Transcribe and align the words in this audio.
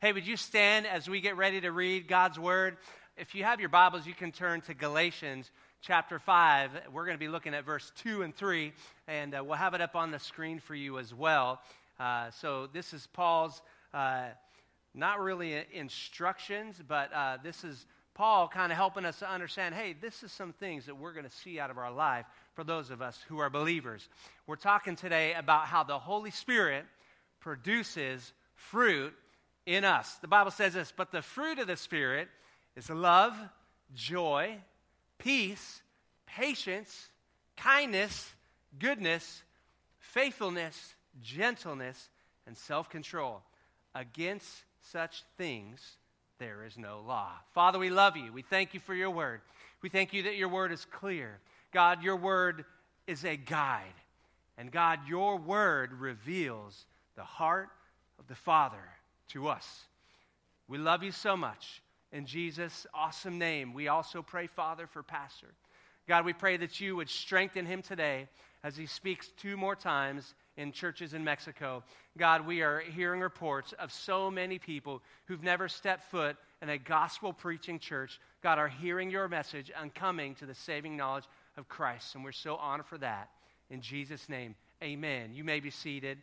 Hey, 0.00 0.12
would 0.12 0.28
you 0.28 0.36
stand 0.36 0.86
as 0.86 1.10
we 1.10 1.20
get 1.20 1.36
ready 1.36 1.60
to 1.60 1.72
read 1.72 2.06
God's 2.06 2.38
word? 2.38 2.76
If 3.16 3.34
you 3.34 3.42
have 3.42 3.58
your 3.58 3.68
Bibles, 3.68 4.06
you 4.06 4.14
can 4.14 4.30
turn 4.30 4.60
to 4.60 4.74
Galatians 4.74 5.50
chapter 5.82 6.20
5. 6.20 6.70
We're 6.92 7.04
going 7.04 7.16
to 7.16 7.18
be 7.18 7.26
looking 7.26 7.52
at 7.52 7.64
verse 7.64 7.90
2 7.96 8.22
and 8.22 8.32
3, 8.32 8.72
and 9.08 9.34
uh, 9.34 9.42
we'll 9.42 9.56
have 9.56 9.74
it 9.74 9.80
up 9.80 9.96
on 9.96 10.12
the 10.12 10.20
screen 10.20 10.60
for 10.60 10.76
you 10.76 11.00
as 11.00 11.12
well. 11.12 11.60
Uh, 11.98 12.30
so, 12.30 12.68
this 12.72 12.94
is 12.94 13.08
Paul's 13.08 13.60
uh, 13.92 14.26
not 14.94 15.18
really 15.18 15.64
instructions, 15.72 16.80
but 16.86 17.12
uh, 17.12 17.38
this 17.42 17.64
is 17.64 17.84
Paul 18.14 18.46
kind 18.46 18.70
of 18.70 18.78
helping 18.78 19.04
us 19.04 19.18
to 19.18 19.28
understand 19.28 19.74
hey, 19.74 19.96
this 20.00 20.22
is 20.22 20.30
some 20.30 20.52
things 20.52 20.86
that 20.86 20.96
we're 20.96 21.12
going 21.12 21.26
to 21.26 21.36
see 21.38 21.58
out 21.58 21.70
of 21.70 21.76
our 21.76 21.90
life 21.90 22.26
for 22.54 22.62
those 22.62 22.90
of 22.90 23.02
us 23.02 23.18
who 23.26 23.38
are 23.38 23.50
believers. 23.50 24.08
We're 24.46 24.54
talking 24.54 24.94
today 24.94 25.34
about 25.34 25.66
how 25.66 25.82
the 25.82 25.98
Holy 25.98 26.30
Spirit 26.30 26.84
produces 27.40 28.32
fruit 28.54 29.12
in 29.68 29.84
us. 29.84 30.14
The 30.22 30.28
Bible 30.28 30.50
says 30.50 30.72
this, 30.72 30.92
but 30.96 31.12
the 31.12 31.20
fruit 31.20 31.58
of 31.58 31.66
the 31.66 31.76
Spirit 31.76 32.28
is 32.74 32.88
love, 32.88 33.34
joy, 33.94 34.56
peace, 35.18 35.82
patience, 36.26 37.10
kindness, 37.54 38.32
goodness, 38.78 39.42
faithfulness, 39.98 40.94
gentleness, 41.22 42.08
and 42.46 42.56
self 42.56 42.88
control. 42.88 43.42
Against 43.94 44.62
such 44.80 45.22
things 45.36 45.98
there 46.38 46.64
is 46.64 46.78
no 46.78 47.02
law. 47.06 47.32
Father, 47.52 47.78
we 47.78 47.90
love 47.90 48.16
you. 48.16 48.32
We 48.32 48.42
thank 48.42 48.72
you 48.72 48.80
for 48.80 48.94
your 48.94 49.10
word. 49.10 49.42
We 49.82 49.90
thank 49.90 50.14
you 50.14 50.22
that 50.24 50.36
your 50.36 50.48
word 50.48 50.72
is 50.72 50.86
clear. 50.86 51.40
God, 51.72 52.02
your 52.02 52.16
word 52.16 52.64
is 53.06 53.24
a 53.24 53.36
guide. 53.36 53.84
And 54.56 54.72
God, 54.72 55.00
your 55.06 55.36
word 55.36 55.92
reveals 55.92 56.86
the 57.16 57.24
heart 57.24 57.68
of 58.18 58.28
the 58.28 58.34
Father 58.34 58.78
to 59.28 59.48
us. 59.48 59.84
We 60.68 60.78
love 60.78 61.02
you 61.02 61.12
so 61.12 61.36
much. 61.36 61.82
In 62.12 62.26
Jesus' 62.26 62.86
awesome 62.94 63.38
name, 63.38 63.74
we 63.74 63.88
also 63.88 64.22
pray, 64.22 64.46
Father, 64.46 64.86
for 64.86 65.02
Pastor. 65.02 65.48
God, 66.06 66.24
we 66.24 66.32
pray 66.32 66.56
that 66.56 66.80
you 66.80 66.96
would 66.96 67.10
strengthen 67.10 67.66
him 67.66 67.82
today 67.82 68.28
as 68.64 68.76
he 68.76 68.86
speaks 68.86 69.28
two 69.36 69.56
more 69.56 69.76
times 69.76 70.34
in 70.56 70.72
churches 70.72 71.14
in 71.14 71.22
Mexico. 71.22 71.84
God, 72.16 72.46
we 72.46 72.62
are 72.62 72.80
hearing 72.80 73.20
reports 73.20 73.72
of 73.78 73.92
so 73.92 74.30
many 74.30 74.58
people 74.58 75.02
who've 75.26 75.42
never 75.42 75.68
stepped 75.68 76.10
foot 76.10 76.36
in 76.62 76.70
a 76.70 76.78
gospel 76.78 77.32
preaching 77.32 77.78
church. 77.78 78.18
God, 78.42 78.58
are 78.58 78.68
hearing 78.68 79.10
your 79.10 79.28
message 79.28 79.70
and 79.80 79.94
coming 79.94 80.34
to 80.36 80.46
the 80.46 80.54
saving 80.54 80.96
knowledge 80.96 81.24
of 81.56 81.68
Christ. 81.68 82.14
And 82.14 82.24
we're 82.24 82.32
so 82.32 82.56
honored 82.56 82.86
for 82.86 82.98
that. 82.98 83.28
In 83.70 83.80
Jesus' 83.80 84.28
name, 84.28 84.54
amen. 84.82 85.34
You 85.34 85.44
may 85.44 85.60
be 85.60 85.70
seated. 85.70 86.18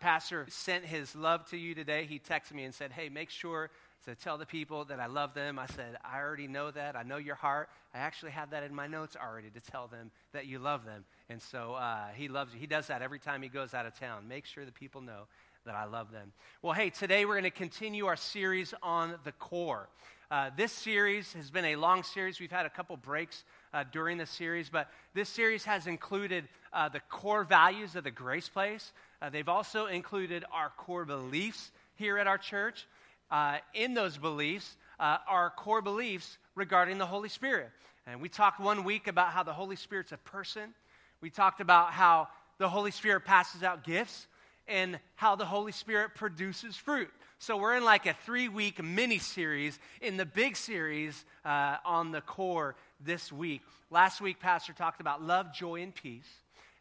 Pastor 0.00 0.46
sent 0.48 0.84
his 0.84 1.14
love 1.14 1.48
to 1.50 1.56
you 1.56 1.74
today. 1.74 2.06
He 2.06 2.18
texted 2.18 2.52
me 2.52 2.64
and 2.64 2.74
said, 2.74 2.92
Hey, 2.92 3.08
make 3.08 3.30
sure 3.30 3.70
to 4.06 4.14
tell 4.14 4.38
the 4.38 4.46
people 4.46 4.84
that 4.84 5.00
I 5.00 5.06
love 5.06 5.34
them. 5.34 5.58
I 5.58 5.66
said, 5.66 5.96
I 6.04 6.20
already 6.20 6.46
know 6.46 6.70
that. 6.70 6.94
I 6.94 7.02
know 7.02 7.16
your 7.16 7.34
heart. 7.34 7.68
I 7.92 7.98
actually 7.98 8.30
have 8.32 8.50
that 8.50 8.62
in 8.62 8.74
my 8.74 8.86
notes 8.86 9.16
already 9.20 9.50
to 9.50 9.60
tell 9.60 9.88
them 9.88 10.10
that 10.32 10.46
you 10.46 10.58
love 10.58 10.84
them. 10.84 11.04
And 11.28 11.42
so 11.42 11.74
uh, 11.74 12.08
he 12.14 12.28
loves 12.28 12.54
you. 12.54 12.60
He 12.60 12.66
does 12.66 12.86
that 12.86 13.02
every 13.02 13.18
time 13.18 13.42
he 13.42 13.48
goes 13.48 13.74
out 13.74 13.84
of 13.84 13.98
town. 13.98 14.28
Make 14.28 14.46
sure 14.46 14.64
the 14.64 14.72
people 14.72 15.00
know 15.00 15.22
that 15.64 15.74
I 15.74 15.84
love 15.86 16.12
them. 16.12 16.32
Well, 16.62 16.72
hey, 16.72 16.90
today 16.90 17.24
we're 17.24 17.34
going 17.34 17.44
to 17.44 17.50
continue 17.50 18.06
our 18.06 18.16
series 18.16 18.72
on 18.82 19.14
the 19.24 19.32
core. 19.32 19.88
Uh, 20.30 20.50
this 20.56 20.72
series 20.72 21.32
has 21.34 21.50
been 21.50 21.64
a 21.64 21.76
long 21.76 22.02
series. 22.02 22.40
We've 22.40 22.50
had 22.50 22.66
a 22.66 22.70
couple 22.70 22.96
breaks 22.96 23.44
uh, 23.72 23.84
during 23.92 24.18
the 24.18 24.26
series, 24.26 24.68
but 24.68 24.88
this 25.14 25.28
series 25.28 25.64
has 25.64 25.86
included 25.86 26.48
uh, 26.72 26.88
the 26.88 27.00
core 27.08 27.44
values 27.44 27.96
of 27.96 28.04
the 28.04 28.10
Grace 28.10 28.48
Place. 28.48 28.92
Uh, 29.20 29.30
they've 29.30 29.48
also 29.48 29.86
included 29.86 30.44
our 30.52 30.70
core 30.76 31.04
beliefs 31.04 31.70
here 31.94 32.18
at 32.18 32.26
our 32.26 32.38
church. 32.38 32.86
Uh, 33.30 33.58
in 33.74 33.94
those 33.94 34.16
beliefs 34.18 34.76
uh, 35.00 35.18
are 35.28 35.50
core 35.50 35.82
beliefs 35.82 36.38
regarding 36.54 36.98
the 36.98 37.06
Holy 37.06 37.28
Spirit. 37.28 37.70
And 38.06 38.20
we 38.20 38.28
talked 38.28 38.60
one 38.60 38.84
week 38.84 39.08
about 39.08 39.28
how 39.28 39.42
the 39.42 39.52
Holy 39.52 39.76
Spirit's 39.76 40.12
a 40.12 40.16
person. 40.16 40.74
We 41.20 41.30
talked 41.30 41.60
about 41.60 41.92
how 41.92 42.28
the 42.58 42.68
Holy 42.68 42.90
Spirit 42.90 43.24
passes 43.24 43.62
out 43.62 43.84
gifts 43.84 44.28
and 44.68 44.98
how 45.14 45.36
the 45.36 45.44
Holy 45.44 45.72
Spirit 45.72 46.14
produces 46.14 46.76
fruit. 46.76 47.10
So 47.38 47.56
we're 47.56 47.76
in 47.76 47.84
like 47.84 48.06
a 48.06 48.14
three 48.24 48.48
week 48.48 48.82
mini 48.82 49.18
series 49.18 49.78
in 50.00 50.16
the 50.16 50.24
big 50.24 50.56
series 50.56 51.24
uh, 51.44 51.76
on 51.84 52.12
the 52.12 52.20
core 52.20 52.76
this 53.04 53.32
week. 53.32 53.60
Last 53.90 54.20
week, 54.20 54.40
Pastor 54.40 54.72
talked 54.72 55.00
about 55.00 55.22
love, 55.22 55.52
joy, 55.52 55.82
and 55.82 55.94
peace. 55.94 56.28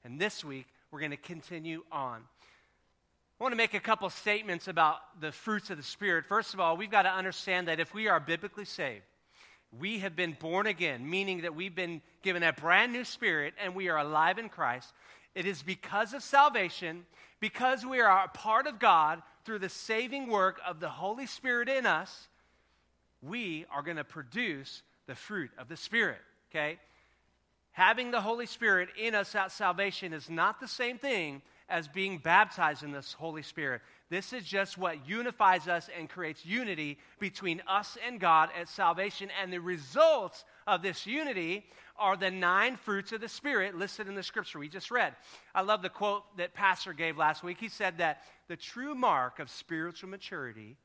And 0.03 0.19
this 0.19 0.45
week, 0.45 0.67
we're 0.91 1.00
going 1.00 1.12
to 1.12 1.18
continue 1.18 1.84
on. 1.91 2.22
I 3.40 3.44
want 3.44 3.51
to 3.51 3.57
make 3.57 3.73
a 3.73 3.79
couple 3.79 4.09
statements 4.09 4.68
about 4.68 5.19
the 5.19 5.31
fruits 5.31 5.69
of 5.69 5.78
the 5.78 5.84
Spirit. 5.84 6.25
First 6.25 6.53
of 6.53 6.59
all, 6.59 6.78
we've 6.78 6.91
got 6.91 7.01
to 7.01 7.12
understand 7.12 7.68
that 7.68 7.81
if 7.81 7.94
we 7.94 8.07
are 8.07 8.19
biblically 8.19 8.63
saved, 8.66 9.03
we 9.78 10.00
have 10.00 10.16
been 10.16 10.38
born 10.40 10.68
again, 10.68 11.09
meaning 11.09 11.41
that 11.41 11.53
we've 11.53 11.75
been 11.75 12.01
given 12.22 12.44
a 12.44 12.53
brand 12.53 12.94
new 12.94 13.03
spirit 13.03 13.53
and 13.62 13.75
we 13.75 13.90
are 13.90 13.97
alive 13.97 14.38
in 14.38 14.47
Christ. 14.47 14.94
It 15.34 15.46
is 15.46 15.62
because 15.62 16.13
of 16.13 16.23
salvation, 16.23 17.06
because 17.41 17.85
we 17.85 18.00
are 18.00 18.23
a 18.23 18.29
part 18.29 18.67
of 18.67 18.79
God 18.79 19.22
through 19.44 19.59
the 19.59 19.69
saving 19.69 20.28
work 20.28 20.62
of 20.66 20.79
the 20.79 20.90
Holy 20.90 21.25
Spirit 21.25 21.67
in 21.67 21.85
us, 21.85 22.29
we 23.22 23.66
are 23.69 23.81
going 23.81 23.97
to 23.97 24.03
produce 24.03 24.81
the 25.07 25.16
fruit 25.16 25.52
of 25.57 25.67
the 25.67 25.78
Spirit, 25.78 26.22
okay? 26.50 26.79
Having 27.75 28.11
the 28.11 28.21
Holy 28.21 28.45
Spirit 28.45 28.87
in 28.97 29.13
us 29.13 29.35
at 29.35 29.51
salvation 29.51 30.13
is 30.13 30.29
not 30.29 30.61
the 30.61 30.67
same 30.67 30.97
thing 30.97 31.41
as 31.67 31.89
being 31.89 32.19
baptized 32.19 32.83
in 32.83 32.93
this 32.93 33.11
Holy 33.11 33.41
Spirit. 33.41 33.81
This 34.09 34.31
is 34.31 34.45
just 34.45 34.77
what 34.77 35.05
unifies 35.05 35.67
us 35.67 35.89
and 35.99 36.07
creates 36.07 36.45
unity 36.45 36.97
between 37.19 37.61
us 37.67 37.97
and 38.07 38.17
God 38.17 38.47
at 38.57 38.69
salvation. 38.69 39.29
And 39.41 39.51
the 39.51 39.59
results 39.59 40.45
of 40.65 40.83
this 40.83 41.05
unity 41.05 41.65
are 41.99 42.15
the 42.15 42.31
nine 42.31 42.77
fruits 42.77 43.11
of 43.11 43.19
the 43.19 43.27
Spirit 43.27 43.75
listed 43.75 44.07
in 44.07 44.15
the 44.15 44.23
scripture 44.23 44.57
we 44.57 44.69
just 44.69 44.89
read. 44.89 45.13
I 45.53 45.61
love 45.61 45.81
the 45.81 45.89
quote 45.89 46.23
that 46.37 46.53
Pastor 46.53 46.93
gave 46.93 47.17
last 47.17 47.43
week. 47.43 47.57
He 47.59 47.67
said 47.67 47.97
that 47.97 48.21
the 48.47 48.55
true 48.55 48.95
mark 48.95 49.39
of 49.39 49.49
spiritual 49.49 50.07
maturity 50.07 50.77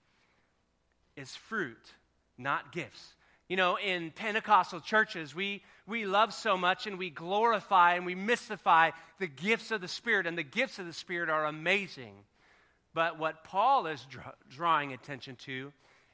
is 1.14 1.36
fruit, 1.36 1.94
not 2.36 2.72
gifts. 2.72 3.14
You 3.50 3.56
know, 3.56 3.76
in 3.84 4.12
Pentecostal 4.12 4.78
churches, 4.78 5.34
we, 5.34 5.64
we 5.84 6.06
love 6.06 6.32
so 6.32 6.56
much 6.56 6.86
and 6.86 6.96
we 6.96 7.10
glorify 7.10 7.94
and 7.94 8.06
we 8.06 8.14
mystify 8.14 8.92
the 9.18 9.26
gifts 9.26 9.72
of 9.72 9.80
the 9.80 9.88
Spirit, 9.88 10.28
and 10.28 10.38
the 10.38 10.44
gifts 10.44 10.78
of 10.78 10.86
the 10.86 10.92
Spirit 10.92 11.28
are 11.28 11.46
amazing. 11.46 12.14
But 12.94 13.18
what 13.18 13.42
Paul 13.42 13.88
is 13.88 14.06
dra- 14.08 14.34
drawing 14.48 14.92
attention 14.92 15.34
to 15.46 15.72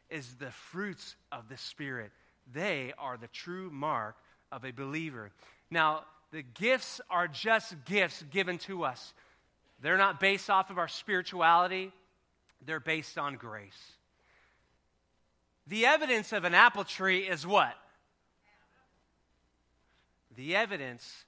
is 0.09 0.37
the 0.37 0.51
fruits 0.51 1.15
of 1.31 1.51
the 1.51 1.59
Spirit. 1.59 2.11
They 2.55 2.95
are 2.97 3.19
the 3.19 3.29
true 3.29 3.69
mark 3.69 4.17
of 4.51 4.65
a 4.65 4.71
believer. 4.71 5.31
Now, 5.71 6.05
the 6.33 6.43
gifts 6.43 7.03
are 7.11 7.29
just 7.29 7.75
gifts 7.85 8.25
given 8.31 8.57
to 8.61 8.85
us, 8.85 9.13
they're 9.83 9.99
not 9.99 10.21
based 10.21 10.49
off 10.49 10.71
of 10.71 10.79
our 10.79 10.89
spirituality, 10.89 11.93
they're 12.65 12.81
based 12.81 13.19
on 13.19 13.35
grace. 13.35 13.96
The 15.66 15.87
evidence 15.87 16.32
of 16.32 16.44
an 16.44 16.54
apple 16.54 16.84
tree 16.84 17.21
is 17.21 17.47
what? 17.47 17.75
The 20.37 20.54
evidence 20.54 21.25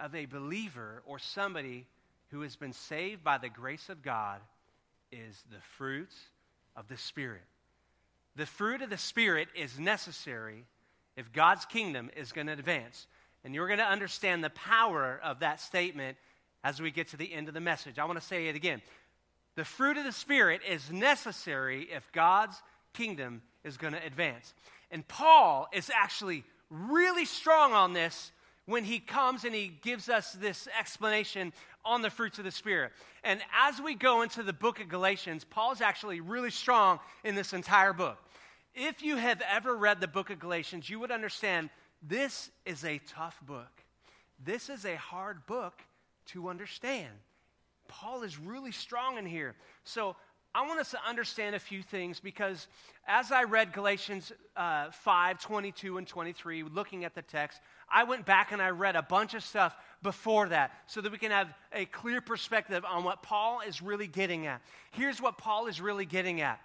of 0.00 0.14
a 0.14 0.26
believer 0.26 1.02
or 1.06 1.18
somebody 1.18 1.86
who 2.30 2.40
has 2.40 2.56
been 2.56 2.72
saved 2.72 3.22
by 3.22 3.38
the 3.38 3.48
grace 3.48 3.88
of 3.88 4.02
God 4.02 4.40
is 5.12 5.44
the 5.50 5.60
fruit 5.76 6.10
of 6.74 6.88
the 6.88 6.96
Spirit. 6.96 7.42
The 8.34 8.46
fruit 8.46 8.82
of 8.82 8.90
the 8.90 8.98
Spirit 8.98 9.48
is 9.54 9.78
necessary 9.78 10.64
if 11.16 11.32
God's 11.32 11.64
kingdom 11.64 12.10
is 12.16 12.32
going 12.32 12.48
to 12.48 12.52
advance. 12.52 13.06
And 13.44 13.54
you're 13.54 13.68
going 13.68 13.78
to 13.78 13.84
understand 13.84 14.42
the 14.42 14.50
power 14.50 15.20
of 15.22 15.40
that 15.40 15.60
statement 15.60 16.16
as 16.64 16.80
we 16.80 16.90
get 16.90 17.08
to 17.08 17.16
the 17.16 17.32
end 17.32 17.48
of 17.48 17.54
the 17.54 17.60
message. 17.60 17.98
I 17.98 18.04
want 18.04 18.20
to 18.20 18.26
say 18.26 18.48
it 18.48 18.56
again. 18.56 18.82
The 19.54 19.64
fruit 19.64 19.96
of 19.96 20.04
the 20.04 20.12
Spirit 20.12 20.60
is 20.68 20.90
necessary 20.90 21.88
if 21.94 22.10
God's 22.12 22.60
kingdom 22.92 23.42
is 23.66 23.76
going 23.76 23.92
to 23.92 24.06
advance. 24.06 24.54
And 24.90 25.06
Paul 25.06 25.68
is 25.72 25.90
actually 25.94 26.44
really 26.70 27.24
strong 27.24 27.72
on 27.72 27.92
this 27.92 28.32
when 28.66 28.84
he 28.84 28.98
comes 28.98 29.44
and 29.44 29.54
he 29.54 29.72
gives 29.82 30.08
us 30.08 30.32
this 30.32 30.68
explanation 30.78 31.52
on 31.84 32.02
the 32.02 32.10
fruits 32.10 32.38
of 32.38 32.44
the 32.44 32.50
Spirit. 32.50 32.92
And 33.22 33.40
as 33.54 33.80
we 33.80 33.94
go 33.94 34.22
into 34.22 34.42
the 34.42 34.52
book 34.52 34.80
of 34.80 34.88
Galatians, 34.88 35.44
Paul's 35.44 35.80
actually 35.80 36.20
really 36.20 36.50
strong 36.50 36.98
in 37.24 37.34
this 37.34 37.52
entire 37.52 37.92
book. 37.92 38.18
If 38.74 39.02
you 39.02 39.16
have 39.16 39.42
ever 39.48 39.76
read 39.76 40.00
the 40.00 40.08
book 40.08 40.30
of 40.30 40.38
Galatians, 40.38 40.90
you 40.90 41.00
would 41.00 41.10
understand 41.10 41.70
this 42.02 42.50
is 42.64 42.84
a 42.84 43.00
tough 43.08 43.38
book. 43.46 43.84
This 44.44 44.68
is 44.68 44.84
a 44.84 44.96
hard 44.96 45.46
book 45.46 45.80
to 46.26 46.48
understand. 46.48 47.12
Paul 47.88 48.22
is 48.22 48.38
really 48.38 48.72
strong 48.72 49.16
in 49.16 49.26
here. 49.26 49.54
So 49.84 50.16
I 50.56 50.66
want 50.66 50.80
us 50.80 50.90
to 50.92 50.98
understand 51.06 51.54
a 51.54 51.58
few 51.58 51.82
things 51.82 52.18
because 52.18 52.66
as 53.06 53.30
I 53.30 53.42
read 53.42 53.74
Galatians 53.74 54.32
uh, 54.56 54.90
5 54.90 55.38
22 55.38 55.98
and 55.98 56.06
23, 56.06 56.62
looking 56.62 57.04
at 57.04 57.14
the 57.14 57.20
text, 57.20 57.60
I 57.92 58.04
went 58.04 58.24
back 58.24 58.52
and 58.52 58.62
I 58.62 58.70
read 58.70 58.96
a 58.96 59.02
bunch 59.02 59.34
of 59.34 59.44
stuff 59.44 59.76
before 60.02 60.48
that 60.48 60.72
so 60.86 61.02
that 61.02 61.12
we 61.12 61.18
can 61.18 61.30
have 61.30 61.52
a 61.74 61.84
clear 61.84 62.22
perspective 62.22 62.86
on 62.86 63.04
what 63.04 63.22
Paul 63.22 63.60
is 63.68 63.82
really 63.82 64.06
getting 64.06 64.46
at. 64.46 64.62
Here's 64.92 65.20
what 65.20 65.36
Paul 65.36 65.66
is 65.66 65.78
really 65.78 66.06
getting 66.06 66.40
at 66.40 66.58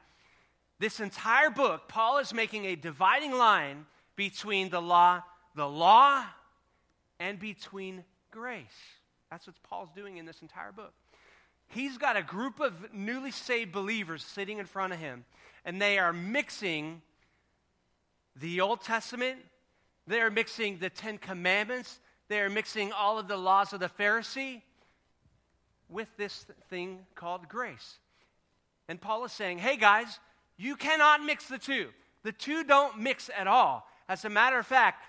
this 0.80 1.02
entire 1.02 1.50
book, 1.50 1.90
Paul 1.90 2.20
is 2.20 2.34
making 2.34 2.66
a 2.66 2.76
dividing 2.78 3.34
line 3.34 3.86
between 4.16 4.70
the 4.70 4.82
law, 4.82 5.22
the 5.54 5.68
law, 5.68 6.24
and 7.20 7.38
between 7.38 8.06
grace. 8.32 8.66
That's 9.30 9.48
what 9.48 9.62
Paul's 9.64 9.90
doing 9.94 10.16
in 10.16 10.26
this 10.26 10.42
entire 10.42 10.72
book. 10.72 10.94
He's 11.72 11.98
got 11.98 12.18
a 12.18 12.22
group 12.22 12.60
of 12.60 12.94
newly 12.94 13.32
saved 13.32 13.72
believers 13.72 14.24
sitting 14.24 14.58
in 14.58 14.66
front 14.66 14.92
of 14.94 15.00
him, 15.00 15.24
and 15.64 15.82
they 15.82 15.98
are 15.98 16.12
mixing 16.12 17.02
the 18.36 18.62
Old 18.62 18.82
Testament, 18.82 19.40
they 20.06 20.20
are 20.20 20.30
mixing 20.30 20.80
the 20.80 20.90
Ten 20.90 21.18
Commandments, 21.18 22.00
they 22.28 22.42
are 22.42 22.50
mixing 22.50 22.92
all 22.92 23.18
of 23.20 23.28
the 23.28 23.38
laws 23.38 23.72
of 23.72 23.80
the 23.80 23.90
Pharisee 23.90 24.62
with 25.88 26.10
this 26.18 26.46
thing 26.70 27.00
called 27.16 27.48
grace. 27.48 28.00
And 28.88 29.00
Paul 29.00 29.24
is 29.26 29.32
saying, 29.32 29.60
hey 29.60 29.78
guys, 29.78 30.20
you 30.58 30.76
cannot 30.76 31.24
mix 31.24 31.48
the 31.48 31.58
two. 31.58 31.90
The 32.24 32.32
two 32.32 32.64
don't 32.64 33.00
mix 33.00 33.30
at 33.36 33.48
all. 33.48 33.88
As 34.10 34.26
a 34.26 34.30
matter 34.30 34.60
of 34.60 34.68
fact, 34.68 35.06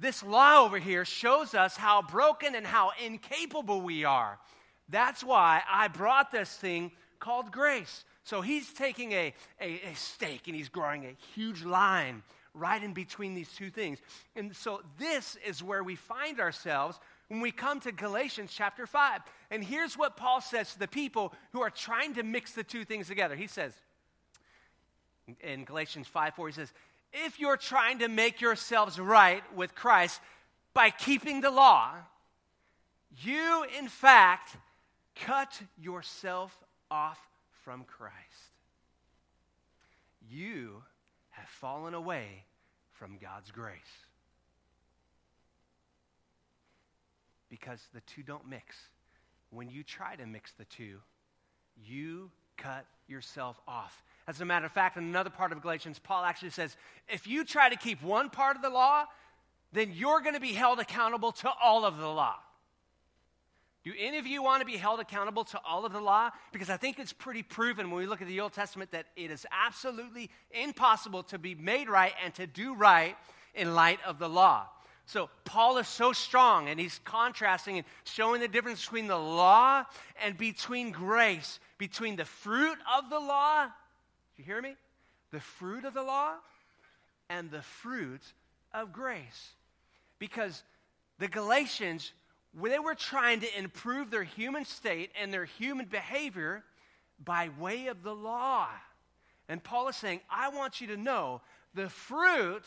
this 0.00 0.22
law 0.22 0.64
over 0.64 0.78
here 0.78 1.04
shows 1.04 1.54
us 1.54 1.76
how 1.76 2.02
broken 2.02 2.54
and 2.54 2.66
how 2.66 2.90
incapable 3.04 3.80
we 3.80 4.04
are. 4.04 4.38
That's 4.88 5.24
why 5.24 5.62
I 5.70 5.88
brought 5.88 6.30
this 6.30 6.54
thing 6.54 6.92
called 7.18 7.52
grace. 7.52 8.04
So 8.24 8.40
he's 8.40 8.72
taking 8.72 9.12
a, 9.12 9.34
a, 9.60 9.80
a 9.90 9.94
stake 9.94 10.46
and 10.46 10.56
he's 10.56 10.68
drawing 10.68 11.04
a 11.04 11.16
huge 11.34 11.64
line 11.64 12.22
right 12.54 12.82
in 12.82 12.92
between 12.92 13.34
these 13.34 13.50
two 13.52 13.70
things. 13.70 13.98
And 14.36 14.54
so 14.54 14.82
this 14.98 15.36
is 15.46 15.62
where 15.62 15.82
we 15.82 15.96
find 15.96 16.38
ourselves 16.40 17.00
when 17.28 17.40
we 17.40 17.50
come 17.50 17.80
to 17.80 17.92
Galatians 17.92 18.52
chapter 18.54 18.86
5. 18.86 19.22
And 19.50 19.64
here's 19.64 19.96
what 19.96 20.16
Paul 20.16 20.40
says 20.40 20.72
to 20.74 20.78
the 20.78 20.88
people 20.88 21.32
who 21.52 21.62
are 21.62 21.70
trying 21.70 22.14
to 22.14 22.22
mix 22.22 22.52
the 22.52 22.62
two 22.62 22.84
things 22.84 23.08
together. 23.08 23.34
He 23.34 23.46
says, 23.46 23.72
in 25.40 25.64
Galatians 25.64 26.06
5 26.08 26.34
4, 26.34 26.46
he 26.48 26.52
says, 26.52 26.72
If 27.12 27.40
you're 27.40 27.56
trying 27.56 28.00
to 28.00 28.08
make 28.08 28.40
yourselves 28.40 28.98
right 28.98 29.42
with 29.56 29.74
Christ 29.74 30.20
by 30.74 30.90
keeping 30.90 31.40
the 31.40 31.50
law, 31.50 31.92
you 33.22 33.64
in 33.78 33.88
fact 33.88 34.56
cut 35.14 35.60
yourself 35.80 36.58
off 36.90 37.28
from 37.64 37.84
Christ. 37.84 38.14
You 40.30 40.82
have 41.30 41.48
fallen 41.48 41.94
away 41.94 42.44
from 42.92 43.18
God's 43.20 43.50
grace. 43.50 43.76
Because 47.48 47.88
the 47.92 48.00
two 48.02 48.22
don't 48.22 48.48
mix. 48.48 48.76
When 49.50 49.68
you 49.68 49.82
try 49.82 50.16
to 50.16 50.26
mix 50.26 50.52
the 50.52 50.64
two, 50.64 50.98
you 51.84 52.30
cut 52.56 52.86
yourself 53.08 53.60
off. 53.66 54.02
As 54.26 54.40
a 54.40 54.44
matter 54.44 54.66
of 54.66 54.72
fact, 54.72 54.96
in 54.96 55.04
another 55.04 55.30
part 55.30 55.52
of 55.52 55.60
Galatians, 55.60 55.98
Paul 55.98 56.24
actually 56.24 56.50
says 56.50 56.76
if 57.08 57.26
you 57.26 57.44
try 57.44 57.68
to 57.68 57.76
keep 57.76 58.02
one 58.02 58.30
part 58.30 58.56
of 58.56 58.62
the 58.62 58.70
law, 58.70 59.04
then 59.72 59.92
you're 59.92 60.20
going 60.20 60.34
to 60.34 60.40
be 60.40 60.52
held 60.52 60.78
accountable 60.78 61.32
to 61.32 61.50
all 61.62 61.84
of 61.84 61.98
the 61.98 62.08
law. 62.08 62.36
Do 63.84 63.92
any 63.98 64.18
of 64.18 64.26
you 64.26 64.42
want 64.42 64.60
to 64.60 64.66
be 64.66 64.76
held 64.76 65.00
accountable 65.00 65.44
to 65.44 65.60
all 65.66 65.84
of 65.84 65.92
the 65.92 66.00
law? 66.00 66.30
Because 66.52 66.70
I 66.70 66.76
think 66.76 67.00
it's 67.00 67.12
pretty 67.12 67.42
proven 67.42 67.90
when 67.90 67.98
we 67.98 68.06
look 68.06 68.22
at 68.22 68.28
the 68.28 68.40
Old 68.40 68.52
Testament 68.52 68.92
that 68.92 69.06
it 69.16 69.30
is 69.32 69.44
absolutely 69.50 70.30
impossible 70.52 71.24
to 71.24 71.38
be 71.38 71.56
made 71.56 71.88
right 71.88 72.12
and 72.24 72.32
to 72.34 72.46
do 72.46 72.74
right 72.74 73.16
in 73.54 73.74
light 73.74 73.98
of 74.06 74.20
the 74.20 74.28
law. 74.28 74.68
So 75.06 75.30
Paul 75.44 75.78
is 75.78 75.88
so 75.88 76.12
strong 76.12 76.68
and 76.68 76.78
he's 76.78 77.00
contrasting 77.04 77.76
and 77.76 77.86
showing 78.04 78.40
the 78.40 78.46
difference 78.46 78.82
between 78.82 79.08
the 79.08 79.18
law 79.18 79.84
and 80.24 80.38
between 80.38 80.92
grace, 80.92 81.58
between 81.76 82.14
the 82.14 82.24
fruit 82.24 82.78
of 82.96 83.10
the 83.10 83.18
law. 83.18 83.64
Do 83.64 83.72
you 84.36 84.44
hear 84.44 84.62
me? 84.62 84.76
The 85.32 85.40
fruit 85.40 85.84
of 85.84 85.92
the 85.92 86.04
law 86.04 86.34
and 87.28 87.50
the 87.50 87.62
fruit 87.62 88.22
of 88.72 88.92
grace. 88.92 89.50
Because 90.20 90.62
the 91.18 91.26
Galatians 91.26 92.12
they 92.54 92.78
were 92.78 92.94
trying 92.94 93.40
to 93.40 93.58
improve 93.58 94.10
their 94.10 94.24
human 94.24 94.64
state 94.64 95.10
and 95.20 95.32
their 95.32 95.44
human 95.44 95.86
behavior 95.86 96.62
by 97.22 97.50
way 97.58 97.86
of 97.86 98.02
the 98.02 98.14
law. 98.14 98.68
And 99.48 99.62
Paul 99.62 99.88
is 99.88 99.96
saying, 99.96 100.20
I 100.30 100.50
want 100.50 100.80
you 100.80 100.88
to 100.88 100.96
know 100.96 101.40
the 101.74 101.88
fruit 101.88 102.64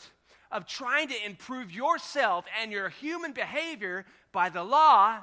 of 0.50 0.66
trying 0.66 1.08
to 1.08 1.26
improve 1.26 1.70
yourself 1.72 2.44
and 2.60 2.72
your 2.72 2.88
human 2.88 3.32
behavior 3.32 4.04
by 4.32 4.48
the 4.48 4.64
law 4.64 5.18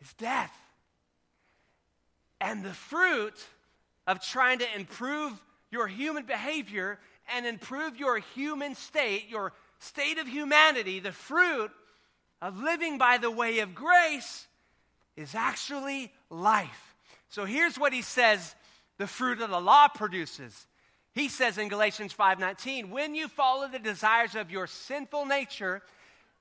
is 0.00 0.12
death. 0.14 0.52
And 2.40 2.64
the 2.64 2.74
fruit 2.74 3.44
of 4.06 4.20
trying 4.20 4.58
to 4.58 4.66
improve 4.74 5.32
your 5.70 5.86
human 5.86 6.24
behavior 6.24 6.98
and 7.34 7.46
improve 7.46 7.96
your 7.96 8.18
human 8.18 8.74
state, 8.74 9.28
your 9.28 9.52
state 9.78 10.18
of 10.18 10.26
humanity, 10.26 11.00
the 11.00 11.12
fruit 11.12 11.70
of 12.44 12.60
living 12.60 12.98
by 12.98 13.16
the 13.16 13.30
way 13.30 13.60
of 13.60 13.74
grace 13.74 14.46
is 15.16 15.34
actually 15.34 16.12
life. 16.28 16.94
So 17.30 17.46
here's 17.46 17.78
what 17.78 17.94
he 17.94 18.02
says 18.02 18.54
the 18.98 19.06
fruit 19.06 19.40
of 19.40 19.48
the 19.48 19.60
law 19.60 19.88
produces. 19.88 20.66
He 21.14 21.28
says 21.28 21.56
in 21.56 21.68
Galatians 21.68 22.12
5:19, 22.12 22.90
"When 22.90 23.14
you 23.14 23.28
follow 23.28 23.66
the 23.66 23.78
desires 23.78 24.34
of 24.34 24.50
your 24.50 24.66
sinful 24.66 25.24
nature 25.24 25.82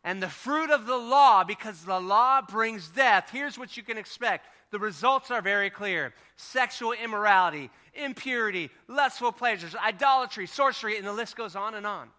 and 0.03 0.21
the 0.21 0.29
fruit 0.29 0.71
of 0.71 0.87
the 0.87 0.97
law 0.97 1.45
because 1.45 1.85
the 1.85 2.01
law 2.01 2.41
brings 2.41 2.89
death, 2.89 3.29
here's 3.29 3.57
what 3.57 3.77
you 3.77 3.83
can 3.83 3.97
expect. 3.97 4.49
The 4.71 4.79
results 4.79 5.31
are 5.31 5.41
very 5.41 5.69
clear. 5.69 6.13
Sexual 6.35 6.91
immorality, 6.93 7.71
impurity, 7.93 8.71
lustful 8.89 9.31
pleasures, 9.31 9.73
idolatry, 9.73 10.47
sorcery, 10.47 10.97
and 10.97 11.07
the 11.07 11.13
list 11.13 11.37
goes 11.37 11.55
on 11.55 11.75
and 11.75 11.87
on." 11.87 12.11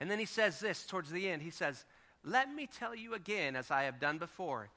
And 0.00 0.10
then 0.10 0.18
he 0.18 0.26
says 0.26 0.60
this 0.60 0.86
towards 0.86 1.10
the 1.10 1.30
end. 1.30 1.40
He 1.40 1.50
says, 1.50 1.86
let 2.30 2.52
me 2.52 2.68
tell 2.78 2.94
you 2.94 3.14
again, 3.14 3.56
as 3.56 3.70
I 3.70 3.84
have 3.84 4.00
done 4.00 4.18
before 4.18 4.68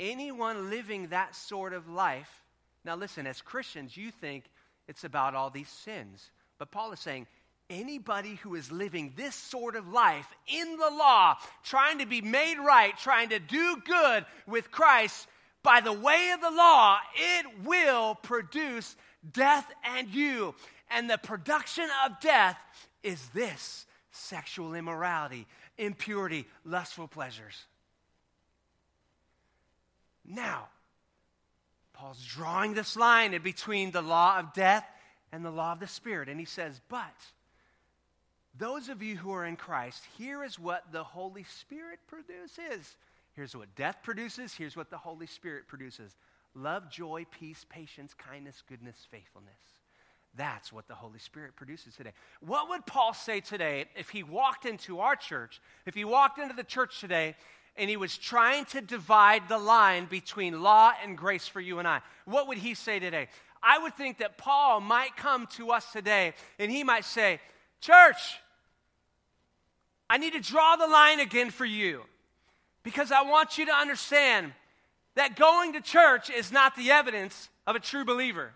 anyone 0.00 0.70
living 0.70 1.08
that 1.08 1.34
sort 1.34 1.72
of 1.72 1.88
life, 1.88 2.42
now 2.84 2.96
listen, 2.96 3.26
as 3.26 3.40
Christians, 3.40 3.96
you 3.96 4.10
think 4.10 4.44
it's 4.88 5.04
about 5.04 5.34
all 5.34 5.50
these 5.50 5.68
sins. 5.68 6.30
But 6.58 6.70
Paul 6.70 6.92
is 6.92 7.00
saying, 7.00 7.26
anybody 7.70 8.34
who 8.36 8.54
is 8.54 8.72
living 8.72 9.12
this 9.16 9.34
sort 9.34 9.76
of 9.76 9.88
life 9.88 10.26
in 10.46 10.76
the 10.76 10.90
law, 10.90 11.36
trying 11.62 11.98
to 11.98 12.06
be 12.06 12.20
made 12.20 12.58
right, 12.58 12.96
trying 12.98 13.30
to 13.30 13.38
do 13.38 13.76
good 13.84 14.26
with 14.46 14.70
Christ, 14.70 15.28
by 15.62 15.80
the 15.80 15.92
way 15.92 16.32
of 16.34 16.40
the 16.40 16.50
law, 16.50 16.98
it 17.14 17.46
will 17.64 18.16
produce 18.16 18.96
death 19.32 19.70
and 19.84 20.08
you. 20.08 20.54
And 20.90 21.08
the 21.08 21.18
production 21.18 21.88
of 22.04 22.20
death 22.20 22.58
is 23.02 23.28
this 23.28 23.86
sexual 24.10 24.74
immorality, 24.74 25.46
impurity, 25.82 26.46
lustful 26.64 27.08
pleasures. 27.08 27.64
Now, 30.24 30.68
Paul's 31.92 32.24
drawing 32.24 32.74
this 32.74 32.96
line 32.96 33.34
in 33.34 33.42
between 33.42 33.90
the 33.90 34.02
law 34.02 34.38
of 34.38 34.54
death 34.54 34.86
and 35.32 35.44
the 35.44 35.50
law 35.50 35.72
of 35.72 35.80
the 35.80 35.86
Spirit. 35.86 36.28
And 36.28 36.38
he 36.38 36.46
says, 36.46 36.80
But 36.88 37.04
those 38.58 38.88
of 38.88 39.02
you 39.02 39.16
who 39.16 39.32
are 39.32 39.44
in 39.44 39.56
Christ, 39.56 40.02
here 40.16 40.44
is 40.44 40.58
what 40.58 40.84
the 40.92 41.04
Holy 41.04 41.44
Spirit 41.44 41.98
produces. 42.06 42.96
Here's 43.34 43.56
what 43.56 43.74
death 43.74 43.98
produces. 44.02 44.54
Here's 44.54 44.76
what 44.76 44.90
the 44.90 44.98
Holy 44.98 45.26
Spirit 45.26 45.66
produces 45.66 46.14
love, 46.54 46.90
joy, 46.90 47.26
peace, 47.30 47.64
patience, 47.68 48.14
kindness, 48.14 48.62
goodness, 48.68 49.06
faithfulness. 49.10 49.81
That's 50.36 50.72
what 50.72 50.88
the 50.88 50.94
Holy 50.94 51.18
Spirit 51.18 51.56
produces 51.56 51.94
today. 51.94 52.12
What 52.40 52.70
would 52.70 52.86
Paul 52.86 53.12
say 53.12 53.40
today 53.40 53.84
if 53.96 54.08
he 54.08 54.22
walked 54.22 54.64
into 54.64 55.00
our 55.00 55.14
church, 55.14 55.60
if 55.84 55.94
he 55.94 56.04
walked 56.04 56.38
into 56.38 56.54
the 56.54 56.64
church 56.64 57.00
today 57.00 57.36
and 57.76 57.90
he 57.90 57.96
was 57.96 58.16
trying 58.16 58.64
to 58.66 58.80
divide 58.80 59.48
the 59.48 59.58
line 59.58 60.06
between 60.06 60.62
law 60.62 60.92
and 61.02 61.18
grace 61.18 61.46
for 61.46 61.60
you 61.60 61.78
and 61.78 61.86
I? 61.86 62.00
What 62.24 62.48
would 62.48 62.58
he 62.58 62.72
say 62.74 62.98
today? 62.98 63.28
I 63.62 63.78
would 63.78 63.94
think 63.94 64.18
that 64.18 64.38
Paul 64.38 64.80
might 64.80 65.16
come 65.16 65.46
to 65.56 65.70
us 65.70 65.92
today 65.92 66.32
and 66.58 66.70
he 66.70 66.82
might 66.82 67.04
say, 67.04 67.38
Church, 67.80 68.38
I 70.08 70.16
need 70.16 70.32
to 70.32 70.40
draw 70.40 70.76
the 70.76 70.86
line 70.86 71.20
again 71.20 71.50
for 71.50 71.64
you 71.66 72.02
because 72.82 73.12
I 73.12 73.22
want 73.22 73.58
you 73.58 73.66
to 73.66 73.72
understand 73.72 74.52
that 75.14 75.36
going 75.36 75.74
to 75.74 75.80
church 75.80 76.30
is 76.30 76.50
not 76.50 76.74
the 76.74 76.90
evidence 76.90 77.50
of 77.66 77.76
a 77.76 77.80
true 77.80 78.04
believer. 78.04 78.52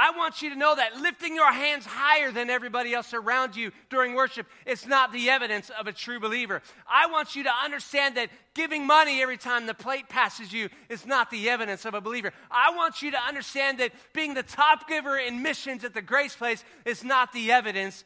I 0.00 0.12
want 0.16 0.42
you 0.42 0.50
to 0.50 0.56
know 0.56 0.76
that 0.76 1.00
lifting 1.00 1.34
your 1.34 1.52
hands 1.52 1.84
higher 1.84 2.30
than 2.30 2.50
everybody 2.50 2.94
else 2.94 3.12
around 3.12 3.56
you 3.56 3.72
during 3.90 4.14
worship 4.14 4.46
is 4.64 4.86
not 4.86 5.12
the 5.12 5.28
evidence 5.28 5.70
of 5.70 5.88
a 5.88 5.92
true 5.92 6.20
believer. 6.20 6.62
I 6.86 7.08
want 7.10 7.34
you 7.34 7.42
to 7.42 7.50
understand 7.64 8.16
that 8.16 8.30
giving 8.54 8.86
money 8.86 9.20
every 9.20 9.36
time 9.36 9.66
the 9.66 9.74
plate 9.74 10.08
passes 10.08 10.52
you 10.52 10.68
is 10.88 11.04
not 11.04 11.32
the 11.32 11.50
evidence 11.50 11.84
of 11.84 11.94
a 11.94 12.00
believer. 12.00 12.32
I 12.48 12.76
want 12.76 13.02
you 13.02 13.10
to 13.10 13.18
understand 13.18 13.78
that 13.78 13.90
being 14.12 14.34
the 14.34 14.44
top 14.44 14.88
giver 14.88 15.18
in 15.18 15.42
missions 15.42 15.82
at 15.82 15.94
the 15.94 16.02
Grace 16.02 16.36
Place 16.36 16.62
is 16.84 17.02
not 17.02 17.32
the 17.32 17.50
evidence 17.50 18.04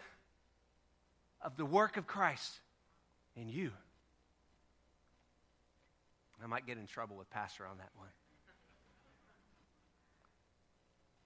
of 1.42 1.58
the 1.58 1.66
work 1.66 1.98
of 1.98 2.06
Christ 2.06 2.60
in 3.36 3.50
you. 3.50 3.70
I 6.42 6.46
might 6.46 6.66
get 6.66 6.78
in 6.78 6.86
trouble 6.86 7.16
with 7.16 7.28
Pastor 7.28 7.66
on 7.66 7.76
that 7.76 7.90
one. 7.96 8.08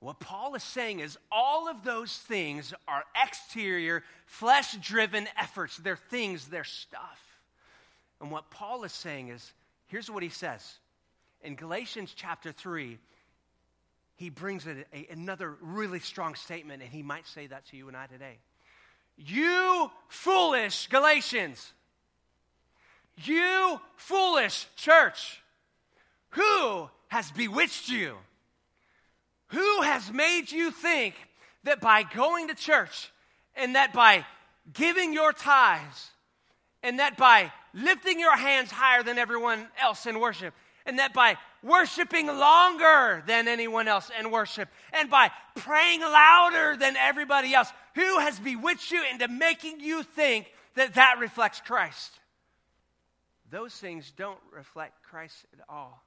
What 0.00 0.20
Paul 0.20 0.54
is 0.54 0.62
saying 0.62 1.00
is 1.00 1.16
all 1.32 1.68
of 1.68 1.82
those 1.82 2.16
things 2.16 2.74
are 2.86 3.04
exterior, 3.20 4.02
flesh 4.26 4.76
driven 4.76 5.26
efforts. 5.38 5.78
They're 5.78 5.96
things, 5.96 6.48
they're 6.48 6.64
stuff. 6.64 7.20
And 8.20 8.30
what 8.30 8.50
Paul 8.50 8.84
is 8.84 8.92
saying 8.92 9.28
is 9.28 9.52
here's 9.86 10.10
what 10.10 10.22
he 10.22 10.28
says. 10.28 10.78
In 11.42 11.54
Galatians 11.54 12.12
chapter 12.14 12.52
3, 12.52 12.98
he 14.16 14.30
brings 14.30 14.66
a, 14.66 14.84
a, 14.94 15.06
another 15.10 15.56
really 15.60 16.00
strong 16.00 16.34
statement, 16.34 16.82
and 16.82 16.90
he 16.90 17.02
might 17.02 17.26
say 17.26 17.46
that 17.46 17.66
to 17.66 17.76
you 17.76 17.88
and 17.88 17.96
I 17.96 18.06
today. 18.06 18.38
You 19.16 19.90
foolish 20.08 20.88
Galatians, 20.88 21.72
you 23.24 23.80
foolish 23.96 24.66
church, 24.76 25.40
who 26.30 26.90
has 27.08 27.30
bewitched 27.30 27.88
you? 27.88 28.16
Who 29.48 29.82
has 29.82 30.12
made 30.12 30.50
you 30.50 30.70
think 30.70 31.14
that 31.64 31.80
by 31.80 32.02
going 32.02 32.48
to 32.48 32.54
church 32.54 33.10
and 33.54 33.74
that 33.74 33.92
by 33.92 34.24
giving 34.72 35.12
your 35.12 35.32
tithes 35.32 36.10
and 36.82 36.98
that 36.98 37.16
by 37.16 37.52
lifting 37.72 38.18
your 38.18 38.36
hands 38.36 38.70
higher 38.70 39.02
than 39.02 39.18
everyone 39.18 39.68
else 39.80 40.06
in 40.06 40.18
worship 40.18 40.54
and 40.86 40.98
that 40.98 41.12
by 41.12 41.36
worshiping 41.62 42.26
longer 42.26 43.22
than 43.26 43.48
anyone 43.48 43.88
else 43.88 44.10
in 44.18 44.30
worship 44.30 44.68
and 44.92 45.10
by 45.10 45.30
praying 45.56 46.00
louder 46.00 46.76
than 46.76 46.96
everybody 46.96 47.54
else, 47.54 47.72
who 47.94 48.18
has 48.20 48.38
bewitched 48.38 48.92
you 48.92 49.02
into 49.10 49.28
making 49.28 49.80
you 49.80 50.02
think 50.02 50.52
that 50.74 50.94
that 50.94 51.16
reflects 51.18 51.60
Christ? 51.60 52.18
Those 53.50 53.74
things 53.74 54.12
don't 54.16 54.38
reflect 54.52 55.02
Christ 55.02 55.46
at 55.52 55.64
all. 55.68 56.02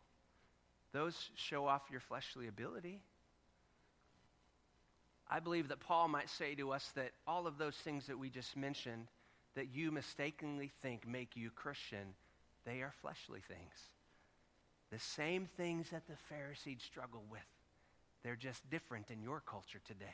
Those 0.91 1.29
show 1.36 1.65
off 1.65 1.84
your 1.91 2.00
fleshly 2.00 2.48
ability. 2.48 3.01
I 5.29 5.39
believe 5.39 5.67
that 5.67 5.79
Paul 5.79 6.07
might 6.07 6.29
say 6.29 6.55
to 6.55 6.71
us 6.71 6.91
that 6.95 7.12
all 7.27 7.45
of 7.45 7.57
those 7.57 7.75
things 7.75 8.07
that 8.07 8.17
we 8.17 8.29
just 8.29 8.57
mentioned 8.57 9.07
that 9.55 9.74
you 9.74 9.91
mistakenly 9.91 10.71
think 10.81 11.07
make 11.07 11.36
you 11.36 11.50
Christian, 11.51 12.15
they 12.65 12.81
are 12.81 12.93
fleshly 13.01 13.41
things. 13.48 13.74
The 14.91 15.00
same 15.00 15.48
things 15.57 15.89
that 15.91 16.07
the 16.07 16.15
Pharisees 16.29 16.81
struggle 16.83 17.24
with. 17.29 17.41
They're 18.24 18.36
just 18.36 18.67
different 18.69 19.12
in 19.12 19.21
your 19.21 19.39
culture 19.39 19.79
today. 19.86 20.05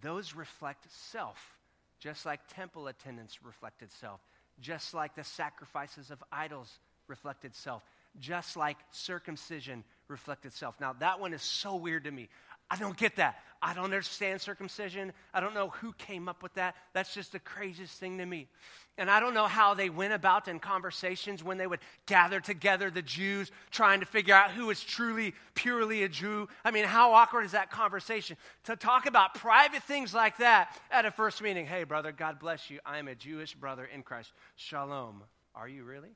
Those 0.00 0.34
reflect 0.34 0.86
self, 0.90 1.58
just 1.98 2.24
like 2.24 2.40
temple 2.48 2.88
attendance 2.88 3.42
reflected 3.42 3.92
self, 3.92 4.20
just 4.60 4.94
like 4.94 5.14
the 5.14 5.24
sacrifices 5.24 6.10
of 6.10 6.22
idols 6.32 6.78
reflected 7.06 7.54
self, 7.54 7.82
just 8.18 8.56
like 8.56 8.78
circumcision 8.90 9.84
reflected 10.08 10.52
self. 10.52 10.80
Now, 10.80 10.94
that 10.94 11.20
one 11.20 11.34
is 11.34 11.42
so 11.42 11.76
weird 11.76 12.04
to 12.04 12.10
me. 12.10 12.28
I 12.70 12.76
don't 12.76 12.96
get 12.96 13.16
that. 13.16 13.36
I 13.62 13.74
don't 13.74 13.84
understand 13.84 14.40
circumcision. 14.40 15.12
I 15.34 15.40
don't 15.40 15.52
know 15.52 15.68
who 15.68 15.92
came 15.94 16.28
up 16.28 16.42
with 16.42 16.54
that. 16.54 16.76
That's 16.94 17.12
just 17.12 17.32
the 17.32 17.38
craziest 17.38 17.98
thing 17.98 18.16
to 18.18 18.24
me. 18.24 18.48
And 18.96 19.10
I 19.10 19.20
don't 19.20 19.34
know 19.34 19.46
how 19.46 19.74
they 19.74 19.90
went 19.90 20.12
about 20.12 20.48
in 20.48 20.58
conversations 20.58 21.44
when 21.44 21.58
they 21.58 21.66
would 21.66 21.80
gather 22.06 22.40
together 22.40 22.90
the 22.90 23.02
Jews 23.02 23.50
trying 23.70 24.00
to 24.00 24.06
figure 24.06 24.34
out 24.34 24.50
who 24.50 24.70
is 24.70 24.82
truly, 24.82 25.34
purely 25.54 26.04
a 26.04 26.08
Jew. 26.08 26.48
I 26.64 26.70
mean, 26.70 26.84
how 26.84 27.12
awkward 27.12 27.44
is 27.44 27.52
that 27.52 27.70
conversation? 27.70 28.36
To 28.64 28.76
talk 28.76 29.06
about 29.06 29.34
private 29.34 29.82
things 29.82 30.14
like 30.14 30.38
that 30.38 30.78
at 30.90 31.04
a 31.04 31.10
first 31.10 31.42
meeting. 31.42 31.66
Hey, 31.66 31.84
brother, 31.84 32.12
God 32.12 32.38
bless 32.38 32.70
you. 32.70 32.78
I 32.86 32.98
am 32.98 33.08
a 33.08 33.14
Jewish 33.14 33.54
brother 33.54 33.84
in 33.84 34.02
Christ. 34.02 34.32
Shalom. 34.56 35.22
Are 35.54 35.68
you 35.68 35.84
really? 35.84 36.10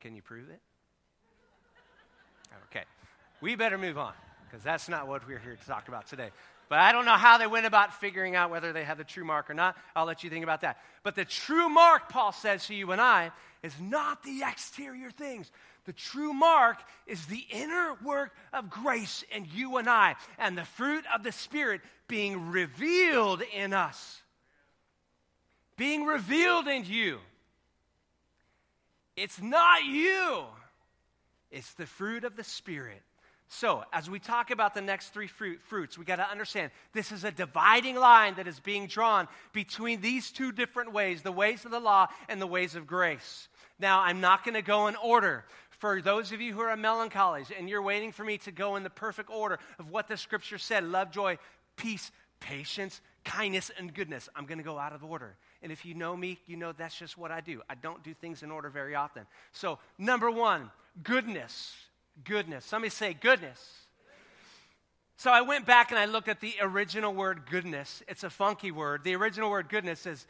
Can 0.00 0.14
you 0.14 0.22
prove 0.22 0.50
it? 0.50 0.60
Okay. 2.70 2.84
We 3.40 3.56
better 3.56 3.78
move 3.78 3.98
on 3.98 4.12
because 4.54 4.62
that's 4.62 4.88
not 4.88 5.08
what 5.08 5.26
we're 5.26 5.40
here 5.40 5.56
to 5.56 5.66
talk 5.66 5.88
about 5.88 6.06
today. 6.06 6.30
But 6.68 6.78
I 6.78 6.92
don't 6.92 7.06
know 7.06 7.16
how 7.16 7.38
they 7.38 7.46
went 7.48 7.66
about 7.66 7.92
figuring 7.92 8.36
out 8.36 8.52
whether 8.52 8.72
they 8.72 8.84
had 8.84 8.98
the 8.98 9.04
true 9.04 9.24
mark 9.24 9.50
or 9.50 9.54
not. 9.54 9.76
I'll 9.96 10.06
let 10.06 10.22
you 10.22 10.30
think 10.30 10.44
about 10.44 10.60
that. 10.60 10.78
But 11.02 11.16
the 11.16 11.24
true 11.24 11.68
mark, 11.68 12.08
Paul 12.08 12.30
says 12.30 12.68
to 12.68 12.74
you 12.74 12.92
and 12.92 13.00
I, 13.00 13.32
is 13.64 13.74
not 13.80 14.22
the 14.22 14.42
exterior 14.48 15.10
things. 15.10 15.50
The 15.86 15.92
true 15.92 16.32
mark 16.32 16.76
is 17.08 17.26
the 17.26 17.44
inner 17.50 17.96
work 18.04 18.30
of 18.52 18.70
grace 18.70 19.24
in 19.34 19.48
you 19.52 19.76
and 19.78 19.90
I, 19.90 20.14
and 20.38 20.56
the 20.56 20.64
fruit 20.64 21.04
of 21.12 21.24
the 21.24 21.32
Spirit 21.32 21.80
being 22.06 22.52
revealed 22.52 23.42
in 23.56 23.72
us. 23.72 24.22
Being 25.76 26.04
revealed 26.04 26.68
in 26.68 26.84
you. 26.84 27.18
It's 29.16 29.42
not 29.42 29.84
you, 29.84 30.44
it's 31.50 31.74
the 31.74 31.86
fruit 31.86 32.22
of 32.22 32.36
the 32.36 32.44
Spirit 32.44 33.02
so, 33.54 33.84
as 33.92 34.10
we 34.10 34.18
talk 34.18 34.50
about 34.50 34.74
the 34.74 34.80
next 34.80 35.10
three 35.10 35.28
fruit, 35.28 35.60
fruits, 35.62 35.96
we 35.96 36.04
got 36.04 36.16
to 36.16 36.28
understand 36.28 36.72
this 36.92 37.12
is 37.12 37.22
a 37.22 37.30
dividing 37.30 37.94
line 37.94 38.34
that 38.34 38.48
is 38.48 38.58
being 38.58 38.88
drawn 38.88 39.28
between 39.52 40.00
these 40.00 40.32
two 40.32 40.50
different 40.50 40.92
ways 40.92 41.22
the 41.22 41.30
ways 41.30 41.64
of 41.64 41.70
the 41.70 41.78
law 41.78 42.08
and 42.28 42.42
the 42.42 42.48
ways 42.48 42.74
of 42.74 42.88
grace. 42.88 43.48
Now, 43.78 44.00
I'm 44.00 44.20
not 44.20 44.44
going 44.44 44.54
to 44.54 44.62
go 44.62 44.88
in 44.88 44.96
order. 44.96 45.44
For 45.70 46.02
those 46.02 46.32
of 46.32 46.40
you 46.40 46.52
who 46.52 46.62
are 46.62 46.76
melancholies 46.76 47.52
and 47.56 47.68
you're 47.68 47.82
waiting 47.82 48.10
for 48.10 48.24
me 48.24 48.38
to 48.38 48.50
go 48.50 48.74
in 48.74 48.82
the 48.82 48.90
perfect 48.90 49.30
order 49.30 49.60
of 49.78 49.88
what 49.88 50.08
the 50.08 50.16
scripture 50.16 50.58
said 50.58 50.82
love, 50.82 51.12
joy, 51.12 51.38
peace, 51.76 52.10
patience, 52.40 53.00
kindness, 53.24 53.70
and 53.78 53.94
goodness, 53.94 54.28
I'm 54.34 54.46
going 54.46 54.58
to 54.58 54.64
go 54.64 54.78
out 54.78 54.92
of 54.92 55.04
order. 55.04 55.36
And 55.62 55.70
if 55.70 55.84
you 55.84 55.94
know 55.94 56.16
me, 56.16 56.40
you 56.46 56.56
know 56.56 56.72
that's 56.72 56.98
just 56.98 57.16
what 57.16 57.30
I 57.30 57.40
do. 57.40 57.62
I 57.70 57.76
don't 57.76 58.02
do 58.02 58.14
things 58.14 58.42
in 58.42 58.50
order 58.50 58.68
very 58.68 58.96
often. 58.96 59.26
So, 59.52 59.78
number 59.96 60.30
one, 60.30 60.70
goodness. 61.04 61.74
Goodness. 62.22 62.64
Somebody 62.64 62.90
say 62.90 63.14
goodness. 63.14 63.84
So 65.16 65.30
I 65.30 65.42
went 65.42 65.66
back 65.66 65.90
and 65.90 65.98
I 65.98 66.04
looked 66.04 66.28
at 66.28 66.40
the 66.40 66.54
original 66.60 67.12
word 67.12 67.42
goodness. 67.50 68.02
It's 68.08 68.24
a 68.24 68.30
funky 68.30 68.70
word. 68.70 69.04
The 69.04 69.14
original 69.16 69.50
word 69.50 69.68
goodness 69.68 70.06
is 70.06 70.26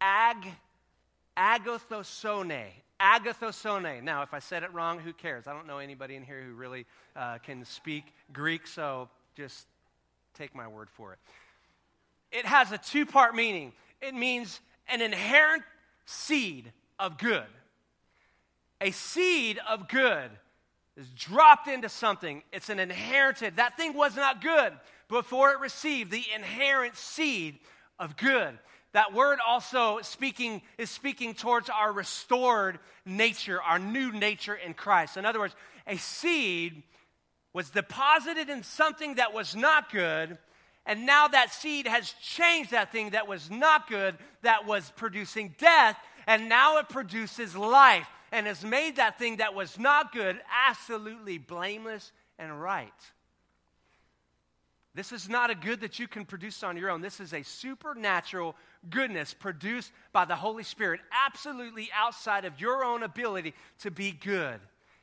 ag, 0.00 0.36
agathosone. 1.36 2.66
Agathosone. 3.00 4.02
Now, 4.02 4.22
if 4.22 4.34
I 4.34 4.38
said 4.38 4.62
it 4.62 4.72
wrong, 4.72 4.98
who 4.98 5.12
cares? 5.12 5.46
I 5.46 5.52
don't 5.52 5.66
know 5.66 5.78
anybody 5.78 6.16
in 6.16 6.22
here 6.22 6.42
who 6.42 6.54
really 6.54 6.86
uh, 7.14 7.38
can 7.38 7.64
speak 7.64 8.04
Greek, 8.32 8.66
so 8.66 9.08
just 9.36 9.66
take 10.34 10.54
my 10.54 10.68
word 10.68 10.88
for 10.90 11.12
it. 11.12 11.18
It 12.32 12.46
has 12.46 12.72
a 12.72 12.78
two 12.78 13.06
part 13.06 13.34
meaning. 13.34 13.72
It 14.00 14.14
means 14.14 14.60
an 14.88 15.00
inherent 15.00 15.62
seed 16.06 16.72
of 16.98 17.18
good. 17.18 17.46
A 18.80 18.90
seed 18.90 19.60
of 19.68 19.88
good 19.88 20.30
is 20.96 21.08
dropped 21.10 21.68
into 21.68 21.88
something. 21.88 22.42
It's 22.52 22.68
an 22.68 22.78
inherited. 22.78 23.56
That 23.56 23.76
thing 23.76 23.94
was 23.94 24.16
not 24.16 24.40
good 24.40 24.72
before 25.08 25.50
it 25.52 25.60
received 25.60 26.10
the 26.10 26.24
inherent 26.34 26.96
seed 26.96 27.58
of 27.98 28.16
good. 28.16 28.58
That 28.92 29.12
word 29.12 29.40
also 29.44 30.00
speaking 30.02 30.62
is 30.78 30.88
speaking 30.88 31.34
towards 31.34 31.68
our 31.68 31.92
restored 31.92 32.78
nature, 33.04 33.60
our 33.60 33.78
new 33.78 34.12
nature 34.12 34.54
in 34.54 34.72
Christ. 34.74 35.16
In 35.16 35.26
other 35.26 35.40
words, 35.40 35.56
a 35.86 35.96
seed 35.96 36.84
was 37.52 37.70
deposited 37.70 38.48
in 38.48 38.62
something 38.62 39.16
that 39.16 39.34
was 39.34 39.56
not 39.56 39.90
good, 39.90 40.38
and 40.86 41.06
now 41.06 41.26
that 41.26 41.52
seed 41.52 41.88
has 41.88 42.14
changed 42.22 42.70
that 42.70 42.92
thing 42.92 43.10
that 43.10 43.26
was 43.26 43.50
not 43.50 43.88
good, 43.88 44.16
that 44.42 44.64
was 44.66 44.92
producing 44.96 45.54
death, 45.58 45.98
and 46.26 46.48
now 46.48 46.78
it 46.78 46.88
produces 46.88 47.56
life 47.56 48.08
and 48.34 48.48
has 48.48 48.64
made 48.64 48.96
that 48.96 49.16
thing 49.16 49.36
that 49.36 49.54
was 49.54 49.78
not 49.78 50.12
good 50.12 50.40
absolutely 50.68 51.38
blameless 51.38 52.10
and 52.36 52.60
right. 52.60 52.92
This 54.92 55.12
is 55.12 55.28
not 55.28 55.50
a 55.50 55.54
good 55.54 55.80
that 55.82 56.00
you 56.00 56.08
can 56.08 56.24
produce 56.24 56.64
on 56.64 56.76
your 56.76 56.90
own. 56.90 57.00
This 57.00 57.20
is 57.20 57.32
a 57.32 57.44
supernatural 57.44 58.56
goodness 58.90 59.34
produced 59.34 59.92
by 60.12 60.24
the 60.24 60.34
Holy 60.34 60.64
Spirit, 60.64 61.00
absolutely 61.26 61.90
outside 61.94 62.44
of 62.44 62.60
your 62.60 62.84
own 62.84 63.04
ability 63.04 63.54
to 63.80 63.92
be 63.92 64.10
good. 64.10 64.58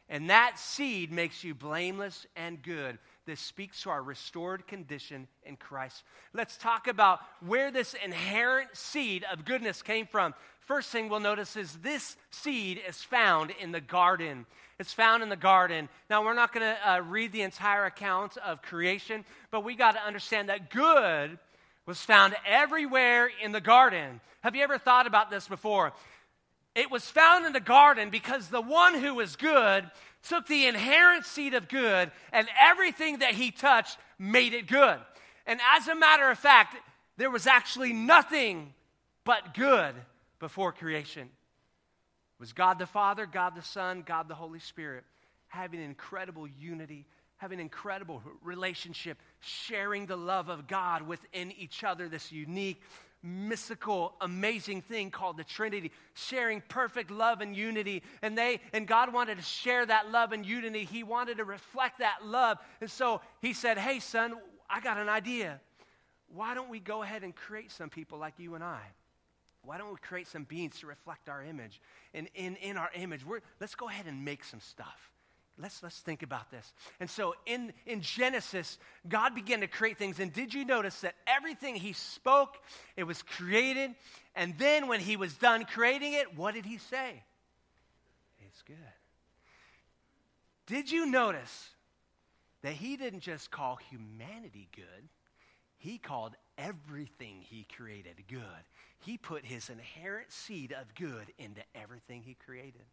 And 0.10 0.30
that 0.30 0.60
seed 0.60 1.10
makes 1.10 1.42
you 1.42 1.56
blameless 1.56 2.26
and 2.36 2.62
good. 2.62 3.00
This 3.26 3.40
speaks 3.40 3.82
to 3.84 3.92
our 3.92 4.04
restored 4.04 4.68
condition 4.68 5.28
in 5.44 5.56
Christ. 5.56 6.04
Let's 6.34 6.58
talk 6.58 6.90
about 6.90 7.20
where 7.40 7.72
this 7.72 7.96
inherent 8.04 8.76
seed 8.76 9.24
of 9.32 9.46
goodness 9.46 9.82
came 9.82 10.06
from. 10.06 10.34
First 10.62 10.90
thing 10.92 11.10
we'll 11.10 11.20
notice 11.20 11.56
is 11.56 11.74
this 11.78 12.16
seed 12.30 12.80
is 12.88 13.02
found 13.02 13.52
in 13.60 13.72
the 13.72 13.82
garden. 13.82 14.46
It's 14.80 14.94
found 14.94 15.24
in 15.24 15.30
the 15.30 15.36
garden. 15.36 15.90
Now, 16.10 16.24
we're 16.24 16.36
not 16.36 16.54
going 16.54 16.66
to 16.66 16.90
uh, 16.90 17.00
read 17.02 17.32
the 17.32 17.42
entire 17.42 17.86
account 17.86 18.38
of 18.38 18.62
creation, 18.62 19.26
but 19.50 19.64
we 19.64 19.76
got 19.76 19.94
to 19.94 20.02
understand 20.02 20.50
that 20.50 20.70
good 20.70 21.40
was 21.88 22.00
found 22.02 22.36
everywhere 22.48 23.30
in 23.44 23.52
the 23.52 23.60
garden. 23.60 24.22
Have 24.42 24.56
you 24.56 24.64
ever 24.64 24.78
thought 24.78 25.08
about 25.08 25.32
this 25.32 25.48
before? 25.48 25.94
It 26.76 26.92
was 26.92 27.04
found 27.06 27.46
in 27.46 27.54
the 27.54 27.60
garden 27.60 28.12
because 28.12 28.48
the 28.48 28.62
one 28.62 28.94
who 28.94 29.16
was 29.16 29.36
good 29.36 29.90
took 30.24 30.46
the 30.46 30.68
inherent 30.68 31.26
seed 31.26 31.56
of 31.56 31.68
good 31.68 32.12
and 32.32 32.48
everything 32.62 33.20
that 33.20 33.34
he 33.34 33.50
touched 33.50 33.98
made 34.20 34.54
it 34.54 34.68
good. 34.68 35.00
And 35.48 35.60
as 35.76 35.88
a 35.88 35.96
matter 35.96 36.30
of 36.30 36.38
fact, 36.38 36.78
there 37.18 37.32
was 37.32 37.48
actually 37.48 37.94
nothing 37.94 38.74
but 39.26 39.56
good 39.56 39.96
before 40.42 40.74
creation. 40.74 41.30
Was 42.40 42.52
God 42.52 42.80
the 42.80 42.86
Father, 42.86 43.26
God 43.26 43.56
the 43.56 43.62
Son, 43.62 44.04
God 44.06 44.28
the 44.28 44.36
Holy 44.36 44.60
Spirit 44.60 45.06
having 45.52 45.82
incredible 45.82 46.48
unity, 46.48 47.06
having 47.36 47.60
incredible 47.60 48.24
relationship, 48.42 49.18
sharing 49.42 50.06
the 50.06 50.16
love 50.16 50.48
of 50.48 50.66
God 50.66 51.02
within 51.02 51.52
each 51.52 51.84
other, 51.84 52.08
this 52.08 52.32
unique, 52.32 52.82
mystical, 53.22 54.16
amazing 54.22 54.82
thing 54.82 55.12
called 55.12 55.36
the 55.36 55.44
Trinity, 55.44 55.92
sharing 56.14 56.62
perfect 56.70 57.12
love 57.12 57.42
and 57.42 57.54
unity. 57.54 58.02
And 58.22 58.38
they 58.38 58.62
and 58.72 58.88
God 58.88 59.14
wanted 59.14 59.40
to 59.40 59.44
share 59.44 59.86
that 59.86 60.10
love 60.10 60.32
and 60.32 60.46
unity. 60.46 60.86
He 60.86 61.04
wanted 61.04 61.38
to 61.38 61.44
reflect 61.44 62.00
that 62.00 62.26
love. 62.26 62.58
And 62.80 62.90
so 62.90 63.20
he 63.42 63.52
said, 63.52 63.78
Hey, 63.78 64.00
son, 64.00 64.36
I 64.70 64.80
got 64.80 64.98
an 64.98 65.10
idea. 65.10 65.60
Why 66.34 66.56
don't 66.56 66.70
we 66.70 66.80
go 66.80 67.04
ahead 67.04 67.24
and 67.24 67.36
create 67.36 67.72
some 67.72 67.90
people 67.90 68.18
like 68.18 68.36
you 68.38 68.56
and 68.56 68.64
I? 68.64 68.80
Why 69.64 69.78
don't 69.78 69.90
we 69.90 69.98
create 70.02 70.28
some 70.28 70.44
beings 70.44 70.80
to 70.80 70.88
reflect 70.88 71.30
our 71.30 71.44
image? 71.44 71.80
And 72.14 72.28
in, 72.34 72.56
in 72.58 72.78
our 72.78 72.90
image, 72.96 73.26
we're, 73.26 73.42
let's 73.60 73.76
go 73.76 73.88
ahead 73.88 74.08
and 74.08 74.26
make 74.26 74.44
some 74.44 74.60
stuff. 74.60 75.12
Let's, 75.58 75.84
let's 75.84 76.00
think 76.00 76.24
about 76.24 76.50
this. 76.50 76.74
And 77.00 77.10
so 77.10 77.36
in, 77.46 77.72
in 77.86 78.02
Genesis, 78.02 78.80
God 79.08 79.36
began 79.36 79.60
to 79.62 79.68
create 79.68 79.98
things. 79.98 80.20
And 80.20 80.34
did 80.34 80.54
you 80.54 80.66
notice 80.66 81.02
that 81.02 81.16
everything 81.28 81.76
He 81.76 81.94
spoke, 81.94 82.58
it 82.98 83.04
was 83.04 83.22
created? 83.22 83.92
And 84.36 84.58
then 84.58 84.88
when 84.88 85.00
He 85.00 85.18
was 85.18 85.36
done 85.36 85.66
creating 85.66 86.14
it, 86.14 86.36
what 86.36 86.56
did 86.56 86.66
He 86.66 86.78
say? 86.78 87.24
It's 88.48 88.62
good. 88.64 88.76
Did 90.66 90.90
you 90.90 91.06
notice 91.06 91.70
that 92.64 92.74
He 92.74 92.98
didn't 92.98 93.22
just 93.22 93.52
call 93.52 93.78
humanity 93.90 94.70
good, 94.76 95.10
He 95.78 96.00
called 96.00 96.36
everything 96.58 97.42
He 97.42 97.68
created 97.76 98.16
good. 98.28 98.42
He 99.02 99.18
put 99.18 99.46
His 99.46 99.70
inherent 99.70 100.32
seed 100.32 100.72
of 100.72 100.96
good 100.96 101.34
into 101.38 101.62
everything 101.76 102.24
He 102.24 102.36
created. 102.36 102.84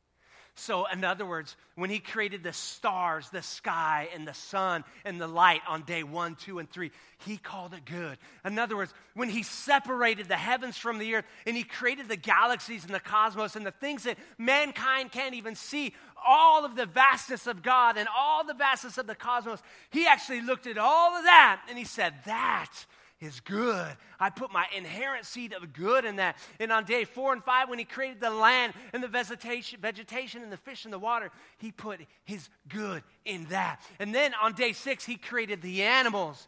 So, 0.58 0.86
in 0.86 1.04
other 1.04 1.24
words, 1.24 1.54
when 1.76 1.88
he 1.88 2.00
created 2.00 2.42
the 2.42 2.52
stars, 2.52 3.30
the 3.30 3.42
sky, 3.42 4.08
and 4.12 4.26
the 4.26 4.34
sun 4.34 4.82
and 5.04 5.20
the 5.20 5.28
light 5.28 5.60
on 5.68 5.82
day 5.82 6.02
one, 6.02 6.34
two, 6.34 6.58
and 6.58 6.68
three, 6.68 6.90
he 7.24 7.36
called 7.36 7.74
it 7.74 7.84
good. 7.84 8.18
In 8.44 8.58
other 8.58 8.76
words, 8.76 8.92
when 9.14 9.28
he 9.28 9.44
separated 9.44 10.26
the 10.26 10.36
heavens 10.36 10.76
from 10.76 10.98
the 10.98 11.14
earth 11.14 11.26
and 11.46 11.56
he 11.56 11.62
created 11.62 12.08
the 12.08 12.16
galaxies 12.16 12.84
and 12.84 12.92
the 12.92 12.98
cosmos 12.98 13.54
and 13.54 13.64
the 13.64 13.70
things 13.70 14.02
that 14.02 14.18
mankind 14.36 15.12
can't 15.12 15.36
even 15.36 15.54
see, 15.54 15.94
all 16.26 16.64
of 16.64 16.74
the 16.74 16.86
vastness 16.86 17.46
of 17.46 17.62
God 17.62 17.96
and 17.96 18.08
all 18.16 18.44
the 18.44 18.52
vastness 18.52 18.98
of 18.98 19.06
the 19.06 19.14
cosmos, 19.14 19.62
he 19.90 20.08
actually 20.08 20.40
looked 20.40 20.66
at 20.66 20.76
all 20.76 21.16
of 21.16 21.22
that 21.22 21.62
and 21.68 21.78
he 21.78 21.84
said, 21.84 22.14
That 22.26 22.72
is 23.20 23.40
good. 23.40 23.88
I 24.20 24.30
put 24.30 24.52
my 24.52 24.66
inherent 24.76 25.26
seed 25.26 25.52
of 25.52 25.72
good 25.72 26.04
in 26.04 26.16
that. 26.16 26.36
And 26.60 26.70
on 26.70 26.84
day 26.84 27.04
four 27.04 27.32
and 27.32 27.42
five, 27.42 27.68
when 27.68 27.78
he 27.78 27.84
created 27.84 28.20
the 28.20 28.30
land 28.30 28.74
and 28.92 29.02
the 29.02 29.08
vegetation, 29.08 29.80
vegetation 29.80 30.42
and 30.42 30.52
the 30.52 30.56
fish 30.56 30.84
in 30.84 30.90
the 30.90 30.98
water, 30.98 31.30
he 31.58 31.72
put 31.72 32.00
his 32.24 32.48
good 32.68 33.02
in 33.24 33.46
that. 33.46 33.80
And 33.98 34.14
then 34.14 34.32
on 34.40 34.54
day 34.54 34.72
six, 34.72 35.04
he 35.04 35.16
created 35.16 35.62
the 35.62 35.82
animals 35.82 36.46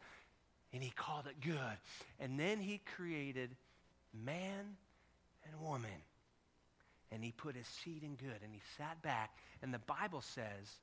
and 0.73 0.83
he 0.83 0.91
called 0.91 1.27
it 1.27 1.41
good. 1.41 1.79
And 2.21 2.39
then 2.39 2.61
he 2.61 2.81
created 2.97 3.51
man 4.25 4.77
and 5.45 5.61
woman. 5.61 5.91
And 7.13 7.25
he 7.25 7.33
put 7.33 7.57
his 7.57 7.67
seed 7.67 8.05
in 8.05 8.15
good. 8.15 8.39
And 8.45 8.53
he 8.53 8.61
sat 8.77 9.03
back. 9.03 9.35
And 9.63 9.75
the 9.75 9.81
Bible 9.81 10.21
says 10.21 10.79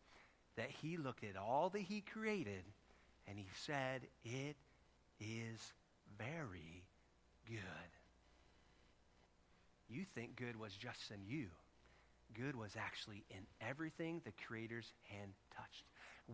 that 0.57 0.69
he 0.81 0.97
looked 0.97 1.23
at 1.23 1.37
all 1.37 1.69
that 1.69 1.81
he 1.81 2.01
created 2.01 2.63
and 3.27 3.37
he 3.37 3.47
said, 3.65 4.01
It 4.25 4.55
is 5.19 5.73
very 6.17 6.83
good. 7.47 7.61
You 9.89 10.03
think 10.15 10.35
good 10.35 10.59
was 10.59 10.73
just 10.73 11.11
in 11.11 11.25
you. 11.25 11.47
Good 12.33 12.55
was 12.55 12.75
actually 12.77 13.23
in 13.31 13.45
everything 13.61 14.21
the 14.25 14.33
Creator's 14.45 14.91
hand 15.09 15.31
touched. 15.55 15.83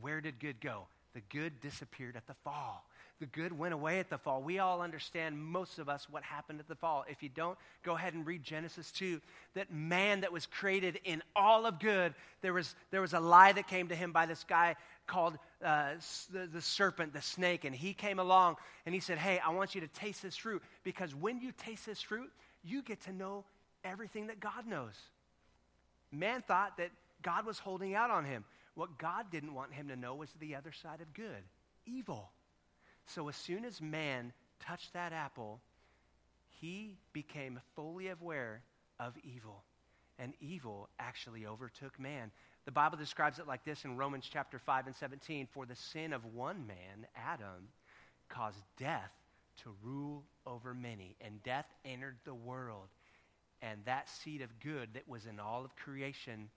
Where 0.02 0.22
did 0.22 0.40
good 0.40 0.60
go? 0.60 0.88
The 1.14 1.22
good 1.30 1.62
disappeared 1.62 2.16
at 2.16 2.26
the 2.26 2.34
fall. 2.44 2.86
The 3.20 3.26
good 3.28 3.58
went 3.58 3.74
away 3.74 4.00
at 4.00 4.10
the 4.10 4.18
fall. 4.18 4.42
We 4.42 4.60
all 4.60 4.82
understand, 4.82 5.38
most 5.38 5.80
of 5.80 5.88
us, 5.88 6.08
what 6.10 6.24
happened 6.24 6.60
at 6.60 6.68
the 6.68 6.76
fall. 6.76 7.06
If 7.08 7.24
you 7.24 7.30
don't, 7.30 7.58
go 7.84 7.96
ahead 7.96 8.14
and 8.14 8.26
read 8.26 8.44
Genesis 8.44 8.92
2. 8.92 9.22
That 9.54 9.72
man 9.72 10.22
that 10.22 10.32
was 10.34 10.46
created 10.46 11.00
in 11.06 11.22
all 11.36 11.66
of 11.66 11.80
good, 11.80 12.14
there 12.42 12.54
was, 12.54 12.76
there 12.92 13.02
was 13.02 13.14
a 13.14 13.20
lie 13.20 13.52
that 13.54 13.68
came 13.68 13.88
to 13.90 13.96
him 13.96 14.12
by 14.12 14.26
this 14.26 14.44
guy 14.44 14.76
called 15.08 15.38
uh, 15.64 15.92
the, 16.32 16.48
the 16.48 16.62
serpent, 16.62 17.14
the 17.14 17.22
snake. 17.22 17.66
And 17.66 17.76
he 17.76 17.94
came 17.94 18.20
along 18.20 18.58
and 18.86 18.94
he 18.94 19.00
said, 19.00 19.18
Hey, 19.18 19.40
I 19.40 19.52
want 19.52 19.76
you 19.76 19.82
to 19.82 19.88
taste 19.88 20.22
this 20.24 20.36
fruit 20.36 20.62
because 20.84 21.14
when 21.14 21.40
you 21.40 21.52
taste 21.52 21.86
this 21.86 22.02
fruit, 22.02 22.32
you 22.64 22.82
get 22.82 23.02
to 23.02 23.14
know 23.14 23.46
everything 23.86 24.28
that 24.28 24.40
God 24.40 24.66
knows. 24.68 24.96
Man 26.12 26.42
thought 26.42 26.78
that 26.78 26.90
God 27.22 27.46
was 27.46 27.60
holding 27.60 27.96
out 27.96 28.10
on 28.10 28.26
him. 28.26 28.44
What 28.76 28.98
God 28.98 29.26
didn't 29.32 29.54
want 29.54 29.74
him 29.74 29.88
to 29.90 29.96
know 29.96 30.16
was 30.16 30.30
the 30.40 30.56
other 30.56 30.72
side 30.72 31.02
of 31.02 31.14
good 31.14 31.44
evil. 31.86 32.30
So 33.08 33.30
as 33.30 33.36
soon 33.36 33.66
as 33.66 33.82
man 33.82 34.34
touched 34.60 34.94
that 34.94 35.14
apple, 35.14 35.62
he 36.48 36.98
became 37.12 37.60
fully 37.76 38.10
aware 38.10 38.62
of 39.00 39.14
evil. 39.24 39.64
And 40.20 40.34
evil 40.40 40.90
actually 41.00 41.46
overtook 41.46 42.00
man. 42.00 42.32
The 42.66 42.72
Bible 42.72 42.98
describes 42.98 43.40
it 43.40 43.48
like 43.48 43.66
this 43.66 43.84
in 43.84 43.98
Romans 43.98 44.30
chapter 44.32 44.60
5 44.60 44.88
and 44.88 44.96
17 44.96 45.48
For 45.52 45.66
the 45.66 45.76
sin 45.76 46.14
of 46.14 46.24
one 46.26 46.66
man, 46.68 47.08
Adam, 47.16 47.68
caused 48.30 48.64
death 48.78 49.12
to 49.64 49.76
rule 49.84 50.24
over 50.46 50.74
many, 50.74 51.16
and 51.22 51.44
death 51.44 51.68
entered 51.84 52.18
the 52.26 52.34
world. 52.34 52.88
And 53.62 53.80
that 53.86 54.10
seed 54.10 54.42
of 54.42 54.60
good 54.60 54.90
that 54.94 55.08
was 55.08 55.26
in 55.26 55.40
all 55.40 55.66
of 55.66 55.76
creation, 55.76 56.50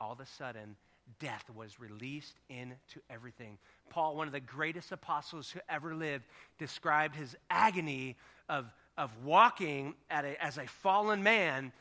all 0.00 0.12
of 0.12 0.20
a 0.20 0.26
sudden, 0.26 0.76
death 1.18 1.44
was 1.54 1.80
released 1.80 2.36
into 2.48 3.00
everything. 3.08 3.58
Paul, 3.88 4.16
one 4.16 4.26
of 4.26 4.32
the 4.32 4.40
greatest 4.40 4.92
apostles 4.92 5.50
who 5.50 5.60
ever 5.68 5.94
lived, 5.94 6.24
described 6.58 7.16
his 7.16 7.36
agony 7.48 8.16
of, 8.48 8.66
of 8.96 9.16
walking 9.24 9.94
a, 10.10 10.42
as 10.42 10.58
a 10.58 10.66
fallen 10.66 11.22
man, 11.22 11.72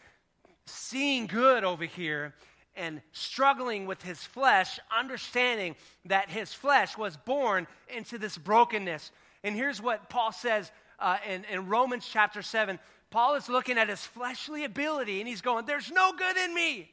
seeing 0.66 1.28
good 1.28 1.64
over 1.64 1.86
here, 1.86 2.34
and 2.76 3.02
struggling 3.12 3.86
with 3.86 4.02
his 4.02 4.24
flesh, 4.24 4.80
understanding 4.98 5.76
that 6.06 6.30
his 6.30 6.54
flesh 6.54 6.98
was 6.98 7.18
born 7.18 7.68
into 7.96 8.18
this 8.18 8.38
brokenness. 8.38 9.12
And 9.44 9.56
here's 9.56 9.82
what 9.82 10.10
Paul 10.10 10.32
says 10.32 10.72
uh, 11.00 11.18
in, 11.28 11.46
in 11.46 11.68
Romans 11.68 12.08
chapter 12.10 12.42
7. 12.42 12.80
Paul 13.10 13.36
is 13.36 13.50
looking 13.50 13.78
at 13.78 13.90
his 13.90 14.06
fleshly 14.06 14.64
ability 14.64 15.20
and 15.20 15.28
he's 15.28 15.42
going, 15.42 15.66
There's 15.66 15.92
no 15.92 16.14
good 16.14 16.38
in 16.38 16.54
me. 16.54 16.90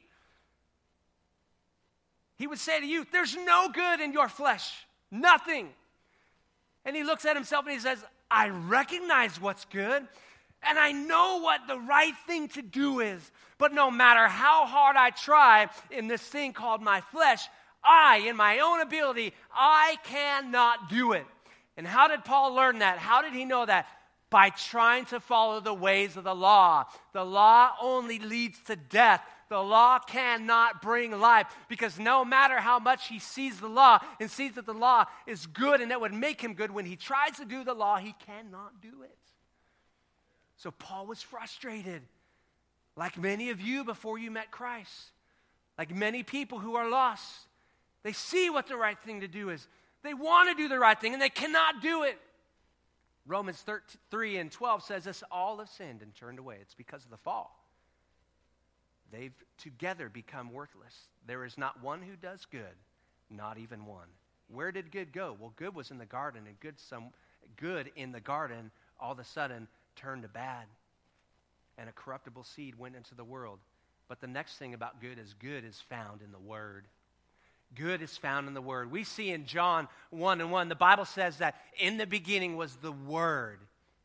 He 2.37 2.47
would 2.47 2.59
say 2.59 2.79
to 2.79 2.85
you, 2.85 3.05
There's 3.11 3.35
no 3.35 3.69
good 3.69 3.99
in 3.99 4.13
your 4.13 4.29
flesh, 4.29 4.71
nothing. 5.11 5.69
And 6.85 6.95
he 6.95 7.03
looks 7.03 7.25
at 7.25 7.35
himself 7.35 7.65
and 7.65 7.73
he 7.73 7.79
says, 7.79 8.03
I 8.31 8.49
recognize 8.49 9.41
what's 9.41 9.65
good 9.65 10.07
and 10.63 10.79
I 10.79 10.91
know 10.91 11.39
what 11.41 11.61
the 11.67 11.79
right 11.79 12.13
thing 12.25 12.47
to 12.49 12.61
do 12.61 12.99
is. 12.99 13.31
But 13.57 13.73
no 13.73 13.89
matter 13.91 14.27
how 14.27 14.65
hard 14.65 14.95
I 14.95 15.11
try 15.11 15.69
in 15.91 16.07
this 16.07 16.21
thing 16.21 16.53
called 16.53 16.81
my 16.81 17.01
flesh, 17.01 17.47
I, 17.83 18.23
in 18.27 18.35
my 18.35 18.59
own 18.59 18.81
ability, 18.81 19.33
I 19.53 19.97
cannot 20.03 20.89
do 20.89 21.13
it. 21.13 21.25
And 21.77 21.85
how 21.85 22.07
did 22.07 22.25
Paul 22.25 22.53
learn 22.53 22.79
that? 22.79 22.97
How 22.97 23.21
did 23.21 23.33
he 23.33 23.45
know 23.45 23.65
that? 23.65 23.87
By 24.29 24.49
trying 24.49 25.05
to 25.05 25.19
follow 25.19 25.59
the 25.59 25.73
ways 25.73 26.17
of 26.17 26.23
the 26.23 26.35
law. 26.35 26.85
The 27.13 27.23
law 27.23 27.71
only 27.81 28.19
leads 28.19 28.59
to 28.63 28.75
death. 28.75 29.21
The 29.49 29.59
law 29.59 29.99
cannot 29.99 30.81
bring 30.81 31.17
life 31.17 31.47
because 31.69 31.97
no 31.97 32.25
matter 32.25 32.59
how 32.59 32.79
much 32.79 33.07
he 33.07 33.19
sees 33.19 33.59
the 33.59 33.67
law 33.67 33.99
and 34.19 34.29
sees 34.29 34.53
that 34.53 34.65
the 34.65 34.73
law 34.73 35.05
is 35.25 35.45
good 35.45 35.79
and 35.79 35.91
that 35.91 36.01
would 36.01 36.13
make 36.13 36.41
him 36.41 36.53
good, 36.53 36.71
when 36.71 36.85
he 36.85 36.97
tries 36.97 37.37
to 37.37 37.45
do 37.45 37.63
the 37.63 37.73
law, 37.73 37.97
he 37.97 38.13
cannot 38.25 38.81
do 38.81 39.03
it. 39.03 39.17
So 40.57 40.71
Paul 40.71 41.07
was 41.07 41.21
frustrated, 41.21 42.01
like 42.95 43.17
many 43.17 43.49
of 43.51 43.61
you 43.61 43.83
before 43.83 44.17
you 44.17 44.31
met 44.31 44.51
Christ, 44.51 45.11
like 45.77 45.95
many 45.95 46.23
people 46.23 46.59
who 46.59 46.75
are 46.75 46.89
lost. 46.89 47.47
They 48.03 48.11
see 48.13 48.49
what 48.49 48.67
the 48.67 48.75
right 48.75 48.99
thing 48.99 49.21
to 49.21 49.27
do 49.27 49.49
is. 49.49 49.67
They 50.03 50.13
want 50.13 50.49
to 50.49 50.55
do 50.55 50.67
the 50.67 50.79
right 50.79 50.99
thing 50.99 51.13
and 51.13 51.21
they 51.21 51.29
cannot 51.29 51.81
do 51.81 52.03
it. 52.03 52.19
Romans 53.25 53.63
3 54.09 54.37
and 54.37 54.51
12 54.51 54.83
says 54.83 55.03
this 55.03 55.23
all 55.31 55.57
have 55.59 55.69
sinned 55.69 56.01
and 56.01 56.13
turned 56.15 56.39
away. 56.39 56.57
It's 56.61 56.73
because 56.73 57.03
of 57.03 57.11
the 57.11 57.17
fall. 57.17 57.56
They've 59.11 59.33
together 59.57 60.09
become 60.09 60.51
worthless. 60.51 61.07
There 61.25 61.45
is 61.45 61.57
not 61.57 61.81
one 61.81 62.01
who 62.01 62.15
does 62.15 62.45
good, 62.45 62.75
not 63.29 63.57
even 63.57 63.85
one. 63.85 64.07
Where 64.49 64.71
did 64.71 64.91
good 64.91 65.11
go? 65.11 65.35
Well, 65.39 65.53
good 65.55 65.75
was 65.75 65.91
in 65.91 65.97
the 65.97 66.05
garden, 66.05 66.43
and 66.47 66.59
good, 66.59 66.79
some, 66.79 67.09
good 67.57 67.91
in 67.95 68.11
the 68.11 68.19
garden 68.19 68.71
all 68.99 69.11
of 69.11 69.19
a 69.19 69.23
sudden 69.23 69.67
turned 69.95 70.23
to 70.23 70.29
bad, 70.29 70.65
and 71.77 71.89
a 71.89 71.93
corruptible 71.93 72.43
seed 72.43 72.77
went 72.77 72.95
into 72.95 73.15
the 73.15 73.23
world. 73.23 73.59
But 74.07 74.21
the 74.21 74.27
next 74.27 74.57
thing 74.57 74.73
about 74.73 75.01
good 75.01 75.19
is 75.19 75.33
good 75.33 75.65
is 75.65 75.81
found 75.89 76.21
in 76.21 76.31
the 76.31 76.39
Word. 76.39 76.85
Good 77.75 78.01
is 78.01 78.15
found 78.17 78.47
in 78.47 78.53
the 78.53 78.61
Word. 78.61 78.89
We 78.89 79.03
see 79.03 79.31
in 79.31 79.45
John 79.45 79.89
1 80.11 80.39
and 80.39 80.51
1, 80.51 80.69
the 80.69 80.75
Bible 80.75 81.05
says 81.05 81.37
that 81.37 81.55
in 81.77 81.97
the 81.97 82.07
beginning 82.07 82.55
was 82.55 82.77
the 82.77 82.93
Word. 82.93 83.59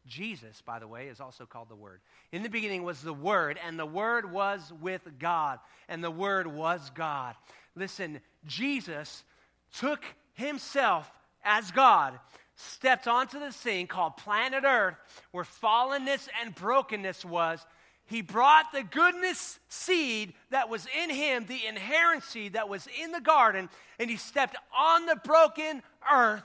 Jesus, 0.07 0.63
by 0.63 0.79
the 0.79 0.89
way, 0.89 1.09
is 1.09 1.21
also 1.21 1.47
called 1.47 1.69
the 1.69 1.77
Word. 1.77 2.01
In 2.33 2.43
the 2.43 2.49
beginning 2.49 2.83
was 2.83 3.03
the 3.03 3.13
Word, 3.13 3.59
and 3.65 3.79
the 3.79 3.87
Word 3.87 4.31
was 4.31 4.73
with 4.81 5.03
God, 5.19 5.59
and 5.89 6.03
the 6.03 6.11
Word 6.11 6.47
was 6.47 6.91
God. 6.95 7.35
Listen, 7.75 8.21
Jesus 8.47 9.25
took 9.73 10.05
himself 10.35 11.11
as 11.45 11.71
God 11.71 12.19
stepped 12.57 13.09
onto 13.09 13.39
the 13.39 13.51
scene 13.51 13.87
called 13.87 14.17
planet 14.17 14.65
Earth, 14.65 14.97
where 15.31 15.45
fallenness 15.45 16.29
and 16.43 16.55
brokenness 16.55 17.25
was, 17.25 17.65
he 18.05 18.21
brought 18.21 18.73
the 18.73 18.83
goodness 18.83 19.59
seed 19.69 20.35
that 20.51 20.69
was 20.69 20.87
in 21.03 21.11
him, 21.11 21.47
the 21.47 21.67
inherent 21.67 22.25
seed 22.25 22.55
that 22.55 22.69
was 22.69 22.87
in 23.03 23.13
the 23.13 23.21
garden, 23.21 23.71
and 23.99 24.11
he 24.11 24.17
stepped 24.17 24.57
on 24.77 25.07
the 25.07 25.17
broken 25.17 25.83
earth 26.13 26.43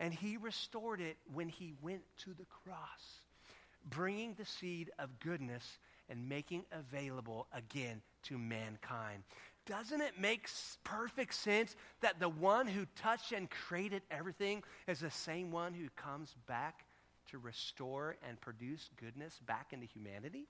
and 0.00 0.12
he 0.12 0.36
restored 0.36 1.00
it 1.00 1.16
when 1.32 1.48
he 1.48 1.74
went 1.82 2.02
to 2.18 2.30
the 2.34 2.46
cross, 2.46 3.20
bringing 3.88 4.34
the 4.34 4.44
seed 4.44 4.90
of 4.98 5.20
goodness 5.20 5.78
and 6.08 6.28
making 6.28 6.64
available 6.72 7.46
again 7.52 8.02
to 8.24 8.38
mankind. 8.38 9.22
Doesn't 9.66 10.02
it 10.02 10.20
make 10.20 10.48
perfect 10.82 11.34
sense 11.34 11.74
that 12.02 12.20
the 12.20 12.28
one 12.28 12.66
who 12.66 12.86
touched 12.96 13.32
and 13.32 13.50
created 13.50 14.02
everything 14.10 14.62
is 14.86 15.00
the 15.00 15.10
same 15.10 15.50
one 15.50 15.72
who 15.72 15.88
comes 15.96 16.34
back 16.46 16.84
to 17.30 17.38
restore 17.38 18.16
and 18.28 18.38
produce 18.40 18.90
goodness 19.00 19.40
back 19.46 19.72
into 19.72 19.86
humanity? 19.86 20.46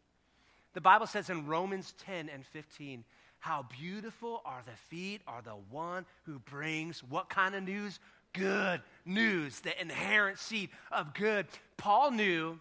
The 0.73 0.81
Bible 0.81 1.07
says 1.07 1.31
in 1.31 1.47
Romans 1.47 1.95
10 2.05 2.29
and 2.29 2.45
15, 2.45 3.05
how 3.39 3.67
beautiful 3.79 4.43
are 4.45 4.63
the 4.65 4.77
feet 4.89 5.21
are 5.29 5.43
the 5.43 5.57
one 5.71 6.07
who 6.25 6.39
brings 6.39 7.05
what 7.05 7.29
kind 7.29 7.55
of 7.55 7.63
news? 7.63 8.01
Good 8.35 8.83
news, 9.05 9.61
the 9.61 9.81
inherent 9.81 10.39
seed 10.39 10.71
of 10.93 11.15
good. 11.15 11.47
Paul 11.77 12.11
knew 12.11 12.59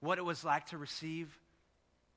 what 0.00 0.18
it 0.18 0.24
was 0.24 0.44
like 0.44 0.66
to 0.66 0.78
receive 0.78 1.36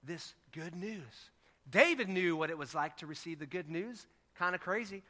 this 0.03 0.33
good 0.51 0.75
news. 0.75 1.29
David 1.69 2.09
knew 2.09 2.35
what 2.35 2.49
it 2.49 2.57
was 2.57 2.75
like 2.75 2.97
to 2.97 3.07
receive 3.07 3.39
the 3.39 3.45
good 3.45 3.69
news. 3.69 4.05
Kind 4.35 4.55
of 4.55 4.61
crazy. 4.61 5.03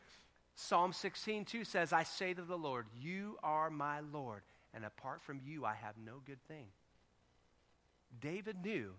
Psalm 0.55 0.93
16, 0.93 1.45
2 1.45 1.63
says, 1.63 1.93
I 1.93 2.03
say 2.03 2.33
to 2.33 2.41
the 2.41 2.57
Lord, 2.57 2.85
You 2.99 3.37
are 3.41 3.69
my 3.69 4.01
Lord, 4.13 4.41
and 4.73 4.85
apart 4.85 5.21
from 5.21 5.39
you, 5.45 5.65
I 5.65 5.73
have 5.73 5.95
no 6.05 6.21
good 6.25 6.41
thing. 6.47 6.67
David 8.19 8.57
knew 8.63 8.91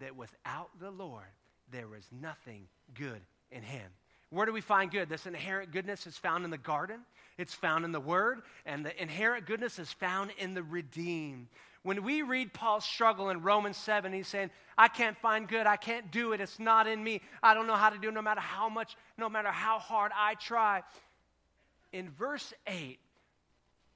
that 0.00 0.16
without 0.16 0.70
the 0.80 0.90
Lord, 0.90 1.24
there 1.70 1.88
was 1.88 2.08
nothing 2.10 2.66
good 2.94 3.20
in 3.50 3.62
him. 3.62 3.90
Where 4.30 4.46
do 4.46 4.52
we 4.52 4.60
find 4.60 4.90
good? 4.90 5.08
This 5.08 5.26
inherent 5.26 5.70
goodness 5.70 6.06
is 6.06 6.16
found 6.16 6.44
in 6.44 6.50
the 6.50 6.58
garden, 6.58 7.00
it's 7.38 7.54
found 7.54 7.84
in 7.84 7.92
the 7.92 8.00
Word, 8.00 8.42
and 8.64 8.84
the 8.84 9.00
inherent 9.00 9.46
goodness 9.46 9.78
is 9.78 9.92
found 9.92 10.30
in 10.38 10.54
the 10.54 10.62
redeemed. 10.62 11.48
When 11.82 12.02
we 12.02 12.22
read 12.22 12.52
Paul's 12.52 12.84
struggle 12.84 13.30
in 13.30 13.42
Romans 13.42 13.76
7, 13.76 14.12
he's 14.12 14.26
saying, 14.26 14.50
I 14.76 14.88
can't 14.88 15.16
find 15.18 15.46
good. 15.46 15.66
I 15.68 15.76
can't 15.76 16.10
do 16.10 16.32
it. 16.32 16.40
It's 16.40 16.58
not 16.58 16.88
in 16.88 17.02
me. 17.02 17.20
I 17.42 17.54
don't 17.54 17.68
know 17.68 17.76
how 17.76 17.90
to 17.90 17.98
do 17.98 18.08
it 18.08 18.14
no 18.14 18.22
matter 18.22 18.40
how 18.40 18.68
much, 18.68 18.96
no 19.16 19.28
matter 19.28 19.52
how 19.52 19.78
hard 19.78 20.10
I 20.14 20.34
try. 20.34 20.82
In 21.92 22.10
verse 22.10 22.52
8, 22.66 22.98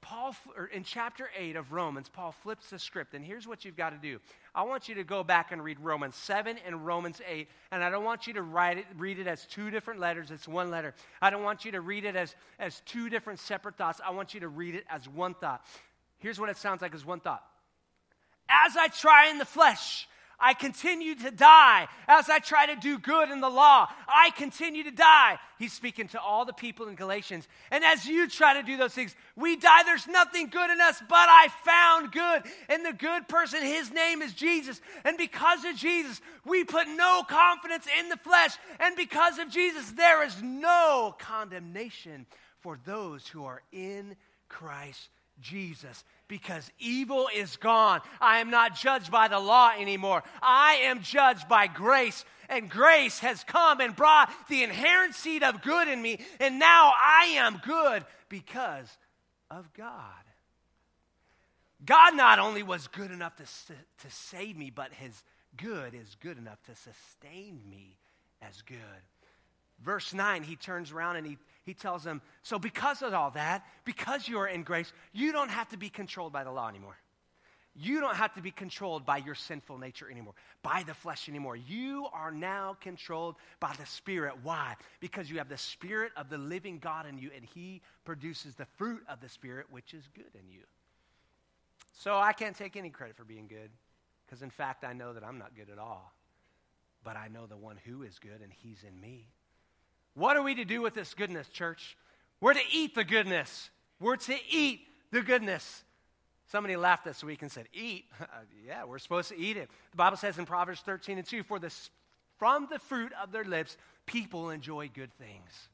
Paul, 0.01 0.35
in 0.73 0.83
chapter 0.83 1.29
8 1.37 1.55
of 1.55 1.71
Romans, 1.71 2.09
Paul 2.09 2.31
flips 2.31 2.71
the 2.71 2.79
script, 2.79 3.13
and 3.13 3.23
here's 3.23 3.47
what 3.47 3.63
you've 3.63 3.77
got 3.77 3.91
to 3.91 3.97
do. 3.97 4.19
I 4.53 4.63
want 4.63 4.89
you 4.89 4.95
to 4.95 5.03
go 5.03 5.23
back 5.23 5.51
and 5.51 5.63
read 5.63 5.79
Romans 5.79 6.15
7 6.15 6.57
and 6.65 6.85
Romans 6.85 7.21
8, 7.25 7.47
and 7.71 7.83
I 7.83 7.91
don't 7.91 8.03
want 8.03 8.25
you 8.25 8.33
to 8.33 8.41
write 8.41 8.79
it, 8.79 8.85
read 8.97 9.19
it 9.19 9.27
as 9.27 9.45
two 9.45 9.69
different 9.69 9.99
letters. 9.99 10.31
It's 10.31 10.47
one 10.47 10.71
letter. 10.71 10.95
I 11.21 11.29
don't 11.29 11.43
want 11.43 11.65
you 11.65 11.73
to 11.73 11.81
read 11.81 12.05
it 12.05 12.15
as, 12.15 12.35
as 12.57 12.81
two 12.85 13.09
different 13.09 13.39
separate 13.39 13.77
thoughts. 13.77 14.01
I 14.03 14.11
want 14.11 14.33
you 14.33 14.39
to 14.39 14.47
read 14.47 14.73
it 14.73 14.85
as 14.89 15.07
one 15.07 15.35
thought. 15.35 15.63
Here's 16.17 16.39
what 16.39 16.49
it 16.49 16.57
sounds 16.57 16.81
like 16.81 16.95
as 16.95 17.05
one 17.05 17.19
thought. 17.19 17.43
As 18.49 18.75
I 18.75 18.87
try 18.87 19.29
in 19.29 19.37
the 19.37 19.45
flesh, 19.45 20.07
I 20.41 20.55
continue 20.55 21.15
to 21.15 21.31
die 21.31 21.87
as 22.07 22.29
I 22.29 22.39
try 22.39 22.65
to 22.65 22.75
do 22.75 22.97
good 22.97 23.29
in 23.29 23.39
the 23.39 23.49
law. 23.49 23.87
I 24.07 24.31
continue 24.31 24.83
to 24.83 24.91
die. 24.91 25.37
He's 25.59 25.71
speaking 25.71 26.07
to 26.09 26.19
all 26.19 26.45
the 26.45 26.53
people 26.53 26.87
in 26.87 26.95
Galatians. 26.95 27.47
And 27.69 27.83
as 27.83 28.05
you 28.05 28.27
try 28.27 28.55
to 28.55 28.63
do 28.63 28.77
those 28.77 28.93
things, 28.93 29.15
we 29.35 29.55
die. 29.55 29.83
There's 29.83 30.07
nothing 30.07 30.47
good 30.47 30.71
in 30.71 30.81
us, 30.81 31.01
but 31.07 31.29
I 31.29 31.47
found 31.63 32.11
good. 32.11 32.43
And 32.67 32.83
the 32.83 32.93
good 32.93 33.27
person, 33.27 33.61
his 33.61 33.91
name 33.91 34.21
is 34.21 34.33
Jesus. 34.33 34.81
And 35.05 35.17
because 35.17 35.63
of 35.63 35.75
Jesus, 35.75 36.19
we 36.45 36.63
put 36.63 36.87
no 36.87 37.23
confidence 37.27 37.85
in 37.99 38.09
the 38.09 38.17
flesh. 38.17 38.55
And 38.79 38.95
because 38.95 39.37
of 39.37 39.49
Jesus, 39.49 39.91
there 39.91 40.25
is 40.25 40.41
no 40.41 41.15
condemnation 41.19 42.25
for 42.61 42.79
those 42.83 43.27
who 43.27 43.45
are 43.45 43.61
in 43.71 44.15
Christ 44.49 45.09
Jesus 45.39 46.03
because 46.31 46.71
evil 46.79 47.27
is 47.35 47.57
gone. 47.57 47.99
I 48.21 48.39
am 48.39 48.49
not 48.49 48.77
judged 48.77 49.11
by 49.11 49.27
the 49.27 49.37
law 49.37 49.73
anymore. 49.77 50.23
I 50.41 50.75
am 50.83 51.01
judged 51.01 51.49
by 51.49 51.67
grace. 51.67 52.23
And 52.47 52.69
grace 52.69 53.19
has 53.19 53.43
come 53.43 53.81
and 53.81 53.93
brought 53.93 54.31
the 54.47 54.63
inherent 54.63 55.13
seed 55.13 55.43
of 55.43 55.61
good 55.61 55.89
in 55.89 56.01
me. 56.01 56.19
And 56.39 56.57
now 56.57 56.93
I 56.95 57.33
am 57.35 57.59
good 57.65 58.05
because 58.29 58.97
of 59.49 59.73
God. 59.73 60.23
God 61.83 62.15
not 62.15 62.39
only 62.39 62.63
was 62.63 62.87
good 62.87 63.11
enough 63.11 63.35
to, 63.35 63.43
to 63.43 64.09
save 64.09 64.57
me, 64.57 64.71
but 64.73 64.93
his 64.93 65.21
good 65.57 65.93
is 65.93 66.15
good 66.21 66.37
enough 66.37 66.63
to 66.63 66.75
sustain 66.75 67.59
me 67.69 67.97
as 68.41 68.61
good. 68.61 68.77
Verse 69.83 70.13
9, 70.13 70.43
he 70.43 70.55
turns 70.55 70.93
around 70.93 71.17
and 71.17 71.27
he 71.27 71.37
he 71.63 71.73
tells 71.73 72.03
them, 72.03 72.21
So, 72.41 72.57
because 72.57 73.01
of 73.01 73.13
all 73.13 73.31
that, 73.31 73.65
because 73.85 74.27
you 74.27 74.39
are 74.39 74.47
in 74.47 74.63
grace, 74.63 74.91
you 75.13 75.31
don't 75.31 75.49
have 75.49 75.69
to 75.69 75.77
be 75.77 75.89
controlled 75.89 76.33
by 76.33 76.43
the 76.43 76.51
law 76.51 76.67
anymore. 76.67 76.97
You 77.73 78.01
don't 78.01 78.15
have 78.15 78.33
to 78.33 78.41
be 78.41 78.51
controlled 78.51 79.05
by 79.05 79.17
your 79.17 79.35
sinful 79.35 79.77
nature 79.77 80.09
anymore, 80.11 80.33
by 80.61 80.83
the 80.85 80.93
flesh 80.93 81.29
anymore. 81.29 81.55
You 81.55 82.07
are 82.11 82.31
now 82.31 82.75
controlled 82.81 83.35
by 83.61 83.73
the 83.79 83.85
Spirit. 83.85 84.35
Why? 84.43 84.75
Because 84.99 85.29
you 85.29 85.37
have 85.37 85.47
the 85.47 85.57
Spirit 85.57 86.11
of 86.17 86.29
the 86.29 86.37
living 86.37 86.79
God 86.79 87.05
in 87.05 87.17
you, 87.17 87.31
and 87.33 87.45
He 87.45 87.81
produces 88.03 88.55
the 88.55 88.65
fruit 88.77 89.01
of 89.07 89.21
the 89.21 89.29
Spirit, 89.29 89.67
which 89.69 89.93
is 89.93 90.09
good 90.13 90.35
in 90.35 90.49
you. 90.49 90.63
So 91.93 92.17
I 92.17 92.33
can't 92.33 92.57
take 92.57 92.75
any 92.75 92.89
credit 92.89 93.15
for 93.15 93.23
being 93.23 93.47
good, 93.47 93.69
because 94.25 94.41
in 94.41 94.49
fact, 94.49 94.83
I 94.83 94.91
know 94.91 95.13
that 95.13 95.23
I'm 95.23 95.37
not 95.37 95.55
good 95.55 95.69
at 95.69 95.79
all. 95.79 96.13
But 97.03 97.15
I 97.15 97.29
know 97.29 97.45
the 97.45 97.57
one 97.57 97.77
who 97.85 98.03
is 98.03 98.19
good, 98.19 98.41
and 98.43 98.51
He's 98.51 98.83
in 98.85 98.99
me. 98.99 99.27
What 100.13 100.35
are 100.35 100.43
we 100.43 100.55
to 100.55 100.65
do 100.65 100.81
with 100.81 100.93
this 100.93 101.13
goodness, 101.13 101.47
church? 101.47 101.97
We're 102.39 102.53
to 102.53 102.63
eat 102.71 102.95
the 102.95 103.03
goodness. 103.03 103.69
We're 103.99 104.17
to 104.17 104.35
eat 104.49 104.81
the 105.11 105.21
goodness. 105.21 105.83
Somebody 106.51 106.75
laughed 106.75 107.05
this 107.05 107.23
week 107.23 107.41
and 107.41 107.51
said, 107.51 107.67
Eat? 107.73 108.05
Uh, 108.21 108.43
yeah, 108.65 108.83
we're 108.83 108.99
supposed 108.99 109.29
to 109.29 109.37
eat 109.37 109.57
it. 109.57 109.69
The 109.91 109.97
Bible 109.97 110.17
says 110.17 110.37
in 110.37 110.45
Proverbs 110.45 110.81
13 110.81 111.17
and 111.17 111.27
2 111.27 111.43
For 111.43 111.59
the, 111.59 111.71
from 112.37 112.67
the 112.69 112.79
fruit 112.79 113.11
of 113.21 113.31
their 113.31 113.43
lips, 113.43 113.77
people 114.05 114.49
enjoy 114.49 114.89
good 114.93 115.13
things. 115.13 115.69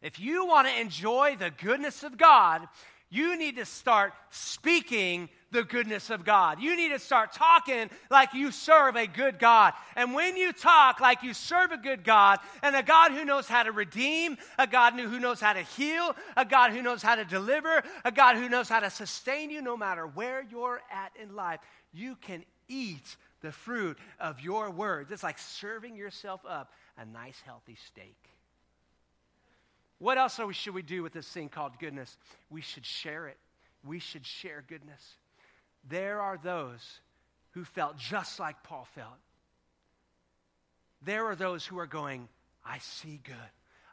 If 0.00 0.20
you 0.20 0.46
want 0.46 0.68
to 0.68 0.80
enjoy 0.80 1.36
the 1.38 1.50
goodness 1.50 2.02
of 2.02 2.16
God, 2.16 2.66
you 3.10 3.36
need 3.38 3.56
to 3.56 3.64
start 3.64 4.12
speaking 4.30 5.28
the 5.50 5.64
goodness 5.64 6.10
of 6.10 6.24
God. 6.24 6.60
You 6.60 6.76
need 6.76 6.90
to 6.90 6.98
start 6.98 7.32
talking 7.32 7.90
like 8.10 8.34
you 8.34 8.50
serve 8.50 8.96
a 8.96 9.06
good 9.06 9.38
God. 9.38 9.72
And 9.96 10.14
when 10.14 10.36
you 10.36 10.52
talk 10.52 11.00
like 11.00 11.22
you 11.22 11.34
serve 11.34 11.72
a 11.72 11.78
good 11.78 12.04
God 12.04 12.38
and 12.62 12.76
a 12.76 12.82
God 12.82 13.12
who 13.12 13.24
knows 13.24 13.46
how 13.46 13.62
to 13.62 13.72
redeem, 13.72 14.36
a 14.58 14.66
God 14.66 14.94
who 14.94 15.18
knows 15.18 15.40
how 15.40 15.54
to 15.54 15.62
heal, 15.62 16.14
a 16.36 16.44
God 16.44 16.72
who 16.72 16.82
knows 16.82 17.02
how 17.02 17.14
to 17.14 17.24
deliver, 17.24 17.82
a 18.04 18.12
God 18.12 18.36
who 18.36 18.48
knows 18.48 18.68
how 18.68 18.80
to 18.80 18.90
sustain 18.90 19.50
you 19.50 19.62
no 19.62 19.76
matter 19.76 20.06
where 20.06 20.44
you're 20.50 20.82
at 20.90 21.12
in 21.20 21.34
life, 21.34 21.60
you 21.92 22.16
can 22.16 22.44
eat 22.68 23.16
the 23.40 23.52
fruit 23.52 23.98
of 24.20 24.40
your 24.40 24.70
words. 24.70 25.10
It's 25.10 25.22
like 25.22 25.38
serving 25.38 25.96
yourself 25.96 26.40
up 26.46 26.72
a 26.96 27.04
nice, 27.04 27.40
healthy 27.44 27.76
steak. 27.86 28.16
What 29.98 30.18
else 30.18 30.38
should 30.52 30.74
we 30.74 30.82
do 30.82 31.02
with 31.02 31.12
this 31.12 31.26
thing 31.26 31.48
called 31.48 31.78
goodness? 31.78 32.16
We 32.50 32.60
should 32.60 32.84
share 32.84 33.28
it. 33.28 33.36
We 33.84 33.98
should 33.98 34.26
share 34.26 34.62
goodness. 34.68 35.16
There 35.88 36.20
are 36.20 36.38
those 36.42 37.00
who 37.52 37.64
felt 37.64 37.96
just 37.96 38.38
like 38.38 38.62
Paul 38.62 38.86
felt. 38.94 39.18
There 41.02 41.26
are 41.26 41.36
those 41.36 41.64
who 41.64 41.78
are 41.78 41.86
going, 41.86 42.28
I 42.64 42.78
see 42.78 43.20
good. 43.22 43.36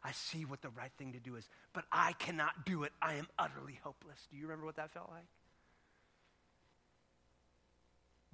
I 0.03 0.11
see 0.11 0.45
what 0.45 0.61
the 0.61 0.69
right 0.69 0.91
thing 0.97 1.13
to 1.13 1.19
do 1.19 1.35
is, 1.35 1.47
but 1.73 1.85
I 1.91 2.13
cannot 2.13 2.65
do 2.65 2.83
it. 2.83 2.91
I 3.01 3.15
am 3.15 3.27
utterly 3.39 3.79
hopeless. 3.83 4.19
Do 4.29 4.37
you 4.37 4.43
remember 4.43 4.65
what 4.65 4.75
that 4.75 4.91
felt 4.91 5.09
like? 5.11 5.25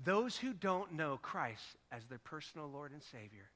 Those 0.04 0.36
who 0.36 0.54
don't 0.54 0.94
know 0.94 1.18
Christ 1.22 1.64
as 1.92 2.04
their 2.06 2.18
personal 2.18 2.68
Lord 2.68 2.92
and 2.92 3.02
Savior, 3.04 3.50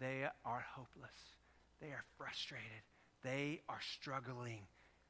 they 0.00 0.24
are 0.44 0.64
hopeless. 0.74 1.10
They 1.80 1.88
are 1.88 2.04
frustrated. 2.16 2.82
They 3.22 3.60
are 3.68 3.80
struggling 3.92 4.60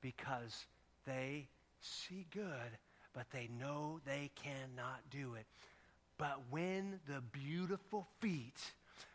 because 0.00 0.66
they 1.06 1.48
see 1.80 2.26
good, 2.32 2.78
but 3.16 3.30
they 3.30 3.48
know 3.58 3.98
they 4.04 4.30
cannot 4.36 5.00
do 5.10 5.34
it. 5.36 5.46
But 6.18 6.38
when 6.50 7.00
the 7.08 7.22
beautiful 7.32 8.06
feet 8.20 8.60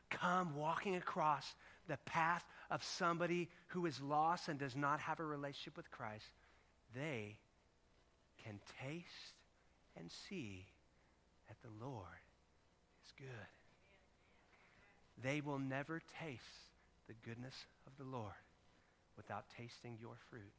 come 0.10 0.56
walking 0.56 0.96
across 0.96 1.54
the 1.88 1.98
path 1.98 2.44
of 2.72 2.84
somebody 2.84 3.48
who 3.68 3.86
is 3.86 4.02
lost 4.02 4.48
and 4.48 4.58
does 4.58 4.76
not 4.76 5.00
have 5.00 5.20
a 5.20 5.24
relationship 5.24 5.78
with 5.78 5.92
Christ, 5.92 6.26
they 6.96 7.38
can 8.44 8.60
taste 8.82 9.36
and 9.96 10.10
see 10.28 10.66
that 11.48 11.58
the 11.62 11.86
Lord 11.86 12.06
is 13.06 13.14
good. 13.18 13.28
They 15.24 15.42
will 15.42 15.60
never 15.60 16.02
taste 16.20 16.42
the 17.08 17.14
goodness 17.24 17.66
of 17.86 17.94
the 18.04 18.10
Lord 18.10 18.34
without 19.16 19.46
tasting 19.56 19.98
your 20.02 20.16
fruit. 20.32 20.54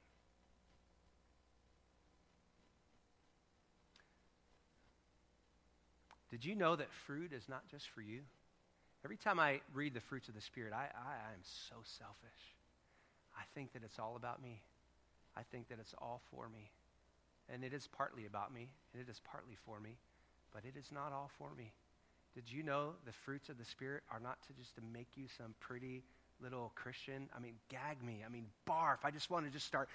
Did 6.33 6.47
you 6.47 6.55
know 6.55 6.75
that 6.75 6.90
fruit 6.90 7.35
is 7.35 7.47
not 7.47 7.68
just 7.71 7.90
for 7.90 8.01
you? 8.01 8.21
Every 9.05 9.18
time 9.18 9.38
I 9.38 9.61
read 9.75 9.92
the 9.92 10.01
fruits 10.01 10.29
of 10.29 10.35
the 10.35 10.40
Spirit, 10.40 10.73
I, 10.73 10.88
I, 10.97 11.29
I 11.29 11.33
am 11.35 11.45
so 11.45 11.77
selfish. 11.85 12.57
I 13.37 13.42
think 13.55 13.75
that 13.75 13.83
it's 13.85 13.99
all 13.99 14.16
about 14.16 14.42
me. 14.42 14.62
I 15.37 15.42
think 15.53 15.68
that 15.68 15.79
it's 15.79 15.95
all 15.99 16.23
for 16.31 16.49
me. 16.49 16.71
And 17.53 17.62
it 17.62 17.75
is 17.75 17.87
partly 17.87 18.25
about 18.25 18.55
me, 18.55 18.71
and 18.95 19.03
it 19.03 19.11
is 19.11 19.21
partly 19.23 19.57
for 19.66 19.79
me, 19.79 19.99
but 20.55 20.64
it 20.64 20.79
is 20.79 20.90
not 20.90 21.12
all 21.12 21.31
for 21.37 21.51
me. 21.55 21.75
Did 22.35 22.51
you 22.51 22.62
know 22.62 22.92
the 23.05 23.12
fruits 23.12 23.51
of 23.51 23.59
the 23.59 23.64
Spirit 23.66 24.03
are 24.11 24.21
not 24.21 24.38
to 24.47 24.55
just 24.55 24.75
to 24.77 24.81
make 24.81 25.09
you 25.16 25.27
some 25.37 25.55
pretty 25.61 26.03
little 26.42 26.72
Christian? 26.74 27.28
I 27.37 27.40
mean, 27.40 27.55
gag 27.68 28.02
me. 28.02 28.22
I 28.26 28.28
mean, 28.28 28.46
barf. 28.68 28.98
I 29.05 29.11
just 29.11 29.31
want 29.31 29.46
to 29.46 29.52
just 29.52 29.66
start, 29.66 29.88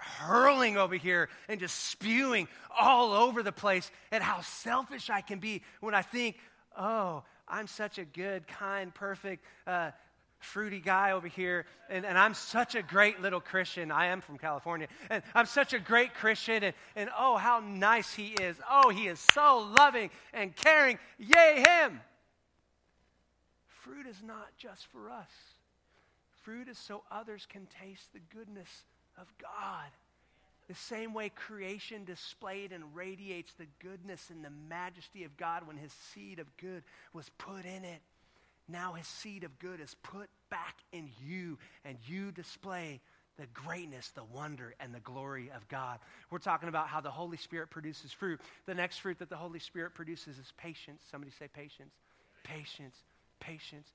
hurling 0.00 0.76
over 0.76 0.94
here 0.94 1.28
and 1.48 1.58
just 1.58 1.74
spewing 1.86 2.46
all 2.78 3.12
over 3.12 3.42
the 3.42 3.52
place 3.52 3.90
at 4.12 4.22
how 4.22 4.40
selfish 4.42 5.08
I 5.10 5.22
can 5.22 5.38
be 5.38 5.62
when 5.80 5.94
I 5.94 6.02
think, 6.02 6.36
oh, 6.76 7.24
I'm 7.48 7.66
such 7.66 7.98
a 7.98 8.04
good, 8.04 8.46
kind, 8.46 8.94
perfect, 8.94 9.44
uh, 9.66 9.92
fruity 10.40 10.80
guy 10.80 11.12
over 11.12 11.26
here, 11.26 11.66
and, 11.88 12.04
and 12.06 12.16
I'm 12.16 12.34
such 12.34 12.74
a 12.74 12.82
great 12.82 13.20
little 13.20 13.40
Christian. 13.40 13.90
I 13.90 14.06
am 14.06 14.20
from 14.20 14.38
California, 14.38 14.86
and 15.10 15.22
I'm 15.34 15.46
such 15.46 15.72
a 15.72 15.78
great 15.78 16.14
Christian, 16.14 16.62
and, 16.62 16.74
and 16.94 17.10
oh, 17.18 17.36
how 17.36 17.60
nice 17.60 18.14
he 18.14 18.28
is. 18.40 18.56
Oh, 18.70 18.90
he 18.90 19.08
is 19.08 19.18
so 19.18 19.72
loving 19.78 20.10
and 20.32 20.54
caring. 20.54 20.98
Yay, 21.18 21.64
him! 21.66 22.00
Fruit 23.66 24.06
is 24.06 24.22
not 24.22 24.48
just 24.58 24.86
for 24.86 25.10
us, 25.10 25.30
fruit 26.48 26.68
is 26.68 26.78
so 26.78 27.02
others 27.10 27.46
can 27.46 27.66
taste 27.82 28.12
the 28.14 28.20
goodness 28.34 28.84
of 29.20 29.26
God. 29.38 29.90
The 30.68 30.74
same 30.74 31.12
way 31.12 31.28
creation 31.28 32.04
displayed 32.04 32.72
and 32.72 32.94
radiates 32.94 33.52
the 33.54 33.66
goodness 33.82 34.30
and 34.30 34.42
the 34.42 34.52
majesty 34.68 35.24
of 35.24 35.36
God 35.36 35.66
when 35.66 35.76
his 35.76 35.92
seed 35.92 36.38
of 36.38 36.46
good 36.56 36.84
was 37.12 37.28
put 37.38 37.66
in 37.66 37.84
it 37.84 38.00
now 38.68 38.92
his 38.92 39.06
seed 39.06 39.44
of 39.44 39.58
good 39.58 39.80
is 39.80 39.96
put 40.02 40.28
back 40.50 40.76
in 40.92 41.08
you, 41.26 41.58
and 41.84 41.96
you 42.06 42.30
display 42.30 43.00
the 43.38 43.46
greatness, 43.54 44.10
the 44.14 44.24
wonder, 44.24 44.74
and 44.80 44.94
the 44.94 45.00
glory 45.00 45.50
of 45.54 45.66
God. 45.68 45.98
We're 46.30 46.38
talking 46.38 46.68
about 46.68 46.88
how 46.88 47.00
the 47.00 47.10
Holy 47.10 47.36
Spirit 47.36 47.70
produces 47.70 48.12
fruit. 48.12 48.40
The 48.66 48.74
next 48.74 48.98
fruit 48.98 49.20
that 49.20 49.30
the 49.30 49.36
Holy 49.36 49.60
Spirit 49.60 49.94
produces 49.94 50.38
is 50.38 50.52
patience. 50.58 51.02
Somebody 51.10 51.32
say 51.38 51.48
patience. 51.48 51.94
Patience. 52.44 52.96
Patience. 53.40 53.88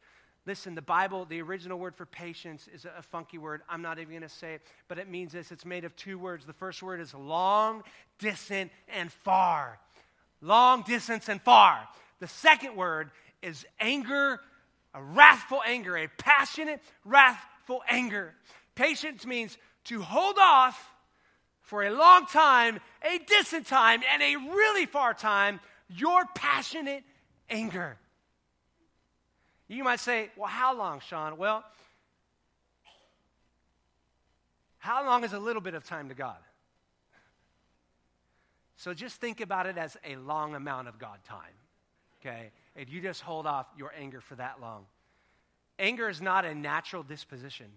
Listen, 0.45 0.75
the 0.75 0.81
Bible, 0.81 1.23
the 1.23 1.41
original 1.41 1.79
word 1.79 1.95
for 1.95 2.05
patience 2.05 2.67
is 2.73 2.85
a, 2.85 3.01
funky 3.01 3.37
word. 3.37 3.61
I'm 3.69 3.81
not 3.81 3.97
even 3.97 4.11
going 4.11 4.23
to 4.23 4.29
say 4.29 4.55
it, 4.55 4.61
but 4.89 4.97
it 4.97 5.09
means 5.09 5.31
this. 5.31 5.51
It's 5.53 5.65
made 5.65 5.85
of 5.85 5.95
two 5.95 6.19
words. 6.19 6.45
The 6.45 6.51
first 6.51 6.83
word 6.83 6.99
is 6.99 7.13
long, 7.13 7.83
distant, 8.19 8.71
and 8.89 9.09
far. 9.09 9.79
Long, 10.41 10.83
distance, 10.83 11.29
and 11.29 11.41
far. 11.41 11.87
The 12.19 12.27
second 12.27 12.75
word 12.75 13.11
is 13.41 13.65
anger, 13.79 14.41
a 14.93 15.01
wrathful 15.01 15.61
anger, 15.65 15.95
a 15.95 16.09
passionate, 16.17 16.81
wrathful 17.05 17.81
anger. 17.87 18.33
Patience 18.75 19.25
means 19.25 19.57
to 19.85 20.01
hold 20.01 20.37
off 20.37 20.93
for 21.61 21.83
a 21.83 21.89
long 21.91 22.25
time, 22.25 22.81
a 23.01 23.17
distant 23.19 23.65
time, 23.65 24.01
and 24.11 24.21
a 24.21 24.35
really 24.53 24.85
far 24.85 25.13
time 25.13 25.61
your 25.87 26.25
passionate 26.35 27.03
anger. 27.49 27.97
You 29.73 29.83
might 29.83 29.99
say, 29.99 30.29
well, 30.37 30.49
how 30.49 30.77
long, 30.77 30.99
Shawn? 30.99 31.37
Well, 31.37 31.63
how 34.77 35.05
long 35.05 35.23
is 35.23 35.33
a 35.33 35.39
little 35.39 35.61
bit 35.61 35.73
of 35.73 35.83
time 35.83 36.09
to 36.09 36.15
God? 36.15 36.37
So 38.75 38.93
just 38.93 39.15
think 39.21 39.41
about 39.41 39.65
it 39.65 39.77
as 39.77 39.97
a 40.05 40.15
long 40.17 40.55
amount 40.55 40.89
of 40.89 40.99
God 40.99 41.19
time, 41.23 41.55
okay? 42.21 42.51
and 42.75 42.89
you 42.89 43.01
just 43.01 43.21
hold 43.21 43.45
off 43.45 43.67
your 43.77 43.93
anger 43.97 44.21
for 44.21 44.35
that 44.35 44.59
long. 44.61 44.85
Anger 45.79 46.09
is 46.09 46.21
not 46.21 46.45
a 46.45 46.53
natural 46.53 47.03
disposition, 47.03 47.67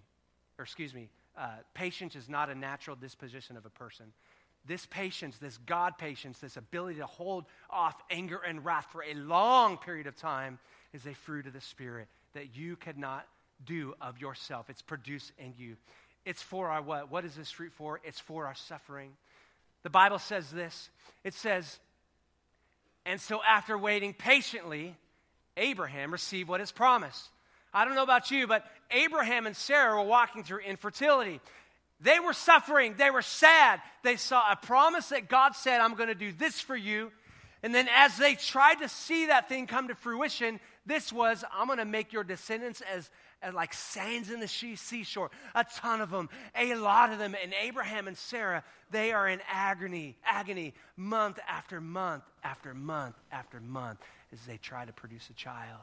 or 0.59 0.65
excuse 0.65 0.95
me, 0.95 1.09
uh, 1.37 1.49
patience 1.75 2.17
is 2.17 2.29
not 2.29 2.51
a 2.51 2.55
natural 2.55 2.97
disposition 2.97 3.57
of 3.57 3.67
a 3.67 3.71
person. 3.71 4.07
This 4.67 4.87
patience, 4.87 5.39
this 5.39 5.59
God 5.59 5.97
patience, 5.97 6.39
this 6.39 6.57
ability 6.57 6.99
to 6.99 7.07
hold 7.07 7.45
off 7.71 7.95
anger 8.11 8.41
and 8.47 8.65
wrath 8.65 8.89
for 8.91 9.05
a 9.05 9.15
long 9.15 9.79
period 9.79 10.07
of 10.07 10.17
time 10.17 10.59
is 10.97 11.07
a 11.07 11.15
fruit 11.15 11.47
of 11.47 11.53
the 11.53 11.61
Spirit 11.61 12.09
that 12.35 12.57
you 12.57 12.77
cannot 12.77 13.27
do 13.65 13.95
of 14.01 14.19
yourself. 14.19 14.69
It's 14.71 14.83
produced 14.83 15.31
in 15.39 15.55
you. 15.59 15.77
It's 16.25 16.43
for 16.43 16.71
our 16.71 16.83
what? 16.83 17.11
What 17.11 17.25
is 17.25 17.37
this 17.37 17.51
fruit 17.51 17.73
for? 17.77 18.01
It's 18.03 18.19
for 18.19 18.47
our 18.47 18.55
suffering. 18.55 19.13
The 19.85 19.91
Bible 19.91 20.19
says 20.19 20.51
this 20.51 20.91
it 21.23 21.35
says, 21.35 21.79
and 23.05 23.21
so, 23.21 23.41
after 23.47 23.79
waiting 23.79 24.15
patiently, 24.15 24.97
Abraham 25.57 26.11
received 26.11 26.49
what 26.49 26.61
is 26.61 26.73
promised. 26.73 27.29
I 27.73 27.85
don't 27.85 27.95
know 27.95 28.03
about 28.03 28.31
you, 28.31 28.47
but 28.47 28.65
Abraham 28.91 29.47
and 29.47 29.55
Sarah 29.55 29.97
were 29.97 30.09
walking 30.09 30.43
through 30.43 30.61
infertility. 30.61 31.41
They 32.01 32.19
were 32.19 32.33
suffering, 32.33 32.95
they 32.99 33.11
were 33.11 33.23
sad. 33.23 33.81
They 34.03 34.17
saw 34.17 34.51
a 34.51 34.57
promise 34.57 35.11
that 35.11 35.29
God 35.29 35.55
said, 35.55 35.81
I'm 35.81 35.95
going 35.95 36.09
to 36.09 36.15
do 36.15 36.33
this 36.33 36.61
for 36.61 36.77
you. 36.77 37.13
And 37.63 37.75
then, 37.75 37.89
as 37.95 38.17
they 38.17 38.35
tried 38.35 38.77
to 38.77 38.89
see 38.89 39.27
that 39.27 39.49
thing 39.49 39.67
come 39.67 39.89
to 39.89 39.95
fruition, 39.95 40.61
this 40.85 41.13
was, 41.13 41.45
I'm 41.53 41.67
going 41.67 41.79
to 41.79 41.85
make 41.85 42.13
your 42.13 42.25
descendants 42.25 42.83
as 42.83 43.11
as 43.43 43.55
like 43.55 43.75
sands 43.75 44.31
in 44.31 44.41
the 44.41 44.49
sea 44.49 44.77
seashore, 44.77 45.31
a 45.55 45.65
ton 45.77 46.01
of 46.01 46.11
them, 46.11 46.29
a 46.57 46.75
lot 46.75 47.13
of 47.13 47.19
them. 47.19 47.35
And 47.41 47.53
Abraham 47.61 48.09
and 48.09 48.17
Sarah, 48.17 48.65
they 48.91 49.13
are 49.13 49.29
in 49.29 49.41
agony, 49.49 50.17
agony, 50.25 50.75
month 50.97 51.39
after 51.49 51.81
month 51.81 52.25
after 52.43 52.75
month 52.75 53.15
after 53.31 53.61
month 53.61 54.01
as 54.33 54.41
they 54.47 54.57
try 54.57 54.85
to 54.85 54.93
produce 54.93 55.29
a 55.31 55.35
child. 55.35 55.83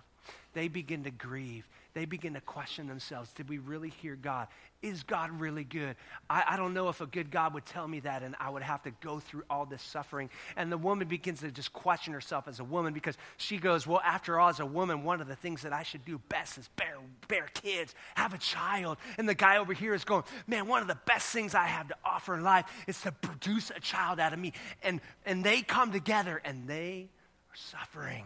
They 0.53 0.67
begin 0.67 1.03
to 1.03 1.11
grieve. 1.11 1.67
They 1.93 2.05
begin 2.05 2.33
to 2.33 2.41
question 2.41 2.87
themselves 2.87 3.31
Did 3.33 3.49
we 3.49 3.59
really 3.59 3.89
hear 3.89 4.15
God? 4.15 4.47
Is 4.81 5.03
God 5.03 5.31
really 5.39 5.63
good? 5.63 5.95
I, 6.29 6.43
I, 6.49 6.57
don't 6.57 6.73
know 6.73 6.89
if 6.89 6.99
a 6.99 7.05
good 7.05 7.31
God 7.31 7.53
would 7.53 7.65
tell 7.65 7.87
me 7.87 8.01
that, 8.01 8.21
and 8.21 8.35
I 8.39 8.49
would 8.49 8.63
have 8.63 8.83
to 8.83 8.91
go 8.99 9.19
through 9.19 9.43
all 9.49 9.65
this 9.65 9.81
suffering. 9.81 10.29
And 10.57 10.71
the 10.71 10.77
woman 10.77 11.07
begins 11.07 11.39
to 11.39 11.51
just 11.51 11.71
question 11.71 12.13
herself 12.13 12.49
as 12.49 12.59
a 12.59 12.63
woman 12.63 12.93
because 12.93 13.17
she 13.37 13.57
goes, 13.57 13.87
Well, 13.87 14.01
after 14.03 14.39
all, 14.39 14.49
as 14.49 14.59
a 14.59 14.65
woman, 14.65 15.03
one 15.03 15.21
of 15.21 15.27
the 15.27 15.35
things 15.35 15.61
that 15.61 15.71
I 15.71 15.83
should 15.83 16.03
do 16.03 16.19
best 16.29 16.57
is 16.57 16.67
bear, 16.75 16.97
bear 17.27 17.47
kids, 17.53 17.95
have 18.15 18.33
a 18.33 18.39
child. 18.39 18.97
And 19.17 19.29
the 19.29 19.35
guy 19.35 19.57
over 19.57 19.73
here 19.73 19.93
is 19.93 20.03
going, 20.03 20.23
Man, 20.47 20.67
one 20.67 20.81
of 20.81 20.87
the 20.87 20.99
best 21.05 21.31
things 21.31 21.55
I 21.55 21.65
have 21.65 21.87
to 21.89 21.95
offer 22.03 22.35
in 22.35 22.43
life 22.43 22.65
is 22.87 22.99
to 23.01 23.11
produce 23.11 23.69
a 23.69 23.79
child 23.79 24.19
out 24.19 24.33
of 24.33 24.39
me. 24.39 24.53
And, 24.81 24.99
and 25.25 25.43
they 25.43 25.61
come 25.61 25.91
together 25.91 26.41
and 26.43 26.67
they 26.67 27.09
are 27.51 27.55
suffering. 27.55 28.25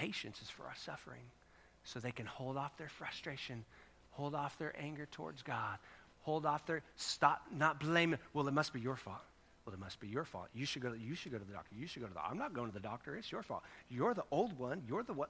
Patience 0.00 0.40
is 0.40 0.48
for 0.48 0.62
our 0.62 0.74
suffering 0.76 1.20
so 1.84 2.00
they 2.00 2.10
can 2.10 2.24
hold 2.24 2.56
off 2.56 2.74
their 2.78 2.88
frustration, 2.88 3.66
hold 4.12 4.34
off 4.34 4.56
their 4.56 4.74
anger 4.80 5.06
towards 5.12 5.42
God, 5.42 5.76
hold 6.22 6.46
off 6.46 6.64
their 6.64 6.82
stop 6.96 7.42
not 7.54 7.80
blaming. 7.80 8.18
Well, 8.32 8.48
it 8.48 8.54
must 8.54 8.72
be 8.72 8.80
your 8.80 8.96
fault. 8.96 9.20
Well, 9.66 9.74
it 9.74 9.78
must 9.78 10.00
be 10.00 10.08
your 10.08 10.24
fault. 10.24 10.48
You 10.54 10.64
should 10.64 10.80
go. 10.80 10.90
To, 10.90 10.98
you 10.98 11.14
should 11.14 11.32
go 11.32 11.38
to 11.38 11.44
the 11.44 11.52
doctor. 11.52 11.74
You 11.78 11.86
should 11.86 12.00
go 12.00 12.08
to 12.08 12.14
the. 12.14 12.24
I'm 12.24 12.38
not 12.38 12.54
going 12.54 12.68
to 12.68 12.72
the 12.72 12.80
doctor. 12.80 13.14
It's 13.14 13.30
your 13.30 13.42
fault. 13.42 13.62
You're 13.90 14.14
the 14.14 14.24
old 14.30 14.58
one. 14.58 14.80
You're 14.88 15.02
the 15.02 15.12
what? 15.12 15.28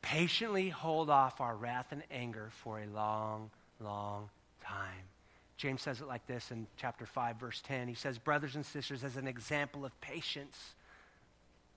Patiently 0.00 0.70
hold 0.70 1.10
off 1.10 1.42
our 1.42 1.54
wrath 1.54 1.88
and 1.90 2.02
anger 2.10 2.48
for 2.62 2.80
a 2.80 2.86
long, 2.86 3.50
long 3.78 4.30
time. 4.62 5.04
James 5.58 5.82
says 5.82 6.00
it 6.00 6.08
like 6.08 6.26
this 6.26 6.50
in 6.50 6.66
chapter 6.78 7.04
5, 7.04 7.36
verse 7.36 7.62
10. 7.66 7.88
He 7.88 7.94
says, 7.94 8.16
Brothers 8.16 8.54
and 8.54 8.64
sisters, 8.64 9.04
as 9.04 9.18
an 9.18 9.26
example 9.26 9.84
of 9.84 10.00
patience, 10.00 10.74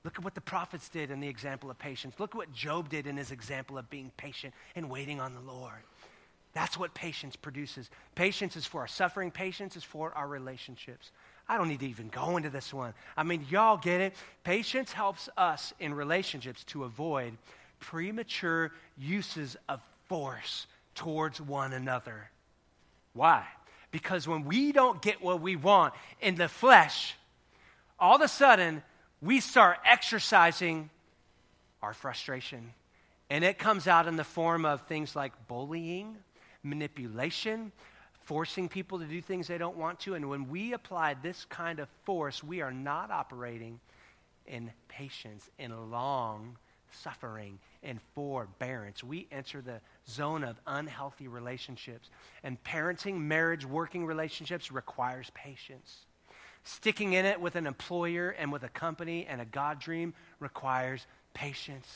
Look 0.08 0.20
at 0.20 0.24
what 0.24 0.36
the 0.36 0.41
prophets 0.41 0.88
did 0.88 1.12
in 1.12 1.20
the 1.20 1.28
example 1.28 1.70
of 1.70 1.78
patience. 1.78 2.15
Look 2.17 2.32
at 2.32 2.38
what 2.38 2.54
Job 2.54 2.88
did 2.88 3.08
in 3.08 3.17
his 3.17 3.32
example 3.32 3.78
of 3.78 3.89
being 3.89 4.10
patient 4.15 4.54
and 4.74 4.89
waiting 4.89 5.20
on 5.20 5.34
the 5.34 5.41
Lord. 5.41 5.84
That's 6.54 6.80
what 6.80 6.93
patience 6.93 7.36
produces. 7.36 7.89
Patience 8.15 8.56
is 8.56 8.65
for 8.65 8.80
our 8.80 8.88
suffering, 8.88 9.32
patience 9.32 9.76
is 9.76 9.84
for 9.84 10.13
our 10.13 10.26
relationships. 10.26 11.12
I 11.50 11.58
don't 11.58 11.67
need 11.67 11.82
to 11.82 11.89
even 11.89 12.08
go 12.08 12.38
into 12.38 12.50
this 12.50 12.74
one. 12.74 12.93
I 13.17 13.24
mean, 13.24 13.48
y'all 13.50 13.76
get 13.76 14.00
it. 14.00 14.13
Patience 14.46 14.93
helps 14.93 15.28
us 15.36 15.74
in 15.78 15.93
relationships 15.93 16.63
to 16.67 16.86
avoid 16.86 17.34
premature 17.82 18.72
uses 18.98 19.58
of 19.67 19.82
force 20.08 20.67
towards 20.96 21.41
one 21.41 21.74
another. 21.74 22.30
Why? 23.12 23.43
Because 23.91 24.26
when 24.26 24.46
we 24.46 24.72
don't 24.72 25.02
get 25.02 25.22
what 25.22 25.41
we 25.41 25.58
want 25.58 25.93
in 26.22 26.36
the 26.36 26.48
flesh, 26.48 27.13
all 28.00 28.15
of 28.15 28.22
a 28.22 28.30
sudden, 28.30 28.84
we 29.21 29.39
start 29.39 29.80
exercising 29.86 30.89
our 31.82 31.93
frustration. 31.93 32.73
And 33.30 33.43
it 33.43 33.58
comes 33.58 33.88
out 33.88 34.08
in 34.08 34.15
the 34.15 34.23
form 34.23 34.65
of 34.65 34.82
things 34.84 35.15
like 35.15 35.34
bullying, 35.47 36.15
manipulation, 36.63 37.71
forcing 38.23 38.69
people 38.69 38.99
to 38.99 39.06
do 39.06 39.21
things 39.21 39.47
they 39.47 39.58
don't 39.58 39.77
want 39.77 39.99
to. 40.01 40.15
And 40.15 40.30
when 40.30 40.49
we 40.49 40.73
apply 40.73 41.15
this 41.15 41.45
kind 41.45 41.80
of 41.80 41.89
force, 42.03 42.43
we 42.43 42.62
are 42.62 42.71
not 42.71 43.12
operating 43.12 43.80
in 44.45 44.71
patience, 44.88 45.49
in 45.60 45.91
long 45.91 46.58
suffering, 46.91 47.60
in 47.84 47.99
forbearance. 48.15 49.03
We 49.03 49.27
enter 49.32 49.62
the 49.62 49.82
zone 50.08 50.43
of 50.43 50.60
unhealthy 50.65 51.27
relationships. 51.27 52.10
And 52.43 52.62
parenting, 52.63 53.19
marriage, 53.19 53.65
working 53.65 54.06
relationships 54.06 54.71
requires 54.71 55.30
patience. 55.34 56.07
Sticking 56.67 57.13
in 57.13 57.25
it 57.25 57.39
with 57.39 57.56
an 57.56 57.65
employer 57.65 58.30
and 58.30 58.51
with 58.51 58.62
a 58.63 58.67
company 58.67 59.25
and 59.25 59.39
a 59.39 59.45
God 59.45 59.80
dream 59.80 60.13
requires 60.41 61.08
patience. 61.34 61.88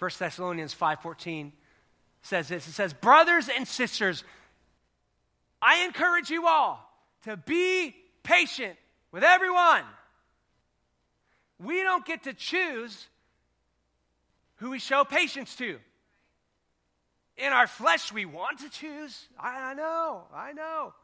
1 0.00 0.18
Thessalonians 0.18 0.74
5:14 0.74 1.52
says 2.22 2.48
this. 2.48 2.66
It 2.66 2.72
says, 2.72 2.92
"Brothers 2.92 3.48
and 3.48 3.68
sisters, 3.68 4.24
I 5.62 5.84
encourage 5.84 6.28
you 6.28 6.48
all 6.48 6.92
to 7.22 7.36
be 7.36 7.94
patient 8.24 8.76
with 9.12 9.22
everyone. 9.22 9.84
We 11.60 11.84
don't 11.84 12.04
get 12.04 12.24
to 12.24 12.34
choose 12.34 13.06
who 14.56 14.70
we 14.70 14.80
show 14.80 15.04
patience 15.04 15.54
to. 15.54 15.78
In 17.36 17.52
our 17.52 17.68
flesh, 17.68 18.12
we 18.12 18.24
want 18.24 18.58
to 18.58 18.68
choose. 18.68 19.28
I, 19.38 19.70
I 19.70 19.74
know, 19.74 20.24
I 20.34 20.52
know. 20.52 20.94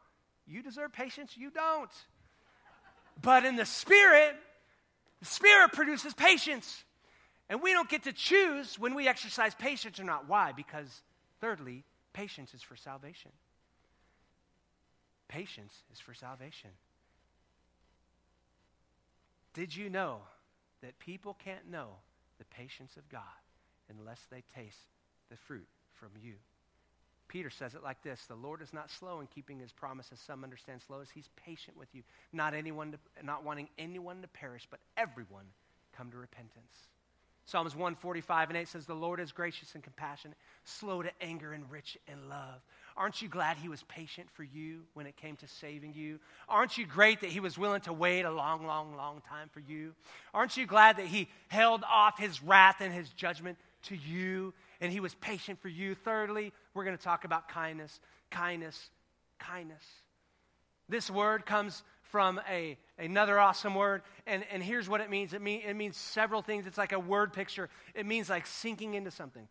You 0.47 0.61
deserve 0.61 0.93
patience, 0.93 1.35
you 1.35 1.49
don't. 1.49 1.91
But 3.21 3.45
in 3.45 3.55
the 3.55 3.65
Spirit, 3.65 4.35
the 5.19 5.25
Spirit 5.25 5.71
produces 5.71 6.13
patience. 6.13 6.83
And 7.49 7.61
we 7.61 7.73
don't 7.73 7.89
get 7.89 8.03
to 8.03 8.13
choose 8.13 8.79
when 8.79 8.95
we 8.95 9.07
exercise 9.07 9.53
patience 9.55 9.99
or 9.99 10.03
not. 10.03 10.27
Why? 10.27 10.51
Because, 10.51 11.01
thirdly, 11.41 11.83
patience 12.13 12.53
is 12.53 12.61
for 12.61 12.75
salvation. 12.75 13.31
Patience 15.27 15.73
is 15.91 15.99
for 15.99 16.13
salvation. 16.13 16.71
Did 19.53 19.75
you 19.75 19.89
know 19.89 20.21
that 20.81 20.99
people 20.99 21.35
can't 21.43 21.69
know 21.69 21.87
the 22.39 22.45
patience 22.45 22.97
of 22.97 23.07
God 23.09 23.21
unless 23.89 24.19
they 24.29 24.43
taste 24.55 24.89
the 25.29 25.37
fruit 25.37 25.67
from 25.93 26.09
you? 26.21 26.33
Peter 27.27 27.49
says 27.49 27.73
it 27.73 27.83
like 27.83 28.01
this 28.03 28.25
The 28.27 28.35
Lord 28.35 28.61
is 28.61 28.73
not 28.73 28.91
slow 28.91 29.19
in 29.19 29.27
keeping 29.27 29.59
his 29.59 29.71
promises. 29.71 30.19
Some 30.19 30.43
understand 30.43 30.81
slow 30.81 31.01
as 31.01 31.09
he's 31.09 31.29
patient 31.45 31.77
with 31.77 31.89
you, 31.93 32.03
not, 32.31 32.53
anyone 32.53 32.91
to, 32.93 33.25
not 33.25 33.43
wanting 33.43 33.69
anyone 33.77 34.21
to 34.21 34.27
perish, 34.27 34.67
but 34.69 34.79
everyone 34.97 35.45
come 35.95 36.11
to 36.11 36.17
repentance. 36.17 36.87
Psalms 37.47 37.75
145 37.75 38.49
and 38.49 38.57
8 38.57 38.67
says, 38.67 38.85
The 38.85 38.95
Lord 38.95 39.19
is 39.19 39.31
gracious 39.31 39.75
and 39.75 39.83
compassionate, 39.83 40.37
slow 40.63 41.03
to 41.03 41.11
anger 41.21 41.53
and 41.53 41.69
rich 41.69 41.95
in 42.07 42.27
love. 42.27 42.61
Aren't 42.97 43.21
you 43.21 43.29
glad 43.29 43.57
he 43.57 43.69
was 43.69 43.83
patient 43.83 44.29
for 44.33 44.43
you 44.43 44.81
when 44.93 45.05
it 45.05 45.15
came 45.15 45.35
to 45.37 45.47
saving 45.47 45.93
you? 45.93 46.19
Aren't 46.49 46.77
you 46.77 46.87
great 46.87 47.21
that 47.21 47.29
he 47.29 47.39
was 47.39 47.57
willing 47.57 47.81
to 47.81 47.93
wait 47.93 48.23
a 48.23 48.31
long, 48.31 48.65
long, 48.65 48.95
long 48.95 49.21
time 49.29 49.49
for 49.51 49.59
you? 49.59 49.93
Aren't 50.33 50.57
you 50.57 50.65
glad 50.65 50.97
that 50.97 51.05
he 51.05 51.27
held 51.49 51.83
off 51.83 52.17
his 52.17 52.41
wrath 52.41 52.77
and 52.79 52.91
his 52.91 53.09
judgment 53.09 53.57
to 53.83 53.95
you 53.95 54.53
and 54.81 54.91
he 54.91 54.99
was 54.99 55.15
patient 55.15 55.61
for 55.61 55.69
you? 55.69 55.95
Thirdly, 55.95 56.53
we're 56.73 56.83
going 56.83 56.97
to 56.97 57.03
talk 57.03 57.25
about 57.25 57.47
kindness, 57.47 57.99
kindness, 58.31 58.89
kindness. 59.39 59.83
This 60.87 61.09
word 61.09 61.45
comes 61.45 61.83
from 62.03 62.39
a, 62.49 62.77
another 62.99 63.39
awesome 63.39 63.75
word, 63.75 64.03
and, 64.27 64.43
and 64.51 64.61
here's 64.61 64.87
what 64.87 65.01
it 65.01 65.09
means 65.09 65.33
it, 65.33 65.41
mean, 65.41 65.61
it 65.67 65.75
means 65.75 65.97
several 65.97 66.41
things. 66.41 66.67
It's 66.67 66.77
like 66.77 66.91
a 66.91 66.99
word 66.99 67.33
picture, 67.33 67.69
it 67.93 68.05
means 68.05 68.29
like 68.29 68.45
sinking 68.45 68.93
into 68.93 69.11
something 69.11 69.47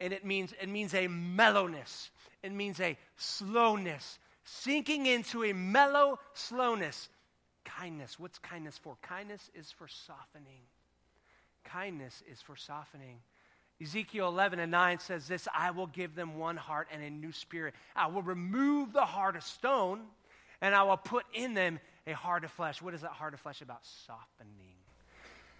and 0.00 0.12
it 0.12 0.24
means 0.24 0.54
it 0.60 0.68
means 0.68 0.94
a 0.94 1.06
mellowness. 1.06 2.10
It 2.42 2.52
means 2.52 2.80
a 2.80 2.96
slowness, 3.16 4.18
sinking 4.44 5.06
into 5.06 5.44
a 5.44 5.52
mellow 5.52 6.18
slowness. 6.32 7.10
Kindness. 7.64 8.18
What's 8.18 8.38
kindness 8.38 8.78
for? 8.78 8.96
Kindness 9.02 9.50
is 9.54 9.70
for 9.70 9.86
softening. 9.86 10.62
Kindness 11.64 12.22
is 12.30 12.40
for 12.40 12.56
softening. 12.56 13.18
Ezekiel 13.82 14.28
11 14.28 14.58
and 14.58 14.70
9 14.70 14.98
says 14.98 15.26
this 15.26 15.48
I 15.54 15.70
will 15.70 15.86
give 15.86 16.14
them 16.14 16.36
one 16.36 16.56
heart 16.56 16.88
and 16.92 17.02
a 17.02 17.10
new 17.10 17.32
spirit. 17.32 17.74
I 17.96 18.08
will 18.08 18.22
remove 18.22 18.92
the 18.92 19.04
heart 19.04 19.36
of 19.36 19.42
stone 19.42 20.00
and 20.60 20.74
I 20.74 20.82
will 20.82 20.96
put 20.96 21.24
in 21.32 21.54
them 21.54 21.80
a 22.06 22.12
heart 22.12 22.44
of 22.44 22.50
flesh. 22.50 22.82
What 22.82 22.94
is 22.94 23.00
that 23.00 23.12
heart 23.12 23.34
of 23.34 23.40
flesh 23.40 23.62
about? 23.62 23.84
Softening. 24.06 24.74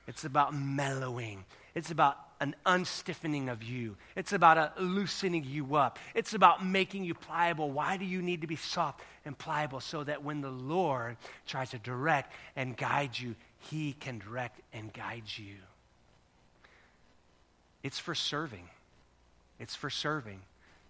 It's 0.07 0.25
about 0.25 0.55
mellowing. 0.55 1.45
It's 1.75 1.91
about 1.91 2.19
an 2.41 2.57
unstiffening 2.67 3.49
of 3.49 3.63
you. 3.63 3.97
It's 4.17 4.33
about 4.33 4.59
a 4.59 4.73
loosening 4.83 5.45
you 5.45 5.77
up. 5.77 5.99
It's 6.15 6.35
about 6.35 6.67
making 6.67 7.05
you 7.05 7.15
pliable. 7.15 7.71
Why 7.71 7.97
do 7.97 8.05
you 8.05 8.21
need 8.21 8.41
to 8.41 8.47
be 8.47 8.57
soft 8.57 9.01
and 9.25 9.39
pliable? 9.39 9.81
So 9.81 10.03
that 10.05 10.25
when 10.25 10.41
the 10.41 10.51
Lord 10.51 11.17
tries 11.47 11.71
to 11.71 11.79
direct 11.79 12.33
and 12.57 12.77
guide 12.77 13.19
you, 13.19 13.37
He 13.59 13.93
can 13.93 14.19
direct 14.19 14.61
and 14.73 14.93
guide 14.93 15.25
you. 15.37 15.57
It's 17.83 17.99
for 17.99 18.15
serving. 18.15 18.69
It's 19.59 19.75
for 19.75 19.91
serving. 19.91 20.41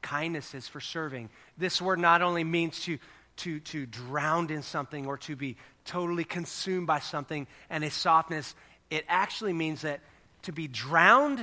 Kindness 0.03 0.55
is 0.55 0.67
for 0.67 0.81
serving. 0.81 1.31
This 1.59 1.81
word 1.81 1.99
not 1.99 2.23
only 2.23 2.45
means 2.45 2.81
to, 2.85 2.99
to, 3.39 3.61
to 3.61 3.87
drown 3.87 4.51
in 4.51 4.63
something 4.63 5.07
or 5.07 5.19
to 5.19 5.37
be 5.37 5.57
totally 5.85 6.25
consumed 6.25 6.87
by 6.87 7.01
something, 7.01 7.47
and 7.69 7.85
a 7.85 7.91
softness 7.91 8.55
it 8.91 9.05
actually 9.09 9.53
means 9.53 9.83
that 9.83 10.01
to 10.43 10.53
be 10.53 10.67
drowned 10.67 11.41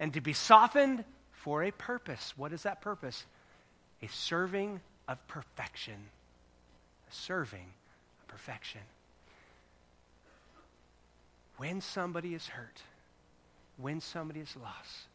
and 0.00 0.14
to 0.14 0.20
be 0.20 0.32
softened 0.32 1.04
for 1.32 1.62
a 1.62 1.70
purpose. 1.70 2.32
What 2.36 2.52
is 2.52 2.62
that 2.62 2.80
purpose? 2.80 3.24
A 4.02 4.08
serving 4.08 4.80
of 5.06 5.26
perfection. 5.28 5.96
A 7.10 7.14
serving 7.14 7.66
of 8.20 8.28
perfection. 8.28 8.80
When 11.58 11.80
somebody 11.80 12.34
is 12.34 12.46
hurt, 12.46 12.82
when 13.80 14.00
somebody 14.00 14.40
is 14.40 14.54
lost, 14.62 15.08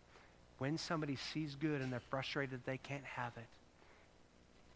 when 0.58 0.78
somebody 0.78 1.16
sees 1.16 1.56
good 1.56 1.82
and 1.82 1.92
they're 1.92 2.02
frustrated 2.10 2.62
they 2.66 2.78
can't 2.78 3.04
have 3.04 3.34
it, 3.38 3.48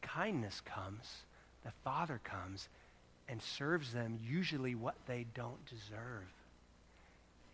kindness 0.02 0.62
comes, 0.66 1.24
the 1.64 1.72
Father 1.84 2.20
comes 2.24 2.70
and 3.28 3.42
serves 3.42 3.92
them 3.92 4.20
usually 4.26 4.76
what 4.76 4.96
they 5.08 5.26
don't 5.34 5.66
deserve 5.66 6.28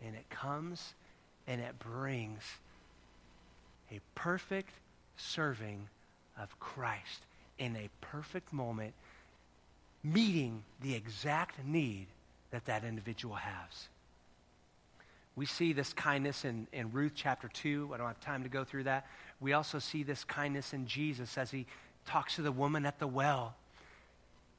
and 0.04 0.14
it 0.14 0.28
comes 0.30 0.94
and 1.46 1.60
it 1.60 1.78
brings 1.78 2.42
a 3.90 4.00
perfect 4.14 4.70
serving 5.16 5.88
of 6.38 6.58
Christ 6.58 7.22
in 7.58 7.76
a 7.76 7.88
perfect 8.00 8.52
moment, 8.52 8.94
meeting 10.02 10.62
the 10.80 10.94
exact 10.94 11.64
need 11.64 12.06
that 12.50 12.64
that 12.66 12.84
individual 12.84 13.36
has. 13.36 13.88
We 15.36 15.46
see 15.46 15.72
this 15.72 15.92
kindness 15.92 16.44
in, 16.44 16.68
in 16.72 16.92
Ruth 16.92 17.12
chapter 17.14 17.48
2. 17.48 17.90
I 17.92 17.96
don't 17.96 18.06
have 18.06 18.20
time 18.20 18.44
to 18.44 18.48
go 18.48 18.64
through 18.64 18.84
that. 18.84 19.06
We 19.40 19.52
also 19.52 19.78
see 19.78 20.02
this 20.02 20.22
kindness 20.24 20.72
in 20.72 20.86
Jesus 20.86 21.36
as 21.36 21.50
he 21.50 21.66
talks 22.06 22.36
to 22.36 22.42
the 22.42 22.52
woman 22.52 22.86
at 22.86 22.98
the 22.98 23.06
well. 23.06 23.56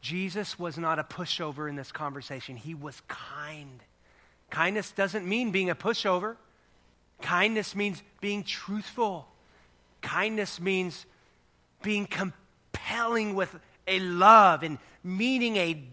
Jesus 0.01 0.59
was 0.59 0.77
not 0.77 0.99
a 0.99 1.03
pushover 1.03 1.69
in 1.69 1.75
this 1.75 1.91
conversation, 1.91 2.57
he 2.57 2.73
was 2.73 3.01
kind. 3.07 3.81
Kindness 4.49 4.91
doesn't 4.91 5.25
mean 5.25 5.51
being 5.51 5.69
a 5.69 5.75
pushover. 5.75 6.35
Kindness 7.21 7.75
means 7.75 8.03
being 8.21 8.43
truthful. 8.43 9.27
Kindness 10.01 10.59
means 10.59 11.05
being 11.81 12.05
compelling 12.05 13.33
with 13.33 13.55
a 13.87 13.99
love 13.99 14.63
and 14.63 14.77
meeting 15.03 15.55
a 15.55 15.83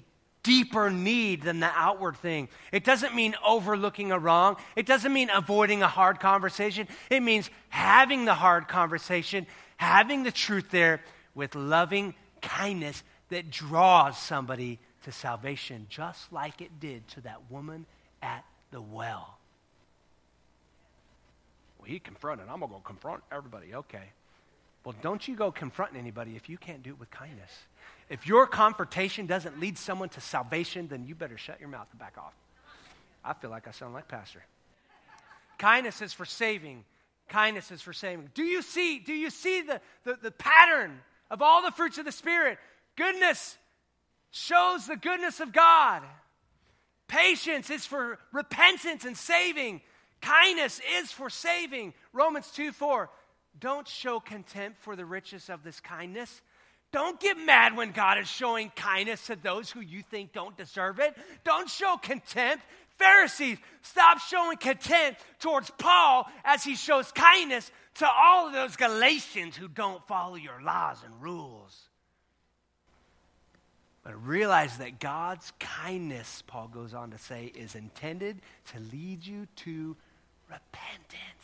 deeper 0.43 0.91
need 0.91 1.43
than 1.43 1.61
the 1.61 1.71
outward 1.75 2.17
thing. 2.17 2.49
It 2.73 2.85
doesn't 2.85 3.15
mean 3.15 3.35
overlooking 3.47 4.13
a 4.13 4.19
wrong. 4.19 4.57
It 4.77 4.87
doesn't 4.87 5.13
mean 5.13 5.31
avoiding 5.31 5.83
a 5.83 5.89
hard 5.89 6.21
conversation. 6.21 6.89
It 7.11 7.21
means 7.21 7.51
having 7.69 8.25
the 8.25 8.35
hard 8.35 8.69
conversation, 8.69 9.47
having 9.77 10.23
the 10.23 10.33
truth 10.33 10.71
there 10.71 11.03
with 11.35 11.55
loving 11.55 12.15
kindness 12.41 13.03
that 13.29 13.51
draws 13.51 14.19
somebody 14.19 14.79
to 15.05 15.13
salvation, 15.13 15.87
just 15.89 16.33
like 16.33 16.61
it 16.61 16.81
did 16.81 17.07
to 17.09 17.21
that 17.23 17.51
woman 17.51 17.87
at 18.23 18.45
the 18.71 18.81
well. 18.81 19.39
Well, 21.79 21.89
he 21.89 21.99
confronted. 21.99 22.47
I'm 22.49 22.61
going 22.61 22.71
to 22.71 22.77
go 22.77 22.83
confront 22.85 23.23
everybody. 23.33 23.75
Okay. 23.75 24.11
Well, 24.85 24.95
don't 25.01 25.27
you 25.27 25.37
go 25.37 25.53
confronting 25.53 25.99
anybody 25.99 26.35
if 26.35 26.49
you 26.49 26.59
can't 26.59 26.83
do 26.83 26.91
it 26.91 26.99
with 26.99 27.11
kindness. 27.11 27.51
If 28.09 28.27
your 28.27 28.47
confrontation 28.47 29.27
doesn't 29.27 29.61
lead 29.61 29.79
someone 29.79 30.09
to 30.11 30.21
salvation, 30.21 30.89
then 30.89 31.05
you 31.05 31.15
better 31.15 31.39
shut 31.39 31.61
your 31.61 31.69
mouth 31.69 31.87
and 31.93 32.01
back 32.01 32.15
off. 32.19 32.35
I 33.25 33.33
feel 33.35 33.51
like 33.51 33.69
I 33.69 33.71
sound 33.71 33.95
like 33.95 34.09
pastor. 34.09 34.43
Kindness 35.59 36.03
is 36.03 36.13
for 36.13 36.25
saving. 36.25 36.85
Kindness 37.29 37.71
is 37.71 37.81
for 37.81 37.93
saving. 37.93 38.31
Do 38.35 38.43
you 38.43 38.63
see, 38.63 38.99
do 38.99 39.13
you 39.13 39.31
see 39.31 39.63
the, 39.63 39.81
the, 40.05 40.19
the 40.21 40.31
pattern 40.33 40.99
of 41.31 41.41
all 41.41 41.63
the 41.63 41.71
fruits 41.71 41.99
of 41.99 42.05
the 42.05 42.13
Spirit? 42.13 42.59
Goodness 42.97 43.57
shows 44.33 44.87
the 44.87 44.97
goodness 44.97 45.39
of 45.39 45.53
God. 45.53 46.03
Patience 47.07 47.71
is 47.71 47.87
for 47.87 48.19
repentance 48.33 49.05
and 49.05 49.17
saving. 49.17 49.81
Kindness 50.21 50.81
is 50.99 51.13
for 51.13 51.31
saving. 51.31 51.95
Romans 52.13 52.51
2 52.51 52.73
4. 52.73 53.11
Don't 53.59 53.87
show 53.87 54.21
contempt 54.21 54.79
for 54.81 54.97
the 54.97 55.05
riches 55.05 55.49
of 55.49 55.63
this 55.63 55.81
kindness. 55.81 56.43
Don't 56.93 57.19
get 57.19 57.39
mad 57.39 57.77
when 57.77 57.93
God 57.93 58.19
is 58.19 58.29
showing 58.29 58.71
kindness 58.77 59.27
to 59.27 59.37
those 59.37 59.71
who 59.71 59.81
you 59.81 60.03
think 60.03 60.33
don't 60.33 60.57
deserve 60.57 61.01
it. 61.01 61.17
Don't 61.45 61.69
show 61.69 61.97
contempt. 61.97 62.65
Pharisees, 62.99 63.59
stop 63.81 64.19
showing 64.19 64.59
contempt 64.59 65.21
towards 65.41 65.71
Paul 65.71 66.31
as 66.45 66.63
he 66.63 66.77
shows 66.77 67.11
kindness 67.13 67.71
to 67.95 68.07
all 68.07 68.47
of 68.47 68.53
those 68.53 68.77
Galatians 68.77 69.57
who 69.57 69.69
don't 69.69 70.07
follow 70.07 70.35
your 70.35 70.61
laws 70.63 70.99
and 71.05 71.23
rules. 71.23 71.89
But 74.03 74.27
realize 74.27 74.79
that 74.79 74.99
God's 74.99 75.53
kindness, 75.61 76.43
Paul 76.47 76.69
goes 76.69 76.93
on 76.93 77.13
to 77.13 77.19
say, 77.19 77.53
is 77.55 77.75
intended 77.75 78.41
to 78.73 78.81
lead 78.81 79.25
you 79.25 79.47
to 79.57 79.97
repentance. 80.49 81.42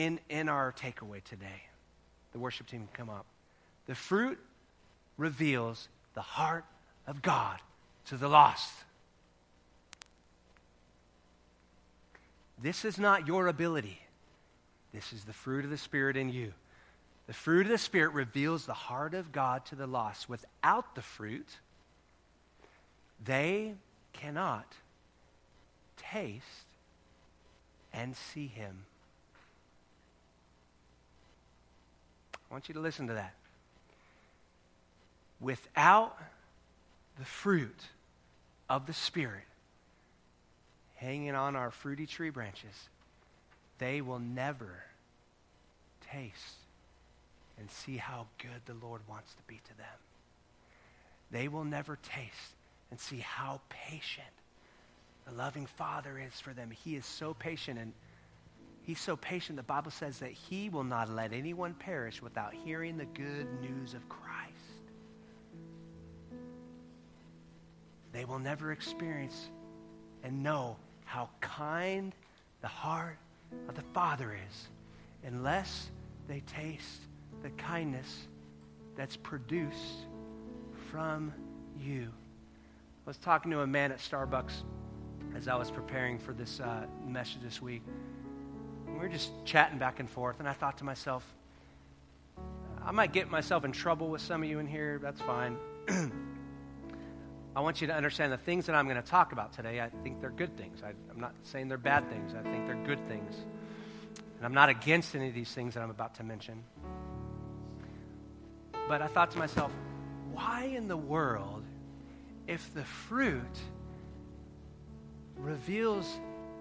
In, 0.00 0.18
in 0.30 0.48
our 0.48 0.72
takeaway 0.72 1.22
today, 1.22 1.68
the 2.32 2.38
worship 2.38 2.66
team 2.66 2.88
can 2.90 3.06
come 3.06 3.14
up. 3.14 3.26
The 3.84 3.94
fruit 3.94 4.38
reveals 5.18 5.90
the 6.14 6.22
heart 6.22 6.64
of 7.06 7.20
God 7.20 7.58
to 8.06 8.16
the 8.16 8.26
lost. 8.26 8.72
This 12.62 12.86
is 12.86 12.98
not 12.98 13.26
your 13.26 13.46
ability. 13.46 14.00
This 14.94 15.12
is 15.12 15.24
the 15.24 15.34
fruit 15.34 15.66
of 15.66 15.70
the 15.70 15.76
Spirit 15.76 16.16
in 16.16 16.30
you. 16.30 16.54
The 17.26 17.34
fruit 17.34 17.66
of 17.66 17.72
the 17.72 17.76
Spirit 17.76 18.14
reveals 18.14 18.64
the 18.64 18.72
heart 18.72 19.12
of 19.12 19.32
God 19.32 19.66
to 19.66 19.74
the 19.74 19.86
lost. 19.86 20.30
Without 20.30 20.94
the 20.94 21.02
fruit, 21.02 21.58
they 23.22 23.74
cannot 24.14 24.72
taste 25.98 26.46
and 27.92 28.16
see 28.16 28.46
Him. 28.46 28.86
I 32.50 32.54
want 32.54 32.68
you 32.68 32.74
to 32.74 32.80
listen 32.80 33.06
to 33.06 33.14
that. 33.14 33.34
Without 35.40 36.16
the 37.18 37.24
fruit 37.24 37.80
of 38.68 38.86
the 38.86 38.92
Spirit 38.92 39.44
hanging 40.96 41.34
on 41.34 41.56
our 41.56 41.70
fruity 41.70 42.06
tree 42.06 42.30
branches, 42.30 42.88
they 43.78 44.00
will 44.00 44.18
never 44.18 44.82
taste 46.12 46.56
and 47.58 47.70
see 47.70 47.96
how 47.96 48.26
good 48.38 48.62
the 48.66 48.74
Lord 48.84 49.02
wants 49.08 49.32
to 49.34 49.42
be 49.46 49.60
to 49.68 49.76
them. 49.76 49.86
They 51.30 51.48
will 51.48 51.64
never 51.64 51.98
taste 52.02 52.54
and 52.90 52.98
see 52.98 53.18
how 53.18 53.60
patient 53.68 54.26
the 55.26 55.32
loving 55.32 55.66
Father 55.66 56.18
is 56.18 56.40
for 56.40 56.52
them. 56.52 56.70
He 56.70 56.96
is 56.96 57.06
so 57.06 57.34
patient 57.34 57.78
and 57.78 57.92
He's 58.82 59.00
so 59.00 59.16
patient, 59.16 59.56
the 59.56 59.62
Bible 59.62 59.90
says 59.90 60.18
that 60.18 60.30
He 60.30 60.68
will 60.68 60.84
not 60.84 61.10
let 61.10 61.32
anyone 61.32 61.74
perish 61.74 62.22
without 62.22 62.54
hearing 62.54 62.96
the 62.96 63.04
good 63.04 63.46
news 63.60 63.94
of 63.94 64.08
Christ. 64.08 64.30
They 68.12 68.24
will 68.24 68.38
never 68.38 68.72
experience 68.72 69.50
and 70.24 70.42
know 70.42 70.76
how 71.04 71.28
kind 71.40 72.14
the 72.60 72.68
heart 72.68 73.18
of 73.68 73.74
the 73.74 73.84
Father 73.94 74.36
is 74.48 74.68
unless 75.24 75.90
they 76.28 76.40
taste 76.40 77.02
the 77.42 77.50
kindness 77.50 78.26
that's 78.96 79.16
produced 79.16 80.06
from 80.90 81.32
you. 81.78 82.08
I 83.06 83.10
was 83.10 83.16
talking 83.16 83.50
to 83.52 83.60
a 83.60 83.66
man 83.66 83.92
at 83.92 83.98
Starbucks 83.98 84.62
as 85.36 85.48
I 85.48 85.56
was 85.56 85.70
preparing 85.70 86.18
for 86.18 86.32
this 86.32 86.60
uh, 86.60 86.86
message 87.06 87.42
this 87.42 87.62
week. 87.62 87.82
We 88.94 88.98
were 88.98 89.08
just 89.08 89.30
chatting 89.44 89.78
back 89.78 90.00
and 90.00 90.08
forth, 90.08 90.40
and 90.40 90.48
I 90.48 90.52
thought 90.52 90.78
to 90.78 90.84
myself, 90.84 91.24
I 92.84 92.92
might 92.92 93.12
get 93.12 93.30
myself 93.30 93.64
in 93.64 93.72
trouble 93.72 94.08
with 94.08 94.20
some 94.20 94.42
of 94.42 94.48
you 94.48 94.58
in 94.58 94.66
here. 94.66 94.98
That's 95.02 95.20
fine. 95.20 95.56
I 97.56 97.60
want 97.60 97.80
you 97.80 97.88
to 97.88 97.94
understand 97.94 98.32
the 98.32 98.38
things 98.38 98.66
that 98.66 98.74
I'm 98.74 98.86
going 98.86 99.00
to 99.00 99.08
talk 99.08 99.32
about 99.32 99.52
today. 99.52 99.80
I 99.80 99.88
think 100.02 100.20
they're 100.20 100.30
good 100.30 100.56
things. 100.56 100.82
I, 100.82 100.90
am 101.10 101.20
not 101.20 101.34
saying 101.42 101.68
they're 101.68 101.78
bad 101.78 102.08
things. 102.08 102.32
I 102.34 102.42
think 102.42 102.66
they're 102.66 102.84
good 102.86 103.06
things. 103.08 103.34
And 104.36 104.46
I'm 104.46 104.54
not 104.54 104.68
against 104.68 105.14
any 105.14 105.28
of 105.28 105.34
these 105.34 105.52
things 105.52 105.74
that 105.74 105.82
I'm 105.82 105.90
about 105.90 106.14
to 106.16 106.22
mention. 106.22 106.62
But 108.88 109.02
I 109.02 109.08
thought 109.08 109.30
to 109.32 109.38
myself, 109.38 109.72
why 110.32 110.64
in 110.64 110.88
the 110.88 110.96
world, 110.96 111.64
if 112.46 112.72
the 112.72 112.84
fruit 112.84 113.58
reveals 115.36 116.18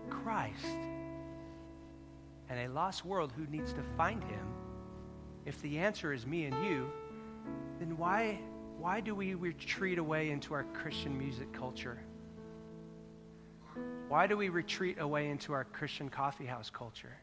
Christ 0.09 0.65
and 2.49 2.59
a 2.59 2.67
lost 2.73 3.05
world 3.05 3.31
who 3.37 3.45
needs 3.47 3.71
to 3.73 3.83
find 3.95 4.23
him, 4.23 4.47
if 5.45 5.61
the 5.61 5.77
answer 5.77 6.11
is 6.11 6.25
me 6.25 6.45
and 6.45 6.65
you, 6.65 6.91
then 7.79 7.97
why, 7.97 8.39
why 8.77 8.99
do 8.99 9.15
we 9.15 9.35
retreat 9.35 9.97
away 9.97 10.31
into 10.31 10.53
our 10.53 10.63
Christian 10.73 11.17
music 11.17 11.53
culture? 11.53 11.99
Why 14.07 14.25
do 14.25 14.35
we 14.35 14.49
retreat 14.49 14.99
away 14.99 15.29
into 15.29 15.53
our 15.53 15.63
Christian 15.63 16.09
coffeehouse 16.09 16.71
culture? 16.71 17.15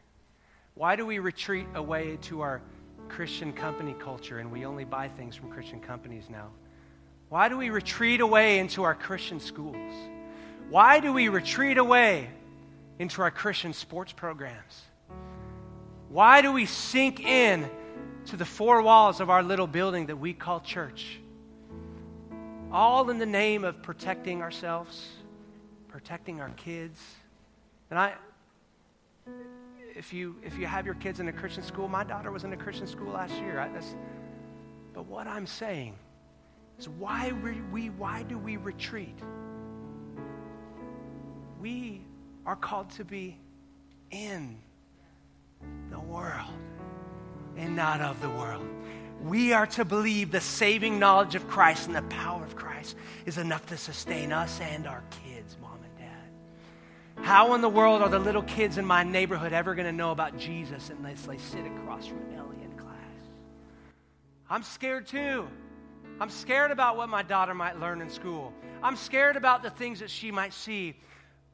Why 0.73 0.95
do 0.95 1.05
we 1.05 1.19
retreat 1.19 1.67
away 1.75 2.17
to 2.23 2.41
our 2.41 2.61
Christian 3.09 3.51
company 3.51 3.95
culture 3.99 4.39
and 4.39 4.51
we 4.51 4.65
only 4.65 4.85
buy 4.85 5.09
things 5.09 5.35
from 5.35 5.51
Christian 5.51 5.81
companies 5.81 6.25
now? 6.29 6.49
Why 7.29 7.49
do 7.49 7.57
we 7.57 7.69
retreat 7.69 8.21
away 8.21 8.59
into 8.59 8.83
our 8.83 8.95
Christian 8.95 9.39
schools? 9.39 9.93
Why 10.69 10.99
do 11.01 11.11
we 11.11 11.27
retreat 11.27 11.77
away 11.77 12.29
into 12.99 13.21
our 13.21 13.31
Christian 13.31 13.73
sports 13.73 14.13
programs? 14.13 14.81
Why 16.09 16.41
do 16.41 16.53
we 16.53 16.65
sink 16.65 17.19
in 17.19 17.69
to 18.27 18.37
the 18.37 18.45
four 18.45 18.81
walls 18.81 19.19
of 19.19 19.29
our 19.29 19.43
little 19.43 19.67
building 19.67 20.05
that 20.07 20.17
we 20.17 20.33
call 20.33 20.61
church? 20.61 21.19
All 22.71 23.09
in 23.09 23.17
the 23.17 23.25
name 23.25 23.63
of 23.63 23.81
protecting 23.81 24.41
ourselves, 24.41 25.09
protecting 25.89 26.39
our 26.39 26.49
kids. 26.51 26.99
And 27.89 27.99
I, 27.99 28.13
if 29.95 30.13
you, 30.13 30.37
if 30.43 30.57
you 30.57 30.65
have 30.65 30.85
your 30.85 30.95
kids 30.95 31.19
in 31.19 31.27
a 31.27 31.33
Christian 31.33 31.63
school, 31.63 31.87
my 31.87 32.03
daughter 32.03 32.31
was 32.31 32.45
in 32.45 32.53
a 32.53 32.57
Christian 32.57 32.87
school 32.87 33.11
last 33.11 33.33
year. 33.35 33.59
I, 33.59 33.69
but 34.93 35.05
what 35.05 35.27
I'm 35.27 35.45
saying 35.45 35.95
is 36.79 36.87
why, 36.87 37.33
we, 37.71 37.89
why 37.89 38.23
do 38.23 38.37
we 38.37 38.57
retreat? 38.57 39.17
We 41.59 42.01
are 42.45 42.55
called 42.55 42.91
to 42.91 43.03
be 43.03 43.37
in 44.11 44.57
the 45.89 45.99
world 45.99 46.53
and 47.55 47.75
not 47.75 48.01
of 48.01 48.21
the 48.21 48.29
world. 48.29 48.67
We 49.21 49.51
are 49.53 49.65
to 49.67 49.83
believe 49.83 50.31
the 50.31 50.41
saving 50.41 50.99
knowledge 50.99 51.35
of 51.35 51.47
Christ 51.47 51.87
and 51.87 51.95
the 51.95 52.03
power 52.03 52.43
of 52.43 52.55
Christ 52.55 52.95
is 53.25 53.37
enough 53.37 53.65
to 53.67 53.77
sustain 53.77 54.31
us 54.31 54.59
and 54.61 54.87
our 54.87 55.03
kids, 55.25 55.57
mom 55.59 55.79
and 55.83 55.97
dad. 55.97 57.25
How 57.25 57.55
in 57.55 57.61
the 57.61 57.69
world 57.69 58.01
are 58.01 58.09
the 58.09 58.19
little 58.19 58.43
kids 58.43 58.77
in 58.77 58.85
my 58.85 59.03
neighborhood 59.03 59.53
ever 59.53 59.73
going 59.73 59.87
to 59.87 59.91
know 59.91 60.11
about 60.11 60.37
Jesus 60.37 60.89
unless 60.89 61.23
they 61.23 61.37
sit 61.37 61.65
across 61.65 62.05
from 62.05 62.21
Ellie 62.37 62.63
in 62.63 62.77
class? 62.77 62.93
I'm 64.49 64.63
scared 64.63 65.07
too. 65.07 65.47
I'm 66.19 66.29
scared 66.29 66.71
about 66.71 66.97
what 66.97 67.09
my 67.09 67.23
daughter 67.23 67.53
might 67.53 67.79
learn 67.79 68.01
in 68.01 68.09
school. 68.09 68.53
I'm 68.81 68.95
scared 68.95 69.35
about 69.35 69.63
the 69.63 69.69
things 69.69 69.99
that 69.99 70.09
she 70.09 70.31
might 70.31 70.53
see. 70.53 70.95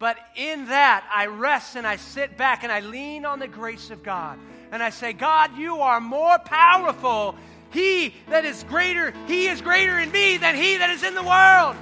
But 0.04 0.18
in 0.36 0.66
that, 0.66 1.10
I 1.16 1.28
rest 1.28 1.78
and 1.78 1.88
I 1.88 1.96
sit 1.96 2.36
back 2.36 2.64
and 2.64 2.74
I 2.74 2.82
lean 2.82 3.24
on 3.24 3.40
the 3.40 3.48
grace 3.48 3.90
of 3.90 4.04
God. 4.04 4.38
And 4.70 4.84
I 4.84 4.90
say, 4.90 5.14
God, 5.14 5.58
you 5.58 5.78
are 5.78 6.02
more 6.02 6.38
powerful. 6.40 7.38
He 7.72 8.14
that 8.28 8.44
is 8.44 8.66
greater, 8.66 9.14
He 9.28 9.48
is 9.48 9.62
greater 9.62 9.98
in 9.98 10.12
me 10.12 10.36
than 10.36 10.58
He 10.58 10.76
that 10.76 10.90
is 10.90 11.04
in 11.04 11.16
the 11.16 11.24
world. 11.24 11.78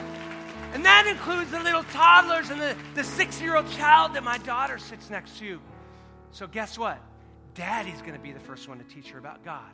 And 0.76 0.86
that 0.86 1.08
includes 1.08 1.50
the 1.50 1.62
little 1.62 1.82
toddlers 1.86 2.52
and 2.52 2.62
the, 2.62 2.76
the 2.94 3.04
six 3.04 3.42
year 3.42 3.56
old 3.56 3.68
child 3.72 4.14
that 4.14 4.24
my 4.24 4.38
daughter 4.38 4.78
sits 4.78 5.10
next 5.10 5.40
to. 5.40 5.60
So, 6.30 6.46
guess 6.46 6.78
what? 6.78 7.00
Daddy's 7.56 8.02
going 8.02 8.14
to 8.14 8.20
be 8.20 8.34
the 8.34 8.40
first 8.40 8.70
one 8.70 8.78
to 8.78 8.84
teach 8.84 9.10
her 9.10 9.18
about 9.18 9.44
God. 9.44 9.72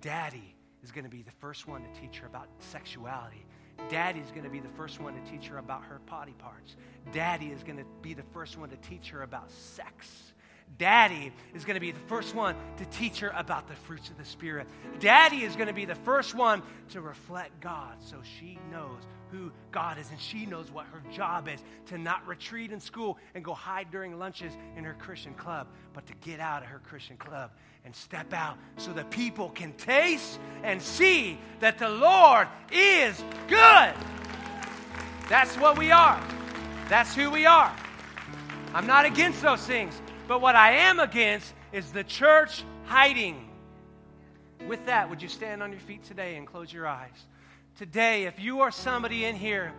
Daddy 0.00 0.56
is 0.82 0.90
going 0.90 1.04
to 1.04 1.10
be 1.10 1.22
the 1.22 1.30
first 1.38 1.68
one 1.68 1.84
to 1.84 2.00
teach 2.00 2.18
her 2.18 2.26
about 2.26 2.48
sexuality. 2.58 3.46
Daddy's 3.88 4.30
going 4.30 4.42
to 4.42 4.50
be 4.50 4.60
the 4.60 4.70
first 4.70 5.00
one 5.00 5.14
to 5.14 5.30
teach 5.30 5.46
her 5.46 5.58
about 5.58 5.84
her 5.84 6.00
potty 6.06 6.34
parts. 6.38 6.74
Daddy 7.12 7.46
is 7.46 7.62
going 7.62 7.78
to 7.78 7.86
be 8.02 8.14
the 8.14 8.24
first 8.34 8.58
one 8.58 8.70
to 8.70 8.76
teach 8.76 9.10
her 9.10 9.22
about 9.22 9.50
sex. 9.50 10.32
Daddy 10.78 11.32
is 11.54 11.64
going 11.64 11.74
to 11.74 11.80
be 11.80 11.92
the 11.92 11.98
first 12.00 12.34
one 12.34 12.54
to 12.76 12.84
teach 12.86 13.20
her 13.20 13.32
about 13.34 13.68
the 13.68 13.74
fruits 13.74 14.10
of 14.10 14.18
the 14.18 14.24
Spirit. 14.24 14.66
Daddy 15.00 15.42
is 15.42 15.56
going 15.56 15.68
to 15.68 15.74
be 15.74 15.84
the 15.84 15.94
first 15.94 16.34
one 16.34 16.62
to 16.90 17.00
reflect 17.00 17.60
God 17.60 17.96
so 18.00 18.16
she 18.38 18.58
knows 18.70 19.00
who 19.30 19.50
God 19.72 19.98
is 19.98 20.10
and 20.10 20.20
she 20.20 20.44
knows 20.44 20.70
what 20.70 20.86
her 20.86 21.02
job 21.12 21.48
is 21.48 21.60
to 21.86 21.98
not 21.98 22.26
retreat 22.26 22.72
in 22.72 22.80
school 22.80 23.18
and 23.34 23.44
go 23.44 23.54
hide 23.54 23.90
during 23.90 24.18
lunches 24.18 24.52
in 24.76 24.84
her 24.84 24.94
Christian 24.94 25.34
club, 25.34 25.68
but 25.94 26.06
to 26.06 26.14
get 26.16 26.40
out 26.40 26.62
of 26.62 26.68
her 26.68 26.80
Christian 26.80 27.16
club 27.16 27.50
and 27.84 27.94
step 27.94 28.32
out 28.32 28.58
so 28.76 28.92
that 28.92 29.10
people 29.10 29.48
can 29.50 29.72
taste 29.74 30.38
and 30.62 30.82
see 30.82 31.38
that 31.60 31.78
the 31.78 31.88
Lord 31.88 32.48
is 32.70 33.22
good. 33.48 33.94
That's 35.28 35.56
what 35.56 35.78
we 35.78 35.90
are. 35.90 36.22
That's 36.88 37.14
who 37.14 37.30
we 37.30 37.46
are. 37.46 37.74
I'm 38.72 38.86
not 38.86 39.06
against 39.06 39.42
those 39.42 39.64
things, 39.66 40.00
but 40.28 40.40
what 40.40 40.54
I 40.54 40.72
am 40.72 41.00
against 41.00 41.52
is 41.72 41.90
the 41.90 42.04
church 42.04 42.62
hiding. 42.84 43.48
With 44.68 44.86
that, 44.86 45.10
would 45.10 45.20
you 45.20 45.28
stand 45.28 45.62
on 45.62 45.72
your 45.72 45.80
feet 45.80 46.04
today 46.04 46.36
and 46.36 46.46
close 46.46 46.72
your 46.72 46.86
eyes? 46.86 47.26
Today, 47.78 48.24
if 48.24 48.38
you 48.38 48.60
are 48.60 48.70
somebody 48.70 49.24
in 49.24 49.34
here 49.34 49.72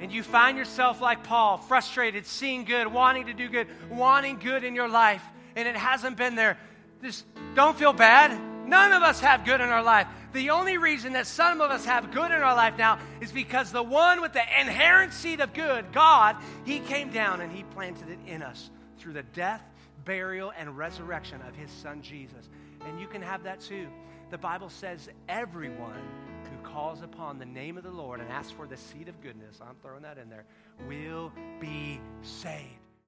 and 0.00 0.10
you 0.10 0.22
find 0.22 0.56
yourself 0.56 1.00
like 1.00 1.22
Paul, 1.24 1.58
frustrated, 1.58 2.26
seeing 2.26 2.64
good, 2.64 2.86
wanting 2.86 3.26
to 3.26 3.34
do 3.34 3.48
good, 3.48 3.68
wanting 3.90 4.38
good 4.38 4.64
in 4.64 4.74
your 4.74 4.88
life, 4.88 5.22
and 5.54 5.68
it 5.68 5.76
hasn't 5.76 6.16
been 6.16 6.34
there, 6.34 6.58
just 7.02 7.24
don't 7.54 7.76
feel 7.76 7.92
bad. 7.92 8.38
None 8.66 8.92
of 8.92 9.02
us 9.02 9.20
have 9.20 9.44
good 9.44 9.60
in 9.60 9.68
our 9.68 9.82
life. 9.82 10.06
The 10.36 10.50
only 10.50 10.76
reason 10.76 11.14
that 11.14 11.26
some 11.26 11.62
of 11.62 11.70
us 11.70 11.86
have 11.86 12.12
good 12.12 12.30
in 12.30 12.42
our 12.42 12.54
life 12.54 12.76
now 12.76 12.98
is 13.22 13.32
because 13.32 13.72
the 13.72 13.82
one 13.82 14.20
with 14.20 14.34
the 14.34 14.42
inherent 14.60 15.14
seed 15.14 15.40
of 15.40 15.54
good, 15.54 15.90
God, 15.92 16.36
He 16.66 16.80
came 16.80 17.10
down 17.10 17.40
and 17.40 17.50
He 17.50 17.62
planted 17.62 18.10
it 18.10 18.18
in 18.26 18.42
us 18.42 18.70
through 18.98 19.14
the 19.14 19.22
death, 19.22 19.62
burial, 20.04 20.52
and 20.58 20.76
resurrection 20.76 21.40
of 21.48 21.56
His 21.56 21.70
Son 21.70 22.02
Jesus. 22.02 22.50
And 22.86 23.00
you 23.00 23.06
can 23.06 23.22
have 23.22 23.44
that 23.44 23.62
too. 23.62 23.88
The 24.28 24.36
Bible 24.36 24.68
says 24.68 25.08
everyone 25.26 26.02
who 26.44 26.68
calls 26.68 27.00
upon 27.00 27.38
the 27.38 27.46
name 27.46 27.78
of 27.78 27.84
the 27.84 27.90
Lord 27.90 28.20
and 28.20 28.30
asks 28.30 28.52
for 28.52 28.66
the 28.66 28.76
seed 28.76 29.08
of 29.08 29.18
goodness, 29.22 29.58
I'm 29.66 29.76
throwing 29.80 30.02
that 30.02 30.18
in 30.18 30.28
there, 30.28 30.44
will 30.86 31.32
be 31.60 31.98
saved. 32.20 32.85